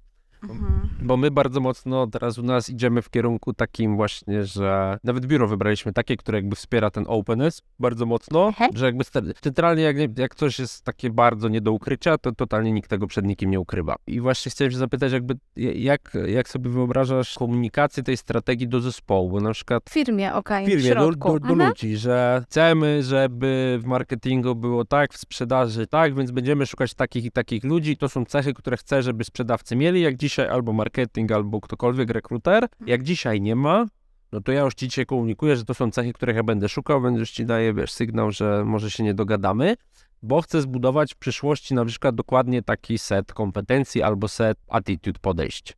Bo 1.02 1.16
my 1.16 1.30
bardzo 1.30 1.60
mocno 1.60 2.06
teraz 2.06 2.38
u 2.38 2.42
nas 2.42 2.70
idziemy 2.70 3.02
w 3.02 3.10
kierunku 3.10 3.52
takim 3.52 3.96
właśnie, 3.96 4.44
że 4.44 4.98
nawet 5.04 5.26
biuro 5.26 5.48
wybraliśmy 5.48 5.92
takie, 5.92 6.16
które 6.16 6.38
jakby 6.38 6.56
wspiera 6.56 6.90
ten 6.90 7.04
openness 7.08 7.62
bardzo 7.78 8.06
mocno, 8.06 8.52
że 8.74 8.86
jakby 8.86 9.04
centralnie 9.40 9.82
jak, 9.82 10.18
jak 10.18 10.34
coś 10.34 10.58
jest 10.58 10.84
takie 10.84 11.10
bardzo 11.10 11.48
nie 11.48 11.60
do 11.60 11.72
ukrycia, 11.72 12.18
to 12.18 12.32
totalnie 12.32 12.72
nikt 12.72 12.90
tego 12.90 13.06
przed 13.06 13.24
nikim 13.24 13.50
nie 13.50 13.60
ukrywa. 13.60 13.96
I 14.06 14.20
właśnie 14.20 14.50
chciałem 14.50 14.70
się 14.72 14.78
zapytać 14.78 15.12
jakby 15.12 15.34
jak, 15.56 16.12
jak 16.26 16.48
sobie 16.48 16.70
wyobrażasz 16.70 17.34
komunikację 17.34 18.02
tej 18.02 18.16
strategii 18.16 18.68
do 18.68 18.80
zespołu, 18.80 19.30
bo 19.30 19.40
na 19.40 19.52
przykład 19.52 19.82
W 19.90 19.92
firmie, 19.92 20.34
okej, 20.34 20.66
w 20.66 20.68
firmie, 20.68 20.94
do, 20.94 21.10
do, 21.12 21.38
do 21.38 21.56
Mhm. 21.56 21.68
ludzi, 21.68 21.96
że 21.96 22.42
chcemy, 22.46 23.02
żeby 23.02 23.78
w 23.82 23.86
marketingu 23.86 24.54
było 24.54 24.84
tak, 24.84 25.12
w 25.12 25.16
sprzedaży 25.18 25.86
tak, 25.86 26.14
więc 26.14 26.30
będziemy 26.30 26.66
szukać 26.66 26.94
takich 26.94 27.24
i 27.24 27.30
takich 27.30 27.64
ludzi. 27.64 27.96
To 27.96 28.08
są 28.08 28.24
cechy, 28.24 28.54
które 28.54 28.76
chcę, 28.76 29.02
żeby 29.02 29.24
sprzedawcy 29.24 29.76
mieli, 29.76 30.00
jak 30.00 30.16
dzisiaj 30.36 30.48
albo 30.48 30.72
marketing, 30.72 31.32
albo 31.32 31.60
ktokolwiek, 31.60 32.10
rekruter. 32.10 32.66
Jak 32.86 33.02
dzisiaj 33.02 33.40
nie 33.40 33.56
ma, 33.56 33.86
no 34.32 34.40
to 34.40 34.52
ja 34.52 34.60
już 34.60 34.74
ci 34.74 34.88
dzisiaj 34.88 35.06
komunikuję, 35.06 35.56
że 35.56 35.64
to 35.64 35.74
są 35.74 35.90
cechy, 35.90 36.12
których 36.12 36.36
ja 36.36 36.42
będę 36.42 36.68
szukał, 36.68 37.02
więc 37.02 37.18
już 37.18 37.30
ci 37.30 37.46
daję, 37.46 37.74
wiesz, 37.74 37.92
sygnał, 37.92 38.32
że 38.32 38.64
może 38.64 38.90
się 38.90 39.04
nie 39.04 39.14
dogadamy, 39.14 39.76
bo 40.22 40.40
chcę 40.40 40.62
zbudować 40.62 41.14
w 41.14 41.16
przyszłości 41.16 41.74
na 41.74 41.84
przykład 41.84 42.14
dokładnie 42.14 42.62
taki 42.62 42.98
set 42.98 43.32
kompetencji 43.32 44.02
albo 44.02 44.28
set 44.28 44.58
attitude 44.68 45.20
podejść. 45.20 45.76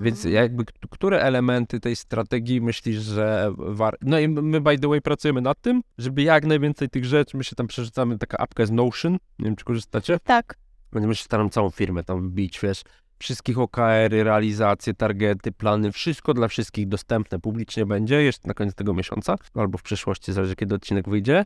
Więc 0.00 0.24
jakby, 0.24 0.64
które 0.90 1.22
elementy 1.22 1.80
tej 1.80 1.96
strategii 1.96 2.60
myślisz, 2.60 2.98
że 2.98 3.52
war... 3.56 3.96
No 4.02 4.18
i 4.18 4.28
my, 4.28 4.60
by 4.60 4.78
the 4.78 4.88
way, 4.88 5.00
pracujemy 5.00 5.40
nad 5.40 5.60
tym, 5.60 5.82
żeby 5.98 6.22
jak 6.22 6.46
najwięcej 6.46 6.88
tych 6.88 7.04
rzeczy, 7.04 7.36
my 7.36 7.44
się 7.44 7.56
tam 7.56 7.66
przerzucamy, 7.66 8.18
taka 8.18 8.38
apka 8.38 8.66
z 8.66 8.70
Notion, 8.70 9.12
nie 9.12 9.44
wiem, 9.44 9.56
czy 9.56 9.64
korzystacie? 9.64 10.18
Tak. 10.24 10.54
Będziemy 10.92 11.14
się 11.14 11.24
staramy 11.24 11.50
całą 11.50 11.70
firmę 11.70 12.04
tam 12.04 12.28
wbić, 12.28 12.60
wiesz, 12.60 12.82
wszystkich 13.18 13.58
OKR-y, 13.58 14.24
realizacje, 14.24 14.94
targety, 14.94 15.52
plany, 15.52 15.92
wszystko 15.92 16.34
dla 16.34 16.48
wszystkich 16.48 16.88
dostępne 16.88 17.38
publicznie 17.40 17.86
będzie 17.86 18.22
jeszcze 18.22 18.48
na 18.48 18.54
koniec 18.54 18.74
tego 18.74 18.94
miesiąca, 18.94 19.36
albo 19.54 19.78
w 19.78 19.82
przyszłości, 19.82 20.32
zależy 20.32 20.56
kiedy 20.56 20.74
odcinek 20.74 21.08
wyjdzie. 21.08 21.44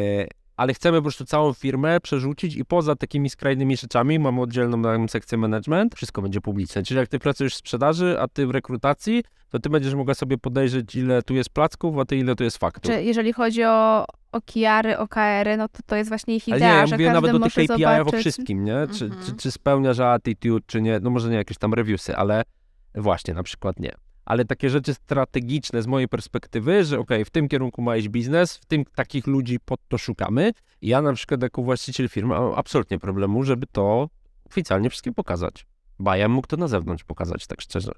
E, 0.00 0.26
ale 0.56 0.74
chcemy 0.74 0.98
po 0.98 1.02
prostu 1.02 1.24
całą 1.24 1.52
firmę 1.52 2.00
przerzucić 2.00 2.56
i 2.56 2.64
poza 2.64 2.96
takimi 2.96 3.30
skrajnymi 3.30 3.76
rzeczami 3.76 4.18
mamy 4.18 4.40
oddzielną 4.40 4.82
tam 4.82 5.08
sekcję 5.08 5.38
management, 5.38 5.94
wszystko 5.94 6.22
będzie 6.22 6.40
publiczne. 6.40 6.82
Czyli 6.82 6.98
jak 7.00 7.08
ty 7.08 7.18
pracujesz 7.18 7.54
w 7.54 7.56
sprzedaży, 7.56 8.16
a 8.20 8.28
ty 8.28 8.46
w 8.46 8.50
rekrutacji, 8.50 9.22
to 9.50 9.58
ty 9.58 9.70
będziesz 9.70 9.94
mogła 9.94 10.14
sobie 10.14 10.38
podejrzeć, 10.38 10.94
ile 10.94 11.22
tu 11.22 11.34
jest 11.34 11.50
placków, 11.50 11.98
a 11.98 12.04
ty 12.04 12.16
ile 12.16 12.34
tu 12.34 12.44
jest 12.44 12.58
faktów. 12.58 12.92
Czy 12.92 13.02
jeżeli 13.02 13.32
chodzi 13.32 13.64
o 13.64 14.06
OKR-y, 14.32 14.98
OKR-y, 14.98 15.56
no 15.56 15.68
to 15.68 15.78
to 15.86 15.96
jest 15.96 16.08
właśnie 16.10 16.36
ich 16.36 16.48
idea, 16.48 16.56
Ale 16.56 16.66
nie, 16.74 16.80
ja 16.80 16.86
że 16.86 16.94
mówię 16.94 17.12
nawet 17.12 17.34
o 17.34 17.38
tych 17.38 17.54
KPI-ach, 17.54 18.06
o 18.08 18.12
wszystkim, 18.12 18.64
nie? 18.64 18.86
Czy, 18.98 19.04
Mhm. 19.04 19.22
czy, 19.26 19.32
czy 19.36 19.50
spełniasz 19.50 20.00
attitude, 20.00 20.64
czy 20.66 20.82
nie. 20.82 21.00
No 21.00 21.10
może 21.10 21.30
nie 21.30 21.36
jakieś 21.36 21.58
tam 21.58 21.74
reviewsy, 21.74 22.16
ale 22.16 22.42
właśnie, 22.94 23.34
na 23.34 23.42
przykład 23.42 23.80
nie. 23.80 23.92
Ale 24.24 24.44
takie 24.44 24.70
rzeczy 24.70 24.94
strategiczne 24.94 25.82
z 25.82 25.86
mojej 25.86 26.08
perspektywy, 26.08 26.84
że 26.84 26.98
okej, 26.98 27.24
w 27.24 27.30
tym 27.30 27.48
kierunku 27.48 27.82
ma 27.82 27.96
iść 27.96 28.08
biznes, 28.08 28.56
w 28.56 28.66
tym 28.66 28.84
takich 28.94 29.26
ludzi 29.26 29.60
pod 29.64 29.80
to 29.88 29.98
szukamy. 29.98 30.52
Ja 30.82 31.02
na 31.02 31.12
przykład 31.12 31.42
jako 31.42 31.62
właściciel 31.62 32.08
firmy 32.08 32.34
mam 32.34 32.52
absolutnie 32.56 32.98
problemu, 32.98 33.42
żeby 33.42 33.66
to 33.72 34.08
oficjalnie 34.46 34.90
wszystkim 34.90 35.14
pokazać. 35.14 35.66
Bo 35.98 36.14
ja 36.14 36.28
mógł 36.28 36.46
to 36.46 36.56
na 36.56 36.68
zewnątrz 36.68 37.04
pokazać, 37.04 37.46
tak 37.46 37.60
szczerze. 37.60 37.92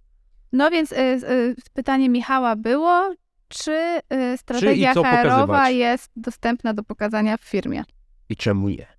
No 0.52 0.70
więc 0.70 0.92
y, 0.92 0.96
y, 0.96 1.56
pytanie 1.72 2.08
Michała 2.08 2.56
było, 2.56 3.14
czy 3.48 4.00
y, 4.12 4.38
strategia 4.38 4.94
co 4.94 5.02
HR-owa 5.02 5.70
jest 5.70 6.10
dostępna 6.16 6.74
do 6.74 6.82
pokazania 6.82 7.36
w 7.36 7.42
firmie? 7.42 7.84
I 8.28 8.36
czemu 8.36 8.68
nie? 8.68 8.94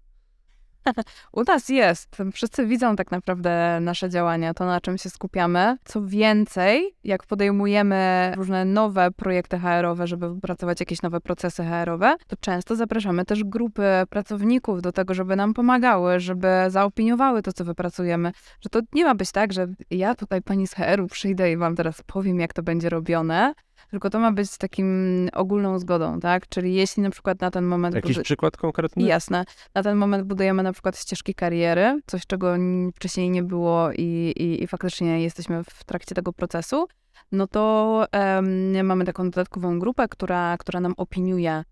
U 1.32 1.44
nas 1.44 1.70
jest. 1.70 2.18
Wszyscy 2.34 2.66
widzą 2.66 2.96
tak 2.96 3.12
naprawdę 3.12 3.80
nasze 3.82 4.10
działania, 4.10 4.54
to 4.54 4.66
na 4.66 4.82
czym 4.82 4.98
się 4.98 5.10
skupiamy. 5.10 5.78
Co 5.86 6.06
więcej, 6.06 6.96
jak 7.04 7.26
podejmujemy 7.26 8.34
różne 8.38 8.66
nowe 8.66 9.12
projekty 9.12 9.60
HR-owe, 9.60 10.08
żeby 10.08 10.34
wypracować 10.34 10.80
jakieś 10.80 11.02
nowe 11.02 11.22
procesy 11.22 11.64
HR-owe, 11.64 12.16
to 12.28 12.36
często 12.40 12.76
zapraszamy 12.76 13.26
też 13.26 13.44
grupy 13.44 13.84
pracowników 14.10 14.82
do 14.82 14.92
tego, 14.92 15.14
żeby 15.14 15.36
nam 15.36 15.54
pomagały, 15.54 16.20
żeby 16.20 16.48
zaopiniowały 16.68 17.42
to, 17.42 17.54
co 17.54 17.66
wypracujemy. 17.66 18.32
Że 18.62 18.70
to 18.70 18.80
nie 18.94 19.06
ma 19.06 19.16
być 19.16 19.32
tak, 19.32 19.54
że 19.54 19.68
ja 19.92 20.16
tutaj 20.16 20.42
pani 20.42 20.68
z 20.68 20.74
HR-u 20.74 21.08
przyjdę 21.08 21.52
i 21.52 21.58
wam 21.58 21.76
teraz 21.76 22.02
powiem, 22.02 22.40
jak 22.40 22.54
to 22.54 22.64
będzie 22.64 22.90
robione, 22.90 23.54
tylko 23.90 24.10
to 24.10 24.20
ma 24.20 24.32
być 24.32 24.58
takim 24.58 25.30
ogólną 25.34 25.80
zgodą, 25.80 26.20
tak? 26.20 26.50
Czyli 26.50 26.74
jeśli 26.74 27.04
na 27.04 27.10
przykład 27.10 27.42
na 27.42 27.52
ten 27.52 27.66
moment... 27.66 27.96
Jakiś 27.96 28.20
przykład 28.20 28.58
konkretny? 28.58 29.04
Jasne. 29.04 29.46
Na 29.76 29.84
ten 29.84 29.98
moment 29.98 30.28
budujemy 30.28 30.64
na 30.64 30.74
przykład 30.74 31.00
ścieżki 31.00 31.34
kariery, 31.34 32.00
coś 32.06 32.28
czego 32.28 32.54
wcześniej 32.96 33.30
nie 33.30 33.44
było 33.44 33.92
i, 33.92 34.34
i, 34.38 34.64
i 34.64 34.68
faktycznie 34.68 35.24
jesteśmy 35.24 35.64
w 35.64 35.84
trakcie 35.84 36.16
tego 36.16 36.34
procesu. 36.34 36.88
No 37.32 37.48
to 37.48 38.06
em, 38.12 38.86
mamy 38.86 39.06
taką 39.06 39.24
dodatkową 39.24 39.80
grupę, 39.80 40.08
która, 40.08 40.58
która 40.58 40.80
nam 40.80 40.94
opiniuje 40.98 41.64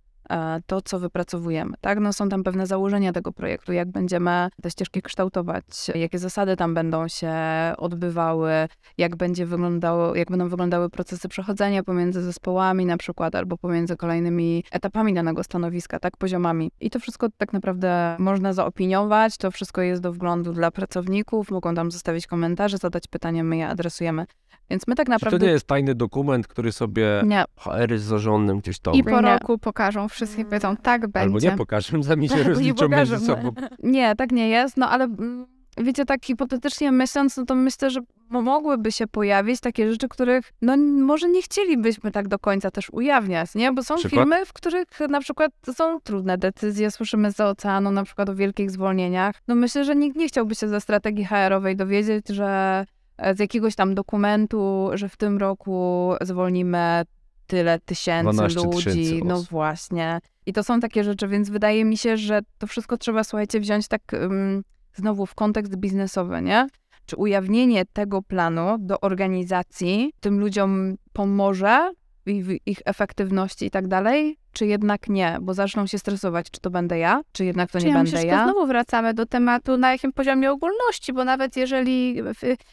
to, 0.66 0.82
co 0.82 1.00
wypracowujemy. 1.00 1.74
Tak? 1.82 2.00
No 2.00 2.14
są 2.14 2.30
tam 2.30 2.44
pewne 2.44 2.68
założenia 2.68 3.14
tego 3.14 3.32
projektu, 3.32 3.74
jak 3.74 3.92
będziemy 3.92 4.50
te 4.62 4.72
ścieżki 4.72 5.02
kształtować, 5.02 5.64
jakie 5.96 6.20
zasady 6.20 6.56
tam 6.56 6.74
będą 6.74 7.08
się 7.08 7.34
odbywały, 7.78 8.52
jak 8.98 9.16
będzie 9.16 9.46
wyglądało, 9.46 10.16
jak 10.16 10.30
będą 10.30 10.50
wyglądały 10.50 10.90
procesy 10.90 11.28
przechodzenia 11.30 11.84
pomiędzy 11.84 12.22
zespołami 12.22 12.86
na 12.86 12.98
przykład, 12.98 13.36
albo 13.36 13.58
pomiędzy 13.58 13.98
kolejnymi 13.98 14.64
etapami 14.72 15.14
danego 15.14 15.44
stanowiska, 15.44 16.00
tak, 16.00 16.18
poziomami. 16.18 16.72
I 16.80 16.90
to 16.90 17.00
wszystko 17.00 17.28
tak 17.38 17.54
naprawdę 17.54 18.16
można 18.20 18.54
zaopiniować, 18.54 19.38
to 19.38 19.52
wszystko 19.52 19.82
jest 19.82 20.02
do 20.02 20.14
wglądu 20.14 20.54
dla 20.54 20.72
pracowników, 20.72 21.52
mogą 21.52 21.76
tam 21.76 21.92
zostawić 21.92 22.28
komentarze, 22.28 22.78
zadać 22.78 23.08
pytania, 23.08 23.44
my 23.44 23.58
je 23.58 23.68
adresujemy. 23.68 24.26
Więc 24.70 24.88
my 24.88 24.96
tak 24.96 25.06
Czy 25.06 25.12
naprawdę... 25.12 25.40
to 25.40 25.46
nie 25.46 25.52
jest 25.52 25.68
tajny 25.68 25.96
dokument, 25.96 26.48
który 26.48 26.72
sobie 26.72 27.22
Nie, 27.26 27.44
HR 27.60 27.98
z 27.98 28.02
zarządem 28.02 28.60
gdzieś 28.60 28.80
to... 28.80 28.92
I 28.92 29.04
po 29.04 29.10
Nie. 29.10 29.22
roku 29.22 29.58
pokażą, 29.58 30.08
wszystkie 30.10 30.46
powiedzą, 30.46 30.78
tak 30.78 31.02
będzie. 31.02 31.20
Albo 31.20 31.40
nie 31.40 31.52
pokażę, 31.58 32.04
sami 32.04 32.30
się 32.30 32.44
rozliczą 32.50 32.90
między 32.90 33.20
sobą. 33.20 33.52
Nie, 33.84 34.16
tak 34.16 34.32
nie 34.32 34.50
jest, 34.50 34.78
no 34.78 34.90
ale 34.90 35.04
mm, 35.04 35.46
wiecie, 35.78 36.06
tak 36.06 36.26
hipotetycznie 36.26 36.92
myśląc, 36.92 37.38
no 37.38 37.46
to 37.46 37.56
myślę, 37.56 37.90
że 37.90 38.00
mo- 38.30 38.42
mogłyby 38.42 38.92
się 38.92 39.08
pojawić 39.08 39.60
takie 39.60 39.92
rzeczy, 39.92 40.08
których 40.08 40.52
no 40.62 40.78
może 40.78 41.30
nie 41.30 41.42
chcielibyśmy 41.42 42.12
tak 42.12 42.28
do 42.28 42.40
końca 42.40 42.72
też 42.72 42.90
ujawniać, 42.90 43.56
nie? 43.56 43.72
Bo 43.72 43.84
są 43.84 43.96
Przykład? 43.96 44.22
firmy, 44.22 44.46
w 44.46 44.54
których 44.54 44.86
na 45.10 45.20
przykład 45.22 45.52
są 45.76 46.00
trudne 46.00 46.38
decyzje, 46.38 46.92
słyszymy 46.92 47.32
z 47.32 47.40
oceanu 47.40 47.92
na 47.92 48.04
przykład 48.04 48.30
o 48.30 48.36
wielkich 48.36 48.72
zwolnieniach. 48.72 49.36
No 49.48 49.56
myślę, 49.56 49.86
że 49.86 49.96
nikt 49.96 50.18
nie 50.18 50.28
chciałby 50.28 50.56
się 50.56 50.68
ze 50.68 50.82
strategii 50.82 51.26
HR-owej 51.26 51.76
dowiedzieć, 51.76 52.28
że 52.30 52.86
z 53.36 53.40
jakiegoś 53.40 53.76
tam 53.76 53.96
dokumentu, 53.96 54.90
że 54.94 55.10
w 55.10 55.18
tym 55.18 55.38
roku 55.38 56.12
zwolnimy 56.22 57.04
tyle 57.48 57.80
tysięcy 57.80 58.34
12 58.34 58.60
ludzi. 58.60 58.86
tysięcy 58.86 59.26
no 59.26 59.42
właśnie. 59.42 60.20
I 60.46 60.54
to 60.54 60.64
są 60.64 60.80
takie 60.80 61.04
rzeczy, 61.04 61.28
więc 61.28 61.50
wydaje 61.50 61.86
mi 61.86 61.98
się, 61.98 62.18
że 62.18 62.40
to 62.58 62.68
wszystko 62.68 62.98
trzeba, 62.98 63.24
słuchajcie, 63.24 63.60
wziąć 63.60 63.88
tak 63.88 64.14
ym, 64.14 64.64
znowu 64.94 65.26
w 65.26 65.36
kontekst 65.36 65.76
biznesowy, 65.76 66.42
nie? 66.42 66.68
Czy 67.06 67.16
ujawnienie 67.16 67.86
tego 67.86 68.22
planu 68.22 68.78
do 68.80 69.00
organizacji 69.00 70.14
tym 70.20 70.40
ludziom 70.40 70.96
pomoże 71.14 71.92
w 72.26 72.52
ich 72.66 72.80
efektywności 72.86 73.66
i 73.66 73.72
tak 73.72 73.88
dalej, 73.88 74.38
czy 74.54 74.66
jednak 74.66 75.10
nie, 75.10 75.38
bo 75.42 75.54
zaczną 75.54 75.88
się 75.88 75.98
stresować, 76.00 76.52
czy 76.52 76.62
to 76.62 76.70
będę 76.70 76.98
ja, 76.98 77.22
czy 77.32 77.46
jednak 77.46 77.72
to 77.72 77.80
Czy 77.80 77.86
nie 77.86 77.92
ja 77.92 77.98
będę 77.98 78.12
myślę, 78.12 78.22
że 78.22 78.28
ja. 78.28 78.38
to 78.46 78.52
znowu 78.52 78.68
wracamy 78.68 79.14
do 79.14 79.26
tematu, 79.26 79.78
na 79.78 79.92
jakim 79.92 80.14
poziomie 80.14 80.52
ogólności, 80.52 81.14
bo 81.14 81.26
nawet 81.26 81.58
jeżeli 81.58 82.22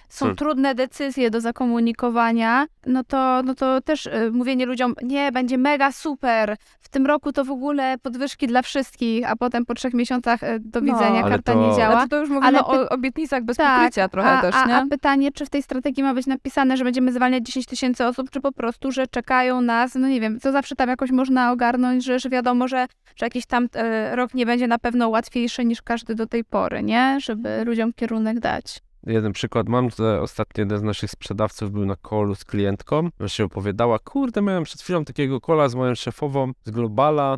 są 0.08 0.24
Hmm. 0.24 0.36
trudne 0.36 0.74
decyzje 0.74 1.30
do 1.30 1.40
zakomunikowania, 1.40 2.66
no 2.86 3.04
to, 3.04 3.42
no 3.44 3.54
to 3.54 3.80
też 3.80 4.06
y, 4.06 4.30
mówienie 4.32 4.66
ludziom, 4.66 4.94
nie, 5.02 5.32
będzie 5.32 5.58
mega 5.58 5.92
super, 5.92 6.56
w 6.80 6.88
tym 6.88 7.06
roku 7.06 7.32
to 7.32 7.44
w 7.44 7.50
ogóle 7.50 7.98
podwyżki 8.02 8.46
dla 8.46 8.62
wszystkich, 8.62 9.30
a 9.30 9.36
potem 9.36 9.64
po 9.66 9.74
trzech 9.74 9.94
miesiącach 9.94 10.42
y, 10.42 10.60
do 10.60 10.80
No, 10.80 10.86
widzenia, 10.92 11.20
ale 11.20 11.30
karta 11.30 11.52
to- 11.52 11.70
nie 11.70 11.76
działa. 11.76 11.96
Ale 11.98 12.08
to 12.08 12.18
już 12.20 12.28
mówimy 12.28 12.46
ale 12.46 12.64
o 12.64 12.88
obietnicach 12.88 13.44
bez 13.44 13.56
Tak, 13.56 13.76
pokrycia 13.78 14.08
trochę 14.08 14.30
a, 14.30 14.40
też, 14.42 14.54
a, 14.54 14.66
nie? 14.66 14.76
A 14.76 14.86
pytanie, 14.86 15.32
czy 15.32 15.46
w 15.46 15.50
tej 15.50 15.62
strategii 15.62 16.02
ma 16.02 16.14
być 16.14 16.26
napisane, 16.26 16.76
że 16.76 16.84
będziemy 16.84 17.12
zwalniać 17.12 17.42
10 17.46 17.66
tysięcy 17.66 18.06
osób, 18.06 18.30
czy 18.30 18.40
po 18.40 18.52
prostu, 18.52 18.92
że 18.92 19.06
czekają 19.06 19.60
nas, 19.60 19.94
no 19.94 20.08
nie 20.08 20.20
wiem, 20.20 20.40
to 20.40 20.52
zawsze 20.52 20.76
tam 20.76 20.88
jakoś 20.88 21.10
można 21.10 21.52
ogarnąć, 21.52 21.69
że, 21.98 22.18
że 22.18 22.30
wiadomo, 22.30 22.68
że, 22.68 22.86
że 23.16 23.26
jakiś 23.26 23.46
tam 23.46 23.68
e, 23.74 24.16
rok 24.16 24.34
nie 24.34 24.46
będzie 24.46 24.66
na 24.66 24.78
pewno 24.78 25.08
łatwiejszy 25.08 25.64
niż 25.64 25.82
każdy 25.82 26.14
do 26.14 26.26
tej 26.26 26.44
pory, 26.44 26.82
nie? 26.82 27.18
Żeby 27.22 27.64
ludziom 27.64 27.92
kierunek 27.92 28.40
dać. 28.40 28.80
Jeden 29.06 29.32
przykład 29.32 29.68
mam, 29.68 29.90
że 29.90 30.20
ostatnio 30.20 30.62
jeden 30.62 30.78
z 30.78 30.82
naszych 30.82 31.10
sprzedawców 31.10 31.72
był 31.72 31.86
na 31.86 31.96
kolu 31.96 32.34
z 32.34 32.44
klientką, 32.44 33.08
właśnie 33.18 33.44
opowiadała, 33.44 33.98
kurde, 33.98 34.42
miałem 34.42 34.64
przed 34.64 34.80
chwilą 34.80 35.04
takiego 35.04 35.40
kola 35.40 35.68
z 35.68 35.74
moją 35.74 35.94
szefową 35.94 36.52
z 36.64 36.70
Globala, 36.70 37.36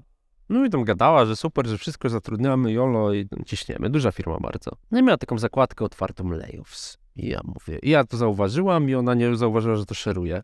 no 0.49 0.65
i 0.65 0.71
tam 0.71 0.85
gadała, 0.85 1.27
że 1.27 1.37
super, 1.37 1.67
że 1.67 1.79
wszystko 1.79 2.09
zatrudniamy, 2.09 2.73
jolo 2.73 3.15
i 3.15 3.29
ciśniemy, 3.47 3.91
duża 3.91 4.13
firma 4.13 4.39
bardzo. 4.41 4.71
No 4.91 4.99
i 4.99 5.03
miała 5.03 5.17
taką 5.17 5.39
zakładkę 5.39 5.85
otwartą 5.85 6.31
layoffs. 6.31 6.99
I 7.17 7.29
ja 7.29 7.41
mówię, 7.45 7.79
i 7.83 7.91
ja 7.91 8.05
to 8.05 8.17
zauważyłam 8.17 8.91
i 8.91 8.95
ona 8.95 9.15
nie 9.15 9.37
zauważyła, 9.37 9.77
że 9.77 9.87
to 9.87 9.95
szeruje. 9.95 10.43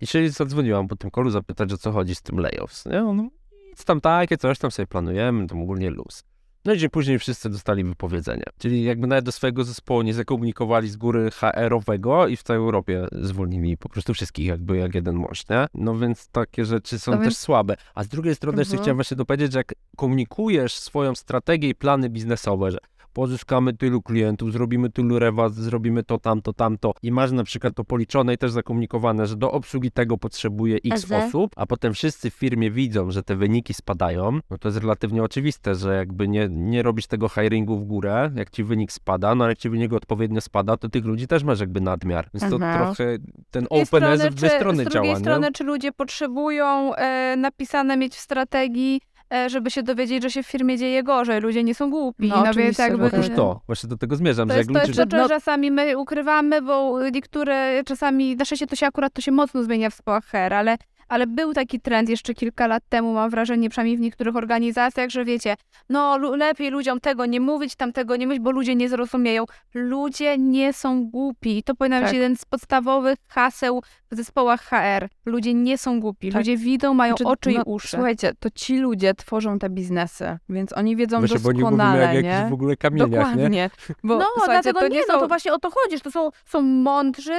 I 0.00 0.06
się 0.06 0.28
zadzwoniłam 0.30 0.88
po 0.88 0.96
tym 0.96 1.10
kolu 1.10 1.30
zapytać, 1.30 1.72
o 1.72 1.78
co 1.78 1.92
chodzi 1.92 2.14
z 2.14 2.22
tym 2.22 2.38
layoffs, 2.38 2.86
nie? 2.86 3.04
On, 3.04 3.30
nic 3.70 3.84
tam 3.84 4.00
takie, 4.00 4.36
coś 4.36 4.58
tam 4.58 4.70
sobie 4.70 4.86
planujemy, 4.86 5.46
to 5.46 5.54
ogólnie 5.54 5.90
luz. 5.90 6.22
No 6.64 6.72
i 6.72 6.78
że 6.78 6.88
później 6.88 7.18
wszyscy 7.18 7.50
dostali 7.50 7.84
wypowiedzenie. 7.84 8.42
Czyli 8.58 8.84
jakby 8.84 9.06
nawet 9.06 9.24
do 9.24 9.32
swojego 9.32 9.64
zespołu 9.64 10.02
nie 10.02 10.14
zakomunikowali 10.14 10.88
z 10.88 10.96
góry 10.96 11.30
HR-owego 11.30 12.26
i 12.28 12.36
w 12.36 12.42
całej 12.42 12.60
Europie 12.62 13.06
zwolnili 13.12 13.76
po 13.76 13.88
prostu 13.88 14.14
wszystkich 14.14 14.46
jakby 14.46 14.76
jak 14.76 14.94
jeden 14.94 15.16
mość, 15.16 15.48
nie? 15.48 15.66
No 15.74 15.98
więc 15.98 16.28
takie 16.28 16.64
rzeczy 16.64 16.98
są 16.98 17.10
No 17.12 17.16
też 17.18 17.24
więc- 17.24 17.38
słabe. 17.38 17.76
A 17.94 18.04
z 18.04 18.08
drugiej 18.08 18.34
strony 18.34 18.58
jeszcze 18.58 18.72
Mhm. 18.72 18.82
chciałem 18.84 18.96
właśnie 18.96 19.16
dopowiedzieć, 19.16 19.52
że 19.52 19.58
jak 19.58 19.72
komunikujesz 19.96 20.74
swoją 20.78 21.14
strategię 21.14 21.68
i 21.68 21.74
plany 21.74 22.10
biznesowe, 22.10 22.70
że 22.70 22.78
pozyskamy 23.14 23.72
tylu 23.76 24.02
klientów, 24.02 24.52
zrobimy 24.52 24.90
tylu 24.90 25.18
rewas, 25.18 25.54
zrobimy 25.54 26.02
to, 26.02 26.18
tamto, 26.18 26.52
tamto 26.52 26.92
i 27.02 27.12
masz 27.12 27.32
na 27.32 27.44
przykład 27.44 27.74
to 27.74 27.84
policzone 27.84 28.34
i 28.34 28.38
też 28.38 28.50
zakomunikowane, 28.52 29.26
że 29.26 29.36
do 29.36 29.52
obsługi 29.52 29.90
tego 29.90 30.18
potrzebuje 30.18 30.78
x 30.84 31.12
osób, 31.12 31.52
a 31.56 31.66
potem 31.66 31.94
wszyscy 31.94 32.30
w 32.30 32.34
firmie 32.34 32.70
widzą, 32.70 33.10
że 33.10 33.22
te 33.22 33.36
wyniki 33.36 33.74
spadają, 33.74 34.38
no 34.50 34.58
to 34.58 34.68
jest 34.68 34.78
relatywnie 34.80 35.22
oczywiste, 35.22 35.74
że 35.74 35.96
jakby 35.96 36.28
nie, 36.28 36.48
nie 36.50 36.82
robisz 36.82 37.06
tego 37.06 37.28
hiringu 37.28 37.78
w 37.78 37.84
górę, 37.84 38.30
jak 38.36 38.50
ci 38.50 38.64
wynik 38.64 38.92
spada, 38.92 39.34
no 39.34 39.44
ale 39.44 39.50
jak 39.52 39.58
ci 39.58 39.70
wynik 39.70 39.92
odpowiednio 39.92 40.40
spada, 40.40 40.76
to 40.76 40.88
tych 40.88 41.04
ludzi 41.04 41.26
też 41.26 41.44
masz 41.44 41.60
jakby 41.60 41.80
nadmiar. 41.80 42.28
Więc 42.34 42.50
to 42.50 42.56
Mhm. 42.56 42.78
trochę 42.84 43.16
ten 43.50 43.66
openness 43.70 43.86
strony, 44.20 44.30
w 44.30 44.34
dwie 44.34 44.50
strony 44.50 44.84
Z 44.84 44.88
drugiej 44.88 45.10
działa, 45.10 45.20
strony, 45.20 45.46
nie? 45.46 45.52
czy 45.52 45.64
ludzie 45.64 45.92
potrzebują 45.92 46.94
e, 46.94 47.36
napisane 47.36 47.96
mieć 47.96 48.14
w 48.14 48.20
strategii, 48.20 49.00
żeby 49.48 49.70
się 49.70 49.82
dowiedzieć, 49.82 50.22
że 50.22 50.30
się 50.30 50.42
w 50.42 50.46
firmie 50.46 50.78
dzieje 50.78 51.02
gorzej. 51.02 51.40
Ludzie 51.40 51.64
nie 51.64 51.74
są 51.74 51.90
głupi. 51.90 52.28
No, 52.28 52.36
No, 52.36 52.42
więc 52.44 52.56
oczywiście, 52.56 52.82
jakby... 52.82 53.02
że 53.10 53.16
Otóż 53.16 53.26
tak. 53.26 53.36
to, 53.36 53.60
właśnie 53.66 53.88
do 53.88 53.96
tego 53.96 54.16
zmierzam, 54.16 54.48
To 54.48 54.54
że 54.54 54.58
jest, 54.58 54.70
jak 54.70 54.74
to 54.82 54.86
jest 54.88 54.98
ludzie... 54.98 55.10
to, 55.10 55.16
że 55.16 55.22
no- 55.22 55.28
czasami 55.28 55.70
my 55.70 55.98
ukrywamy, 55.98 56.62
bo 56.62 57.08
niektóre 57.10 57.84
czasami, 57.84 58.36
na 58.36 58.44
szczęście 58.44 58.66
to 58.66 58.76
się 58.76 58.86
akurat 58.86 59.12
to 59.12 59.20
się 59.20 59.32
mocno 59.32 59.62
zmienia 59.62 59.90
w 59.90 60.02
HR, 60.30 60.52
ale, 60.54 60.76
ale 61.08 61.26
był 61.26 61.52
taki 61.54 61.80
trend 61.80 62.08
jeszcze 62.08 62.34
kilka 62.34 62.66
lat 62.66 62.82
temu, 62.88 63.12
mam 63.12 63.30
wrażenie, 63.30 63.70
przynajmniej 63.70 63.96
w 63.96 64.00
niektórych 64.00 64.36
organizacjach, 64.36 65.10
że 65.10 65.24
wiecie, 65.24 65.56
no 65.88 66.18
lepiej 66.18 66.70
ludziom 66.70 67.00
tego 67.00 67.26
nie 67.26 67.40
mówić, 67.40 67.76
tamtego 67.76 68.16
nie 68.16 68.26
mówić, 68.26 68.42
bo 68.42 68.50
ludzie 68.50 68.74
nie 68.74 68.88
zrozumieją. 68.88 69.44
Ludzie 69.74 70.38
nie 70.38 70.72
są 70.72 71.04
głupi. 71.10 71.58
I 71.58 71.62
to 71.62 71.74
powinien 71.74 72.00
być 72.00 72.08
Tak. 72.08 72.14
jeden 72.14 72.36
z 72.36 72.44
podstawowych 72.44 73.18
haseł 73.28 73.82
w 74.10 74.16
zespołach 74.16 74.62
HR. 74.62 75.08
Ludzie 75.26 75.54
nie 75.54 75.78
są 75.78 76.00
głupi. 76.00 76.28
Tak. 76.28 76.38
Ludzie 76.40 76.56
widzą, 76.56 76.94
mają 76.94 77.16
Znaczy, 77.16 77.24
oczy 77.24 77.52
i 77.52 77.56
no, 77.56 77.62
uszy. 77.66 77.88
Słuchajcie, 77.88 78.32
to 78.38 78.50
ci 78.50 78.78
ludzie 78.78 79.14
tworzą 79.14 79.58
te 79.58 79.70
biznesy, 79.70 80.38
więc 80.48 80.72
oni 80.72 80.96
wiedzą 80.96 81.18
Właśnie, 81.18 81.38
bo 81.38 81.52
nie 81.52 81.60
mówimy 81.60 81.76
doskonale, 81.76 82.14
jak 82.14 82.24
nie? 82.24 82.30
jakichś 82.30 82.50
w 82.50 82.54
ogóle 82.54 82.76
kamieniach, 82.76 83.10
nie? 83.10 83.16
Dokładnie. 83.16 83.70
Bo, 84.04 84.18
no, 84.18 84.26
dlatego 84.46 84.80
to 84.80 84.88
nie, 84.88 84.94
nie 84.94 85.02
no 85.08 85.14
są... 85.14 85.20
to 85.20 85.28
właśnie 85.28 85.52
o 85.52 85.58
to 85.58 85.70
chodzi, 85.70 85.96
że 85.96 86.00
to 86.00 86.10
są, 86.10 86.30
są 86.46 86.62
mądrzy, 86.62 87.34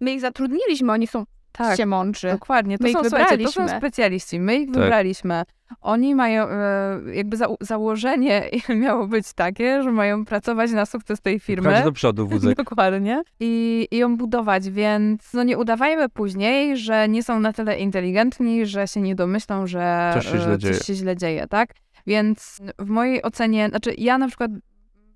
my 0.00 0.12
ich 0.12 0.20
zatrudniliśmy, 0.20 0.92
oni 0.92 1.06
są 1.06 1.24
Tak. 1.52 1.76
się 1.76 1.86
mądrzy. 1.86 2.28
Dokładnie, 2.30 2.78
to 2.78 2.84
My 2.84 2.90
ich 2.90 2.96
są, 2.96 3.02
słuchajcie, 3.04 3.44
to 3.44 3.52
są 3.52 3.60
wybraliśmy. 3.60 3.78
specjaliści, 3.78 4.40
my 4.40 4.56
ich 4.56 4.70
Tak. 4.72 4.82
wybraliśmy. 4.82 5.42
Oni 5.80 6.14
mają, 6.14 6.48
e, 6.48 7.00
jakby 7.14 7.36
za, 7.36 7.46
założenie 7.60 8.42
miało 8.82 9.06
być 9.06 9.32
takie, 9.32 9.82
że 9.82 9.92
mają 9.92 10.24
pracować 10.24 10.70
na 10.70 10.86
sukces 10.86 11.20
tej 11.20 11.40
firmy. 11.40 11.74
Chodź 11.74 11.84
do 11.84 11.92
przodu, 11.92 12.26
wózek. 12.28 12.56
Dokładnie. 12.56 13.22
I, 13.40 13.88
I 13.90 13.96
ją 13.96 14.16
budować, 14.16 14.70
więc 14.70 15.32
no 15.34 15.42
nie 15.42 15.58
udawajmy 15.58 16.08
później, 16.08 16.76
że 16.76 17.08
nie 17.08 17.22
są 17.22 17.40
na 17.40 17.52
tyle 17.52 17.78
inteligentni, 17.78 18.66
że 18.66 18.88
się 18.88 19.00
nie 19.00 19.14
domyślą, 19.14 19.66
że 19.66 20.10
Coś 20.14 20.24
się 20.24 20.38
źle 20.38 20.52
e, 20.52 20.58
dzieje. 20.58 20.74
coś 20.74 20.86
się 20.86 20.94
źle 20.94 21.16
dzieje, 21.16 21.46
tak? 21.46 21.70
Więc 22.06 22.58
w 22.78 22.88
mojej 22.88 23.22
ocenie, 23.22 23.68
znaczy 23.68 23.94
ja 23.98 24.18
na 24.18 24.28
przykład 24.28 24.50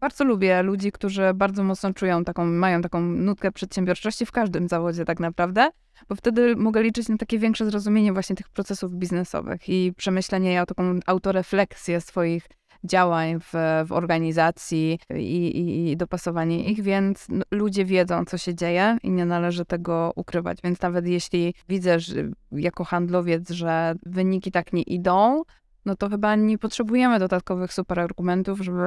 bardzo 0.03 0.25
lubię 0.25 0.63
ludzi, 0.63 0.93
którzy 0.93 1.35
bardzo 1.35 1.65
mocno 1.65 1.95
czują 1.95 2.25
taką, 2.25 2.45
mają 2.45 2.83
taką 2.83 3.01
nutkę 3.01 3.53
przedsiębiorczości 3.53 4.27
w 4.27 4.33
każdym 4.33 4.69
zawodzie 4.69 5.05
tak 5.05 5.21
naprawdę, 5.21 5.71
bo 6.09 6.15
wtedy 6.15 6.57
mogę 6.57 6.83
liczyć 6.83 7.09
na 7.09 7.17
takie 7.17 7.39
większe 7.39 7.67
zrozumienie 7.67 8.13
właśnie 8.13 8.37
tych 8.37 8.49
procesów 8.49 8.95
biznesowych 8.95 9.69
i 9.69 9.93
przemyślenie, 9.97 10.65
taką 10.67 11.01
autorefleksję 11.07 12.01
swoich 12.01 12.49
działań 12.85 13.41
w, 13.41 13.53
w 13.87 13.93
organizacji 13.93 14.99
i, 15.17 15.47
i, 15.47 15.91
i 15.91 15.97
dopasowanie 15.97 16.65
ich, 16.65 16.83
więc 16.83 17.27
ludzie 17.51 17.85
wiedzą, 17.85 18.25
co 18.25 18.39
się 18.39 18.55
dzieje 18.55 18.99
i 19.03 19.11
nie 19.11 19.27
należy 19.27 19.65
tego 19.65 20.13
ukrywać. 20.17 20.59
Więc 20.65 20.81
nawet 20.81 21.07
jeśli 21.07 21.55
widzę 21.69 22.01
że, 22.01 22.15
jako 22.53 22.85
handlowiec, 22.85 23.51
że 23.51 23.95
wyniki 24.07 24.53
tak 24.53 24.73
nie 24.73 24.83
idą, 24.83 25.43
no 25.85 25.97
to 25.97 26.09
chyba 26.09 26.35
nie 26.35 26.59
potrzebujemy 26.59 27.19
dodatkowych 27.19 27.73
super 27.73 28.01
argumentów, 28.01 28.61
żeby 28.61 28.83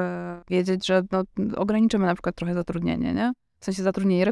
wiedzieć, 0.49 0.85
że 0.85 1.03
no, 1.11 1.23
ograniczymy 1.55 2.05
na 2.05 2.13
przykład 2.15 2.35
trochę 2.35 2.53
zatrudnienie, 2.53 3.13
nie? 3.13 3.33
W 3.59 3.65
sensie 3.65 3.83
zatrudnienie, 3.83 4.25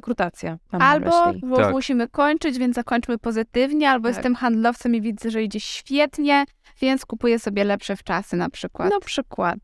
na 0.72 0.80
Albo 0.80 1.34
bo 1.48 1.56
Tak. 1.58 1.72
musimy 1.72 2.08
kończyć, 2.08 2.58
więc 2.60 2.76
zakończmy 2.76 3.18
pozytywnie, 3.18 3.90
albo 3.90 4.08
Tak. 4.08 4.16
jestem 4.16 4.36
handlowcem 4.36 4.96
i 4.96 5.02
widzę, 5.02 5.32
że 5.32 5.44
idzie 5.44 5.60
świetnie, 5.60 6.46
więc 6.82 7.06
kupuję 7.06 7.40
sobie 7.40 7.64
lepsze 7.64 7.96
wczasy 7.96 8.38
na 8.38 8.50
przykład. 8.50 8.90
Na 8.90 9.00
przykład. 9.00 9.60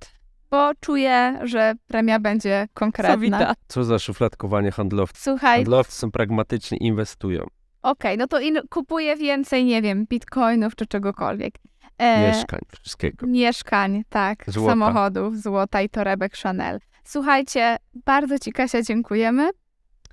Bo 0.52 0.72
czuję, 0.80 1.40
że 1.44 1.74
premia 1.88 2.20
będzie 2.20 2.68
konkretna. 2.74 3.14
Sowita. 3.14 3.54
Co 3.68 3.84
za 3.84 4.00
szufladkowanie 4.00 4.72
handlowców. 4.72 5.24
Słuchaj, 5.24 5.58
Handlowcy 5.58 5.92
są 5.92 6.12
pragmatyczni, 6.12 6.78
inwestują. 6.82 7.46
okej, 7.82 8.18
no 8.18 8.28
to 8.28 8.40
in, 8.40 8.60
kupuję 8.70 9.16
więcej, 9.16 9.66
nie 9.66 9.82
wiem, 9.82 10.06
bitcoinów 10.06 10.76
czy 10.76 10.86
czegokolwiek. 10.86 11.54
E, 12.00 12.28
Mieszkań, 12.28 12.60
wszystkiego. 12.82 13.28
Mieszkań, 13.28 14.04
tak, 14.10 14.44
Złota. 14.48 14.72
samochodów, 14.72 15.42
złota 15.42 15.82
i 15.82 15.90
torebek 15.90 16.38
Chanel. 16.38 16.80
Słuchajcie, 17.04 17.78
bardzo 18.06 18.40
Ci 18.40 18.52
Kasia 18.52 18.82
dziękujemy. 18.82 19.50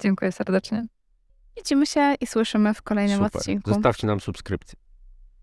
Dziękuję 0.00 0.32
serdecznie. 0.32 0.86
Widzimy 1.56 1.86
się 1.86 2.14
i 2.20 2.26
słyszymy 2.26 2.74
w 2.74 2.82
kolejnym 2.82 3.18
Super. 3.18 3.36
odcinku. 3.36 3.70
Zostawcie 3.70 4.06
nam 4.06 4.20
subskrypcję. 4.20 4.78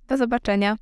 Do 0.08 0.18
zobaczenia. 0.18 0.72